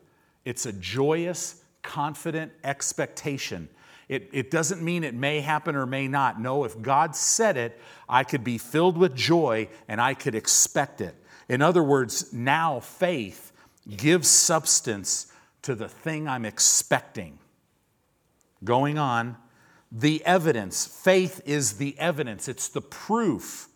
It's 0.46 0.64
a 0.64 0.72
joyous, 0.72 1.62
confident 1.82 2.50
expectation. 2.64 3.68
It, 4.08 4.30
it 4.32 4.50
doesn't 4.50 4.82
mean 4.82 5.04
it 5.04 5.14
may 5.14 5.40
happen 5.40 5.76
or 5.76 5.84
may 5.84 6.08
not. 6.08 6.40
No, 6.40 6.64
if 6.64 6.80
God 6.80 7.14
said 7.14 7.58
it, 7.58 7.78
I 8.08 8.24
could 8.24 8.42
be 8.42 8.56
filled 8.56 8.96
with 8.96 9.14
joy 9.14 9.68
and 9.86 10.00
I 10.00 10.14
could 10.14 10.34
expect 10.34 11.02
it. 11.02 11.14
In 11.48 11.60
other 11.60 11.82
words, 11.82 12.32
now 12.32 12.80
faith 12.80 13.52
gives 13.96 14.28
substance 14.28 15.30
to 15.60 15.74
the 15.74 15.88
thing 15.88 16.26
I'm 16.26 16.46
expecting. 16.46 17.38
Going 18.64 18.96
on, 18.96 19.36
the 19.92 20.24
evidence. 20.24 20.86
Faith 20.86 21.42
is 21.44 21.74
the 21.74 21.98
evidence, 21.98 22.48
it's 22.48 22.68
the 22.68 22.80
proof 22.80 23.68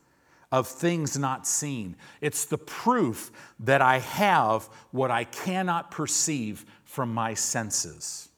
of 0.50 0.66
things 0.66 1.18
not 1.18 1.46
seen. 1.46 1.96
It's 2.20 2.44
the 2.46 2.58
proof 2.58 3.30
that 3.60 3.82
I 3.82 3.98
have 3.98 4.64
what 4.90 5.10
I 5.10 5.24
cannot 5.24 5.90
perceive 5.90 6.64
from 6.84 7.12
my 7.12 7.34
senses. 7.34 8.28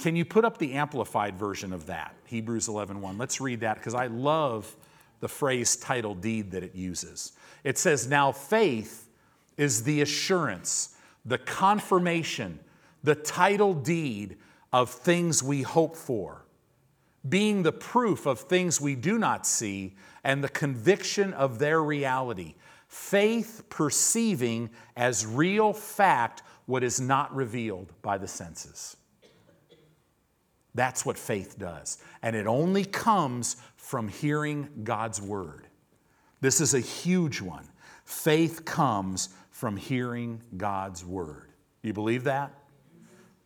Can 0.00 0.14
you 0.14 0.24
put 0.24 0.44
up 0.44 0.58
the 0.58 0.74
amplified 0.74 1.38
version 1.38 1.72
of 1.72 1.86
that? 1.86 2.14
Hebrews 2.26 2.68
11:1. 2.68 3.18
Let's 3.18 3.40
read 3.40 3.60
that 3.60 3.76
because 3.78 3.94
I 3.94 4.06
love 4.06 4.76
the 5.20 5.28
phrase 5.28 5.76
title 5.76 6.14
deed 6.14 6.52
that 6.52 6.62
it 6.62 6.74
uses. 6.74 7.32
It 7.64 7.78
says, 7.78 8.06
"Now 8.06 8.30
faith 8.30 9.08
is 9.56 9.82
the 9.82 10.00
assurance, 10.00 10.94
the 11.24 11.38
confirmation, 11.38 12.60
the 13.02 13.16
title 13.16 13.74
deed 13.74 14.36
of 14.72 14.90
things 14.90 15.42
we 15.42 15.62
hope 15.62 15.96
for." 15.96 16.44
being 17.28 17.62
the 17.62 17.72
proof 17.72 18.26
of 18.26 18.40
things 18.40 18.80
we 18.80 18.94
do 18.94 19.18
not 19.18 19.46
see 19.46 19.96
and 20.28 20.44
the 20.44 20.48
conviction 20.50 21.32
of 21.32 21.58
their 21.58 21.82
reality. 21.82 22.54
Faith 22.86 23.64
perceiving 23.70 24.68
as 24.94 25.24
real 25.24 25.72
fact 25.72 26.42
what 26.66 26.84
is 26.84 27.00
not 27.00 27.34
revealed 27.34 27.90
by 28.02 28.18
the 28.18 28.28
senses. 28.28 28.98
That's 30.74 31.06
what 31.06 31.16
faith 31.16 31.58
does. 31.58 31.96
And 32.22 32.36
it 32.36 32.46
only 32.46 32.84
comes 32.84 33.56
from 33.76 34.06
hearing 34.06 34.68
God's 34.84 35.22
word. 35.22 35.66
This 36.42 36.60
is 36.60 36.74
a 36.74 36.80
huge 36.80 37.40
one. 37.40 37.66
Faith 38.04 38.66
comes 38.66 39.30
from 39.50 39.78
hearing 39.78 40.42
God's 40.58 41.06
word. 41.06 41.52
You 41.80 41.94
believe 41.94 42.24
that? 42.24 42.52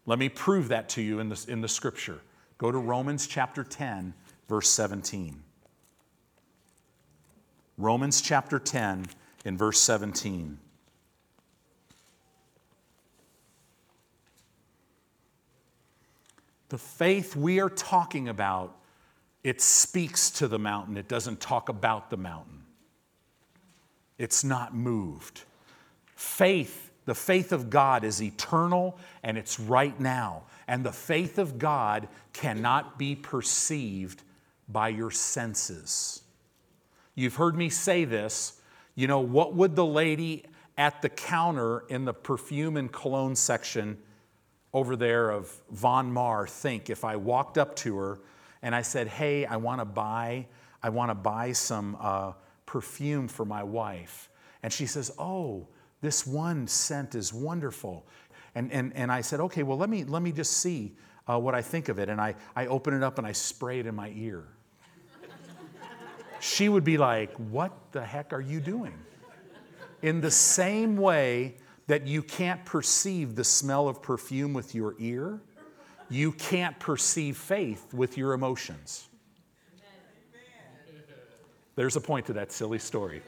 Let 0.04 0.18
me 0.18 0.28
prove 0.28 0.66
that 0.70 0.88
to 0.90 1.00
you 1.00 1.20
in 1.20 1.28
the, 1.28 1.44
in 1.46 1.60
the 1.60 1.68
scripture. 1.68 2.22
Go 2.58 2.72
to 2.72 2.78
Romans 2.78 3.28
chapter 3.28 3.62
10, 3.62 4.14
verse 4.48 4.68
17. 4.70 5.44
Romans 7.82 8.20
chapter 8.20 8.60
10, 8.60 9.06
in 9.44 9.58
verse 9.58 9.80
17. 9.80 10.56
The 16.68 16.78
faith 16.78 17.34
we 17.34 17.58
are 17.58 17.68
talking 17.68 18.28
about, 18.28 18.76
it 19.42 19.60
speaks 19.60 20.30
to 20.30 20.46
the 20.46 20.60
mountain. 20.60 20.96
It 20.96 21.08
doesn't 21.08 21.40
talk 21.40 21.68
about 21.68 22.08
the 22.08 22.16
mountain. 22.16 22.62
It's 24.16 24.44
not 24.44 24.76
moved. 24.76 25.42
Faith, 26.14 26.92
the 27.04 27.16
faith 27.16 27.50
of 27.50 27.68
God 27.68 28.04
is 28.04 28.22
eternal 28.22 28.96
and 29.24 29.36
it's 29.36 29.58
right 29.58 29.98
now. 29.98 30.44
And 30.68 30.84
the 30.84 30.92
faith 30.92 31.36
of 31.36 31.58
God 31.58 32.06
cannot 32.32 32.96
be 32.96 33.16
perceived 33.16 34.22
by 34.68 34.90
your 34.90 35.10
senses. 35.10 36.21
You've 37.14 37.36
heard 37.36 37.56
me 37.56 37.68
say 37.68 38.04
this. 38.04 38.60
You 38.94 39.06
know, 39.06 39.20
what 39.20 39.54
would 39.54 39.76
the 39.76 39.86
lady 39.86 40.44
at 40.76 41.02
the 41.02 41.08
counter 41.08 41.84
in 41.88 42.04
the 42.04 42.14
perfume 42.14 42.76
and 42.76 42.90
cologne 42.90 43.36
section 43.36 43.98
over 44.72 44.96
there 44.96 45.30
of 45.30 45.54
Von 45.70 46.12
Maur 46.12 46.46
think 46.46 46.88
if 46.88 47.04
I 47.04 47.16
walked 47.16 47.58
up 47.58 47.76
to 47.76 47.96
her 47.96 48.20
and 48.62 48.74
I 48.74 48.82
said, 48.82 49.08
"Hey, 49.08 49.44
I 49.44 49.56
want 49.56 49.80
to 49.80 49.84
buy, 49.84 50.46
I 50.82 50.88
want 50.88 51.10
to 51.10 51.14
buy 51.14 51.52
some 51.52 51.96
uh, 52.00 52.32
perfume 52.64 53.28
for 53.28 53.44
my 53.44 53.62
wife," 53.62 54.30
and 54.62 54.72
she 54.72 54.86
says, 54.86 55.12
"Oh, 55.18 55.68
this 56.02 56.26
one 56.26 56.66
scent 56.66 57.14
is 57.14 57.32
wonderful. 57.32 58.04
And, 58.54 58.70
and, 58.70 58.92
and 58.94 59.10
I 59.10 59.22
said, 59.22 59.40
okay, 59.40 59.62
well, 59.62 59.78
let 59.78 59.88
me, 59.88 60.04
let 60.04 60.20
me 60.20 60.32
just 60.32 60.58
see 60.58 60.94
uh, 61.26 61.38
what 61.38 61.54
I 61.54 61.62
think 61.62 61.88
of 61.88 61.98
it. 61.98 62.10
And 62.10 62.20
I, 62.20 62.34
I 62.54 62.66
open 62.66 62.92
it 62.92 63.02
up 63.02 63.16
and 63.16 63.26
I 63.26 63.32
spray 63.32 63.78
it 63.78 63.86
in 63.86 63.94
my 63.94 64.12
ear. 64.14 64.44
She 66.42 66.68
would 66.68 66.82
be 66.82 66.98
like, 66.98 67.32
What 67.36 67.72
the 67.92 68.04
heck 68.04 68.32
are 68.32 68.40
you 68.40 68.60
doing? 68.60 68.94
In 70.02 70.20
the 70.20 70.30
same 70.30 70.96
way 70.96 71.54
that 71.86 72.06
you 72.06 72.20
can't 72.22 72.64
perceive 72.64 73.36
the 73.36 73.44
smell 73.44 73.88
of 73.88 74.02
perfume 74.02 74.52
with 74.52 74.74
your 74.74 74.96
ear, 74.98 75.40
you 76.10 76.32
can't 76.32 76.76
perceive 76.80 77.36
faith 77.36 77.94
with 77.94 78.18
your 78.18 78.32
emotions. 78.32 79.08
There's 81.76 81.94
a 81.94 82.00
point 82.00 82.26
to 82.26 82.32
that 82.34 82.50
silly 82.50 82.80
story. 82.80 83.22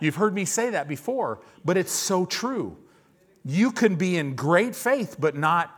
You've 0.00 0.16
heard 0.16 0.34
me 0.34 0.44
say 0.44 0.70
that 0.70 0.88
before, 0.88 1.38
but 1.64 1.76
it's 1.76 1.92
so 1.92 2.26
true. 2.26 2.76
You 3.44 3.70
can 3.70 3.94
be 3.94 4.16
in 4.16 4.34
great 4.34 4.74
faith, 4.74 5.16
but 5.18 5.36
not, 5.36 5.70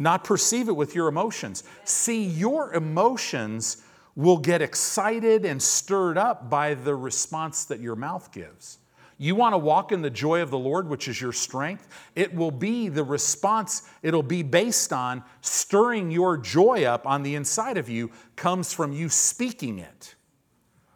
not 0.00 0.24
perceive 0.24 0.68
it 0.68 0.74
with 0.74 0.96
your 0.96 1.06
emotions. 1.06 1.62
See, 1.84 2.24
your 2.24 2.74
emotions 2.74 3.84
will 4.18 4.36
get 4.36 4.60
excited 4.60 5.44
and 5.44 5.62
stirred 5.62 6.18
up 6.18 6.50
by 6.50 6.74
the 6.74 6.92
response 6.92 7.64
that 7.66 7.78
your 7.78 7.94
mouth 7.94 8.32
gives. 8.32 8.78
You 9.16 9.36
want 9.36 9.52
to 9.52 9.58
walk 9.58 9.92
in 9.92 10.02
the 10.02 10.10
joy 10.10 10.42
of 10.42 10.50
the 10.50 10.58
Lord, 10.58 10.88
which 10.88 11.06
is 11.06 11.20
your 11.20 11.32
strength. 11.32 11.86
It 12.16 12.34
will 12.34 12.50
be 12.50 12.88
the 12.88 13.04
response, 13.04 13.88
it'll 14.02 14.24
be 14.24 14.42
based 14.42 14.92
on 14.92 15.22
stirring 15.40 16.10
your 16.10 16.36
joy 16.36 16.82
up 16.82 17.06
on 17.06 17.22
the 17.22 17.36
inside 17.36 17.76
of 17.76 17.88
you, 17.88 18.10
comes 18.34 18.72
from 18.72 18.92
you 18.92 19.08
speaking 19.08 19.78
it. 19.78 20.16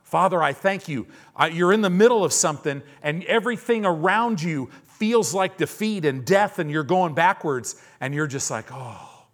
Father, 0.03 0.43
I 0.43 0.53
thank 0.53 0.89
you. 0.89 1.07
You're 1.53 1.73
in 1.73 1.81
the 1.81 1.91
middle 1.91 2.25
of 2.25 2.33
something, 2.33 2.83
and 3.05 3.23
everything 3.25 3.87
around 3.87 4.43
you 4.43 4.69
feels 4.99 5.33
like 5.33 5.59
defeat 5.59 6.05
and 6.05 6.25
death, 6.25 6.59
and 6.59 6.69
you're 6.69 6.83
going 6.83 7.15
backwards, 7.15 7.81
and 8.01 8.13
you're 8.15 8.27
just 8.27 8.51
like, 8.51 8.67
oh, 8.73 9.27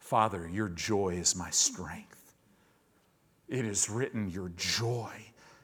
Father, 0.00 0.48
your 0.52 0.68
joy 0.68 1.10
is 1.10 1.36
my 1.36 1.50
strength. 1.50 2.15
It 3.48 3.64
is 3.64 3.88
written, 3.88 4.28
your 4.30 4.50
joy 4.56 5.12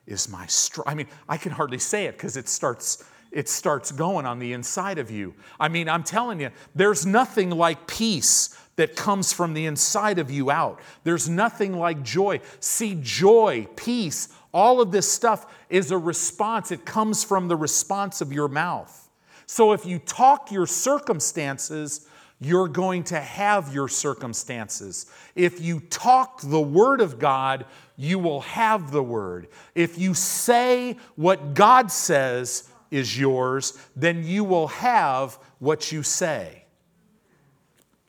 is 0.07 0.29
my 0.29 0.47
strength. 0.47 0.89
I 0.89 0.95
mean, 0.95 1.09
I 1.29 1.37
can 1.37 1.53
hardly 1.53 1.79
say 1.79 2.07
it 2.07 2.13
because 2.13 2.37
it 2.37 2.49
starts. 2.49 3.05
It 3.31 3.49
starts 3.49 3.91
going 3.91 4.27
on 4.27 4.39
the 4.39 4.53
inside 4.53 4.99
of 4.99 5.11
you. 5.11 5.35
I 5.59 5.69
mean, 5.69 5.89
I'm 5.89 6.03
telling 6.03 6.39
you, 6.39 6.51
there's 6.75 7.07
nothing 7.07 7.49
like 7.49 7.87
peace 7.87 8.59
that 8.77 8.95
comes 8.95 9.33
from 9.33 9.55
the 9.55 9.65
inside 9.65 10.19
of 10.19 10.31
you 10.31 10.51
out. 10.51 10.81
There's 11.03 11.31
nothing 11.31 11.79
like 11.79 12.03
joy. 12.03 12.41
See, 12.61 12.99
joy, 13.01 13.69
peace, 13.75 14.29
all 14.53 14.83
of 14.83 14.93
this 14.93 15.11
stuff 15.11 15.47
is 15.71 15.91
a 15.91 15.97
response. 15.99 16.71
It 16.71 16.85
comes 16.85 17.25
from 17.25 17.49
the 17.49 17.57
response 17.57 18.21
of 18.21 18.35
your 18.35 18.49
mouth. 18.49 19.09
So 19.47 19.73
if 19.73 19.87
you 19.87 19.99
talk 19.99 20.53
your 20.53 20.67
circumstances, 20.67 22.07
you're 22.45 22.69
going 22.69 23.05
to 23.05 23.21
have 23.21 23.73
your 23.75 23.89
circumstances. 23.89 25.07
If 25.35 25.61
you 25.61 25.81
talk 25.81 26.41
the 26.43 26.61
Word 26.61 27.01
of 27.01 27.19
God, 27.19 27.67
you 27.97 28.19
will 28.19 28.41
have 28.43 28.91
the 28.91 29.03
Word. 29.03 29.49
If 29.75 29.99
you 29.99 30.15
say 30.15 30.97
what 31.17 31.55
God 31.55 31.91
says 31.91 32.69
is 32.91 33.19
yours, 33.19 33.79
then 33.97 34.25
you 34.25 34.45
will 34.45 34.69
have 34.69 35.39
what 35.59 35.93
you 35.93 36.03
say. 36.03 36.65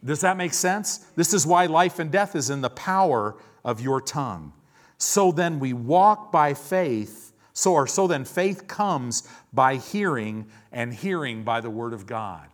Does 0.03 0.21
that 0.21 0.35
make 0.35 0.53
sense? 0.53 0.97
This 1.15 1.33
is 1.33 1.47
why 1.47 1.67
life 1.67 1.99
and 1.99 2.11
death 2.11 2.35
is 2.35 2.49
in 2.49 2.61
the 2.61 2.69
power 2.69 3.35
of 3.63 3.79
your 3.79 4.01
tongue. 4.01 4.51
So 4.97 5.31
then 5.31 5.59
we 5.59 5.73
walk 5.73 6.31
by 6.31 6.53
faith. 6.53 7.33
So, 7.53 7.73
or 7.73 7.87
so 7.87 8.07
then 8.07 8.25
faith 8.25 8.67
comes 8.67 9.27
by 9.53 9.75
hearing, 9.75 10.47
and 10.71 10.93
hearing 10.93 11.43
by 11.43 11.61
the 11.61 11.69
word 11.69 11.93
of 11.93 12.05
God. 12.05 12.47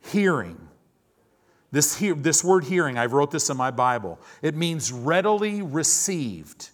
Hearing. 0.00 0.67
This, 1.70 1.96
this 1.98 2.42
word 2.42 2.64
hearing, 2.64 2.96
I 2.96 3.06
wrote 3.06 3.30
this 3.30 3.50
in 3.50 3.56
my 3.56 3.70
Bible. 3.70 4.18
It 4.40 4.54
means 4.54 4.90
readily 4.90 5.60
received. 5.60 6.70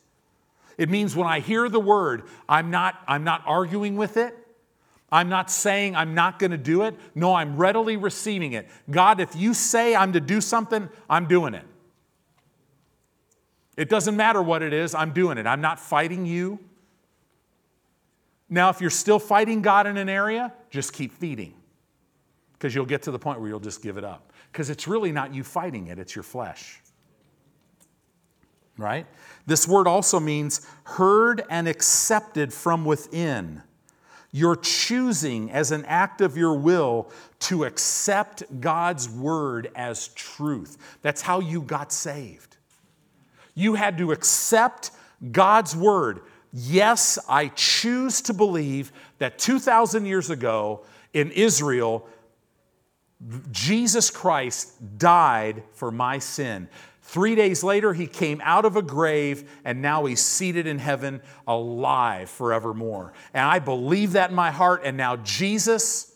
It 0.78 0.88
means 0.88 1.16
when 1.16 1.26
I 1.26 1.40
hear 1.40 1.68
the 1.68 1.80
word, 1.80 2.24
I'm 2.49 2.70
not, 2.70 2.97
I'm 3.09 3.24
not 3.24 3.42
arguing 3.47 3.97
with 3.97 4.16
it. 4.16 4.36
I'm 5.11 5.28
not 5.28 5.51
saying 5.51 5.95
I'm 5.95 6.14
not 6.14 6.38
going 6.38 6.51
to 6.51 6.59
do 6.59 6.82
it. 6.82 6.97
No, 7.14 7.34
I'm 7.34 7.57
readily 7.57 7.97
receiving 7.97 8.53
it. 8.53 8.68
God, 8.90 9.20
if 9.20 9.36
you 9.36 9.55
say 9.55 9.95
I'm 9.95 10.12
to 10.12 10.20
do 10.20 10.40
something, 10.40 10.88
I'm 11.09 11.26
doing 11.26 11.55
it. 11.55 11.64
It 13.76 13.88
doesn't 13.88 14.16
matter 14.16 14.42
what 14.42 14.62
it 14.62 14.72
is, 14.72 14.95
I'm 14.95 15.12
doing 15.12 15.38
it. 15.38 15.47
I'm 15.47 15.61
not 15.61 15.80
fighting 15.80 16.26
you. 16.26 16.59
Now, 18.49 18.70
if 18.70 18.80
you're 18.80 18.90
still 18.90 19.18
fighting 19.18 19.62
God 19.62 19.86
in 19.86 19.97
an 19.97 20.09
area, 20.09 20.53
just 20.70 20.92
keep 20.92 21.12
feeding 21.12 21.55
because 22.53 22.74
you'll 22.74 22.86
get 22.86 23.03
to 23.03 23.11
the 23.11 23.18
point 23.18 23.40
where 23.40 23.49
you'll 23.49 23.61
just 23.61 23.82
give 23.82 23.97
it 23.97 24.05
up. 24.05 24.32
Because 24.55 24.70
it's 24.70 24.86
really 24.86 25.11
not 25.11 25.34
you 25.34 25.42
fighting 25.42 25.88
it, 25.88 25.98
it's 25.98 26.14
your 26.14 26.22
flesh. 26.22 26.80
Right? 28.78 29.05
This 29.46 29.66
word 29.66 29.88
also 29.88 30.20
means 30.20 30.64
heard 30.84 31.42
and 31.50 31.66
accepted 31.66 32.52
from 32.52 32.84
within. 32.84 33.64
You're 34.30 34.55
choosing 34.55 35.50
as 35.50 35.72
an 35.72 35.84
act 35.86 36.20
of 36.20 36.36
your 36.36 36.55
will 36.55 37.11
to 37.40 37.64
accept 37.64 38.44
God's 38.61 39.09
word 39.09 39.72
as 39.74 40.07
truth. 40.09 40.78
That's 41.02 41.20
how 41.20 41.40
you 41.40 41.61
got 41.61 41.90
saved. 41.90 42.57
You 43.57 43.74
had 43.74 43.98
to 43.98 44.12
accept 44.12 44.92
God's 45.32 45.74
word. 45.74 46.20
Yes, 46.52 47.18
I 47.28 47.48
choose 47.48 48.22
to 48.22 48.32
believe 48.32 48.92
that 49.18 49.36
2,000 49.40 50.07
years 50.07 50.30
ago 50.30 50.84
in 51.12 51.32
Israel, 51.32 52.09
Jesus 53.50 54.10
Christ 54.10 54.98
died 54.98 55.62
for 55.72 55.90
my 55.90 56.18
sin. 56.18 56.68
Three 57.02 57.34
days 57.34 57.62
later, 57.62 57.92
he 57.92 58.06
came 58.06 58.40
out 58.42 58.64
of 58.64 58.76
a 58.76 58.82
grave, 58.82 59.50
and 59.64 59.82
now 59.82 60.06
he's 60.06 60.20
seated 60.20 60.66
in 60.66 60.78
heaven, 60.78 61.22
alive 61.46 62.30
forevermore. 62.30 63.12
And 63.32 63.46
I 63.46 63.58
believe 63.58 64.12
that 64.12 64.30
in 64.30 64.36
my 64.36 64.50
heart, 64.50 64.82
and 64.84 64.96
now 64.96 65.16
Jesus 65.16 66.14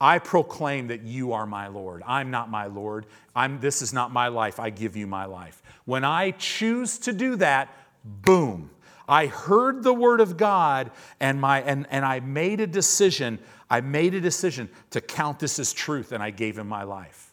I 0.00 0.18
proclaim 0.18 0.88
that 0.88 1.02
you 1.02 1.32
are 1.32 1.46
my 1.46 1.68
Lord. 1.68 2.02
I'm 2.06 2.30
not 2.30 2.50
my 2.50 2.66
Lord. 2.66 3.06
I'm, 3.34 3.58
this 3.58 3.82
is 3.82 3.92
not 3.92 4.12
my 4.12 4.28
life. 4.28 4.60
I 4.60 4.70
give 4.70 4.96
you 4.96 5.06
my 5.06 5.24
life. 5.24 5.60
When 5.86 6.04
I 6.04 6.30
choose 6.32 6.98
to 7.00 7.12
do 7.12 7.36
that, 7.36 7.74
boom. 8.04 8.70
I 9.08 9.26
heard 9.26 9.82
the 9.82 9.94
word 9.94 10.20
of 10.20 10.36
God 10.36 10.90
and, 11.18 11.40
my, 11.40 11.62
and, 11.62 11.86
and 11.90 12.04
I 12.04 12.20
made 12.20 12.60
a 12.60 12.66
decision. 12.66 13.38
I 13.70 13.80
made 13.80 14.14
a 14.14 14.20
decision 14.20 14.68
to 14.90 15.00
count 15.00 15.38
this 15.38 15.58
as 15.58 15.72
truth 15.72 16.12
and 16.12 16.22
I 16.22 16.30
gave 16.30 16.58
him 16.58 16.68
my 16.68 16.84
life. 16.84 17.32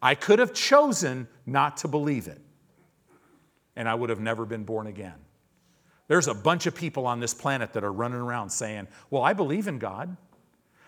I 0.00 0.14
could 0.14 0.38
have 0.38 0.52
chosen 0.52 1.26
not 1.46 1.78
to 1.78 1.88
believe 1.88 2.28
it 2.28 2.40
and 3.74 3.88
I 3.88 3.94
would 3.94 4.10
have 4.10 4.20
never 4.20 4.44
been 4.44 4.64
born 4.64 4.86
again. 4.86 5.14
There's 6.08 6.28
a 6.28 6.34
bunch 6.34 6.66
of 6.66 6.74
people 6.74 7.06
on 7.06 7.18
this 7.18 7.34
planet 7.34 7.72
that 7.72 7.82
are 7.82 7.92
running 7.92 8.20
around 8.20 8.50
saying, 8.50 8.86
Well, 9.10 9.22
I 9.22 9.32
believe 9.32 9.66
in 9.66 9.78
God 9.78 10.16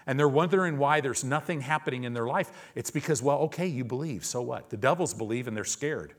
and 0.08 0.18
they're 0.18 0.26
wondering 0.26 0.78
why 0.78 1.02
there's 1.02 1.22
nothing 1.22 1.60
happening 1.60 2.04
in 2.04 2.14
their 2.14 2.26
life, 2.26 2.50
it's 2.74 2.90
because, 2.90 3.22
well, 3.22 3.40
okay, 3.40 3.66
you 3.66 3.84
believe, 3.84 4.24
so 4.24 4.40
what? 4.40 4.70
The 4.70 4.76
devils 4.78 5.12
believe 5.12 5.46
and 5.46 5.56
they're 5.56 5.64
scared. 5.64 6.14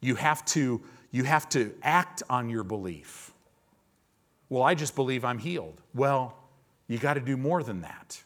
You 0.00 0.14
have 0.14 0.44
to, 0.46 0.80
you 1.10 1.24
have 1.24 1.46
to 1.50 1.74
act 1.82 2.22
on 2.30 2.48
your 2.48 2.64
belief. 2.64 3.32
Well, 4.48 4.62
I 4.62 4.74
just 4.74 4.94
believe 4.94 5.26
I'm 5.26 5.38
healed. 5.38 5.82
Well, 5.94 6.38
you 6.86 6.98
got 6.98 7.14
to 7.14 7.20
do 7.20 7.36
more 7.36 7.62
than 7.62 7.82
that. 7.82 8.22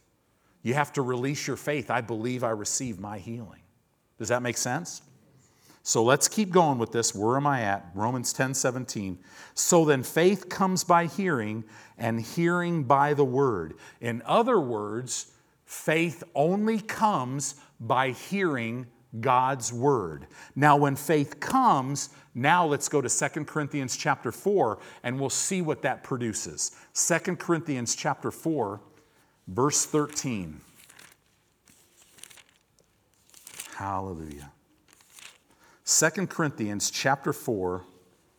You 0.62 0.74
have 0.74 0.92
to 0.94 1.02
release 1.02 1.46
your 1.46 1.56
faith. 1.56 1.90
I 1.90 2.00
believe 2.00 2.42
I 2.42 2.50
receive 2.50 2.98
my 2.98 3.18
healing. 3.18 3.62
Does 4.18 4.28
that 4.28 4.42
make 4.42 4.56
sense? 4.56 5.02
So 5.82 6.02
let's 6.02 6.28
keep 6.28 6.50
going 6.50 6.78
with 6.78 6.92
this. 6.92 7.14
Where 7.14 7.36
am 7.36 7.46
I 7.46 7.62
at? 7.62 7.86
Romans 7.94 8.32
10 8.32 8.52
17. 8.52 9.18
So 9.54 9.84
then 9.84 10.02
faith 10.02 10.48
comes 10.48 10.84
by 10.84 11.06
hearing, 11.06 11.64
and 11.96 12.20
hearing 12.20 12.84
by 12.84 13.14
the 13.14 13.24
word. 13.24 13.74
In 14.00 14.22
other 14.26 14.61
words, 14.61 15.32
faith 15.64 16.22
only 16.34 16.80
comes 16.80 17.54
by 17.80 18.11
hearing 18.11 18.86
God's 19.20 19.72
word. 19.72 20.26
Now, 20.54 20.76
when 20.76 20.96
faith 20.96 21.40
comes, 21.40 22.11
now 22.43 22.64
let's 22.64 22.89
go 22.89 23.01
to 23.01 23.09
2 23.09 23.45
Corinthians 23.45 23.97
chapter 23.97 24.30
4, 24.30 24.78
and 25.03 25.18
we'll 25.18 25.30
see 25.30 25.61
what 25.61 25.82
that 25.82 26.05
produces. 26.05 26.72
2 26.95 27.36
Corinthians 27.36 27.95
chapter 27.95 28.30
4, 28.30 28.80
verse 29.49 29.84
13. 29.84 30.61
Hallelujah. 33.76 34.53
2 35.84 36.26
Corinthians 36.26 36.91
chapter 36.91 37.32
4, 37.32 37.84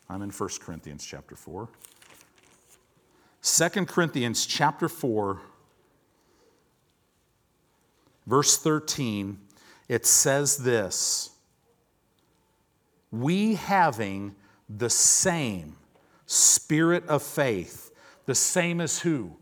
I'm 0.09 0.21
in 0.21 0.29
1 0.29 0.49
Corinthians 0.61 1.05
chapter 1.05 1.35
4. 1.35 1.67
2 3.41 3.69
Corinthians 3.85 4.45
chapter 4.45 4.87
4, 4.87 5.41
verse 8.27 8.57
13, 8.57 9.39
it 9.87 10.05
says 10.05 10.57
this 10.57 11.31
We 13.11 13.55
having 13.55 14.35
the 14.69 14.89
same 14.89 15.75
spirit 16.25 17.07
of 17.07 17.23
faith, 17.23 17.91
the 18.25 18.35
same 18.35 18.79
as 18.81 18.99
who? 18.99 19.35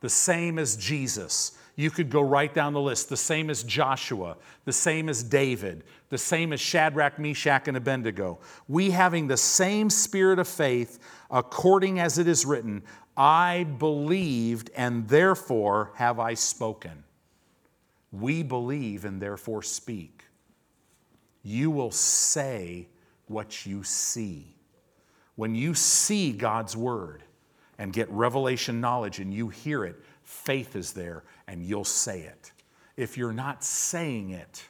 The 0.00 0.10
same 0.10 0.58
as 0.58 0.76
Jesus. 0.76 1.52
You 1.74 1.90
could 1.90 2.10
go 2.10 2.20
right 2.20 2.52
down 2.52 2.72
the 2.72 2.80
list. 2.80 3.08
The 3.08 3.16
same 3.16 3.50
as 3.50 3.62
Joshua, 3.62 4.36
the 4.64 4.72
same 4.72 5.08
as 5.08 5.22
David, 5.22 5.84
the 6.08 6.18
same 6.18 6.52
as 6.52 6.60
Shadrach, 6.60 7.18
Meshach, 7.18 7.68
and 7.68 7.76
Abednego. 7.76 8.40
We 8.66 8.90
having 8.90 9.28
the 9.28 9.36
same 9.36 9.88
spirit 9.88 10.38
of 10.40 10.48
faith, 10.48 10.98
according 11.30 12.00
as 12.00 12.18
it 12.18 12.26
is 12.26 12.44
written, 12.44 12.82
I 13.16 13.64
believed 13.78 14.70
and 14.76 15.08
therefore 15.08 15.92
have 15.94 16.18
I 16.18 16.34
spoken. 16.34 17.04
We 18.10 18.42
believe 18.42 19.04
and 19.04 19.22
therefore 19.22 19.62
speak. 19.62 20.24
You 21.42 21.70
will 21.70 21.90
say 21.92 22.88
what 23.28 23.66
you 23.66 23.82
see. 23.82 24.54
When 25.36 25.54
you 25.54 25.74
see 25.74 26.32
God's 26.32 26.76
word 26.76 27.22
and 27.78 27.92
get 27.92 28.10
revelation 28.10 28.80
knowledge 28.80 29.20
and 29.20 29.32
you 29.32 29.48
hear 29.48 29.84
it, 29.84 29.96
faith 30.22 30.74
is 30.74 30.92
there 30.92 31.24
and 31.46 31.64
you'll 31.64 31.84
say 31.84 32.22
it. 32.22 32.52
If 32.96 33.16
you're 33.16 33.32
not 33.32 33.62
saying 33.62 34.30
it, 34.30 34.64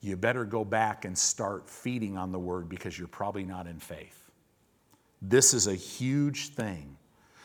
you 0.00 0.16
better 0.16 0.44
go 0.44 0.64
back 0.64 1.04
and 1.04 1.16
start 1.16 1.68
feeding 1.68 2.16
on 2.16 2.30
the 2.30 2.38
word 2.38 2.68
because 2.68 2.98
you're 2.98 3.08
probably 3.08 3.44
not 3.44 3.66
in 3.66 3.80
faith. 3.80 4.30
This 5.20 5.54
is 5.54 5.66
a 5.66 5.74
huge 5.74 6.48
thing. 6.50 6.96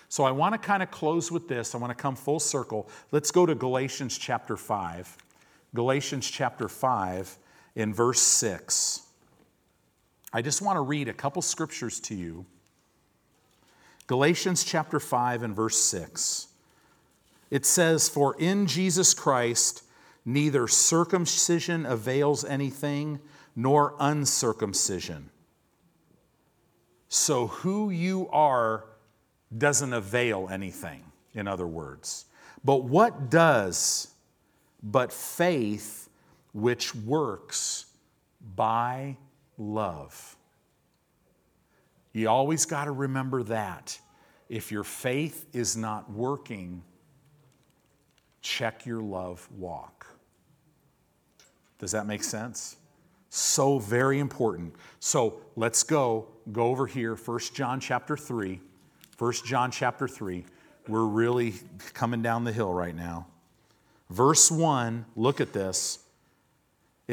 So 0.09 0.23
I 0.23 0.31
want 0.31 0.53
to 0.53 0.59
kind 0.59 0.83
of 0.83 0.91
close 0.91 1.31
with 1.31 1.47
this. 1.47 1.73
I 1.73 1.79
want 1.79 1.89
to 1.89 1.99
come 1.99 2.15
full 2.15 2.39
circle. 2.39 2.87
Let's 3.11 3.31
go 3.31 3.47
to 3.47 3.55
Galatians 3.55 4.17
chapter 4.17 4.55
5. 4.55 5.17
Galatians 5.73 6.29
chapter 6.29 6.67
5 6.67 7.39
in 7.75 7.93
verse 7.93 8.21
6. 8.21 9.01
I 10.31 10.41
just 10.41 10.61
want 10.61 10.77
to 10.77 10.81
read 10.81 11.07
a 11.07 11.13
couple 11.13 11.41
scriptures 11.41 11.99
to 12.01 12.15
you. 12.15 12.45
Galatians 14.07 14.63
chapter 14.63 14.99
5 14.99 15.43
and 15.43 15.55
verse 15.55 15.77
6. 15.77 16.47
It 17.49 17.65
says, 17.65 18.09
For 18.09 18.35
in 18.39 18.65
Jesus 18.65 19.13
Christ 19.13 19.83
neither 20.25 20.67
circumcision 20.67 21.85
avails 21.85 22.43
anything, 22.43 23.19
nor 23.55 23.95
uncircumcision. 23.99 25.29
So 27.09 27.47
who 27.47 27.91
you 27.91 28.27
are 28.31 28.85
doesn't 29.55 29.93
avail 29.93 30.49
anything, 30.51 31.03
in 31.35 31.47
other 31.47 31.67
words. 31.67 32.25
But 32.63 32.85
what 32.85 33.29
does 33.29 34.07
but 34.81 35.13
faith 35.13 36.02
which 36.53 36.95
works 36.95 37.85
by 38.55 39.17
love? 39.57 40.35
You 42.13 42.29
always 42.29 42.65
got 42.65 42.85
to 42.85 42.91
remember 42.91 43.43
that. 43.43 43.99
If 44.49 44.71
your 44.71 44.83
faith 44.83 45.47
is 45.53 45.75
not 45.75 46.11
working, 46.11 46.83
check 48.41 48.85
your 48.85 49.01
love 49.01 49.47
walk. 49.57 50.05
Does 51.79 51.91
that 51.91 52.05
make 52.05 52.23
sense? 52.23 52.77
So 53.29 53.79
very 53.79 54.19
important. 54.19 54.75
So 54.99 55.41
let's 55.55 55.81
go 55.83 56.27
go 56.51 56.67
over 56.67 56.85
here 56.85 57.15
1 57.15 57.39
John 57.53 57.79
chapter 57.79 58.15
3. 58.15 58.59
1 59.17 59.33
John 59.45 59.71
chapter 59.71 60.07
3. 60.07 60.45
We're 60.87 61.05
really 61.05 61.55
coming 61.93 62.21
down 62.21 62.43
the 62.43 62.51
hill 62.51 62.73
right 62.73 62.95
now. 62.95 63.27
Verse 64.09 64.51
1, 64.51 65.05
look 65.15 65.41
at 65.41 65.53
this. 65.53 66.02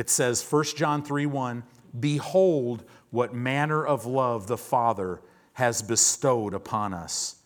It 0.01 0.09
says 0.09 0.42
1 0.42 0.64
John 0.76 1.03
3 1.03 1.26
1, 1.26 1.62
Behold, 2.01 2.84
what 3.11 3.34
manner 3.34 3.84
of 3.84 4.07
love 4.07 4.46
the 4.46 4.57
Father 4.57 5.20
has 5.53 5.82
bestowed 5.82 6.55
upon 6.55 6.94
us, 6.94 7.36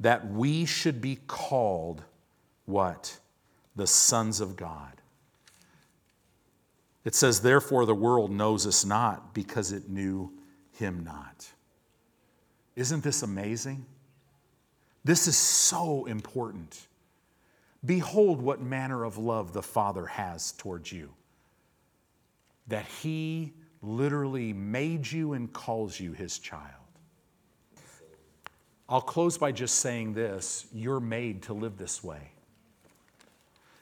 that 0.00 0.28
we 0.28 0.64
should 0.64 1.00
be 1.00 1.20
called 1.28 2.02
what? 2.64 3.20
The 3.76 3.86
sons 3.86 4.40
of 4.40 4.56
God. 4.56 5.00
It 7.04 7.14
says, 7.14 7.40
Therefore 7.40 7.86
the 7.86 7.94
world 7.94 8.32
knows 8.32 8.66
us 8.66 8.84
not 8.84 9.32
because 9.32 9.70
it 9.70 9.88
knew 9.88 10.32
him 10.72 11.04
not. 11.04 11.52
Isn't 12.74 13.04
this 13.04 13.22
amazing? 13.22 13.86
This 15.04 15.28
is 15.28 15.36
so 15.36 16.06
important. 16.06 16.84
Behold, 17.84 18.42
what 18.42 18.60
manner 18.60 19.04
of 19.04 19.18
love 19.18 19.52
the 19.52 19.62
Father 19.62 20.06
has 20.06 20.50
towards 20.50 20.90
you. 20.90 21.14
That 22.68 22.86
he 22.86 23.52
literally 23.82 24.52
made 24.52 25.10
you 25.10 25.32
and 25.32 25.52
calls 25.52 25.98
you 25.98 26.12
his 26.12 26.38
child. 26.38 26.82
I'll 28.88 29.00
close 29.00 29.38
by 29.38 29.52
just 29.52 29.76
saying 29.76 30.14
this 30.14 30.66
you're 30.72 31.00
made 31.00 31.42
to 31.44 31.54
live 31.54 31.78
this 31.78 32.04
way. 32.04 32.30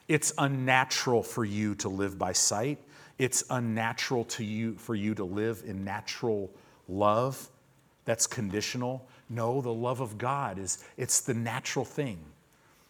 It's 0.07 0.33
unnatural 0.37 1.23
for 1.23 1.45
you 1.45 1.75
to 1.75 1.89
live 1.89 2.17
by 2.17 2.33
sight. 2.33 2.79
It's 3.17 3.43
unnatural 3.49 4.25
to 4.25 4.43
you 4.43 4.73
for 4.75 4.95
you 4.95 5.13
to 5.15 5.23
live 5.23 5.63
in 5.65 5.83
natural 5.83 6.49
love 6.87 7.49
that's 8.05 8.27
conditional. 8.27 9.07
No, 9.29 9.61
the 9.61 9.73
love 9.73 10.01
of 10.01 10.17
God 10.17 10.57
is 10.57 10.83
it's 10.97 11.21
the 11.21 11.33
natural 11.33 11.85
thing. 11.85 12.19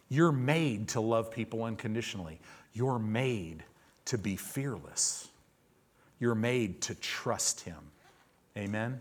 You're 0.08 0.32
made 0.32 0.88
to 0.88 1.00
love 1.00 1.30
people 1.30 1.64
unconditionally. 1.64 2.40
You're 2.72 2.98
made 2.98 3.64
to 4.06 4.18
be 4.18 4.36
fearless. 4.36 5.28
You're 6.22 6.36
made 6.36 6.82
to 6.82 6.94
trust 6.94 7.62
him. 7.62 7.90
Amen. 8.56 9.00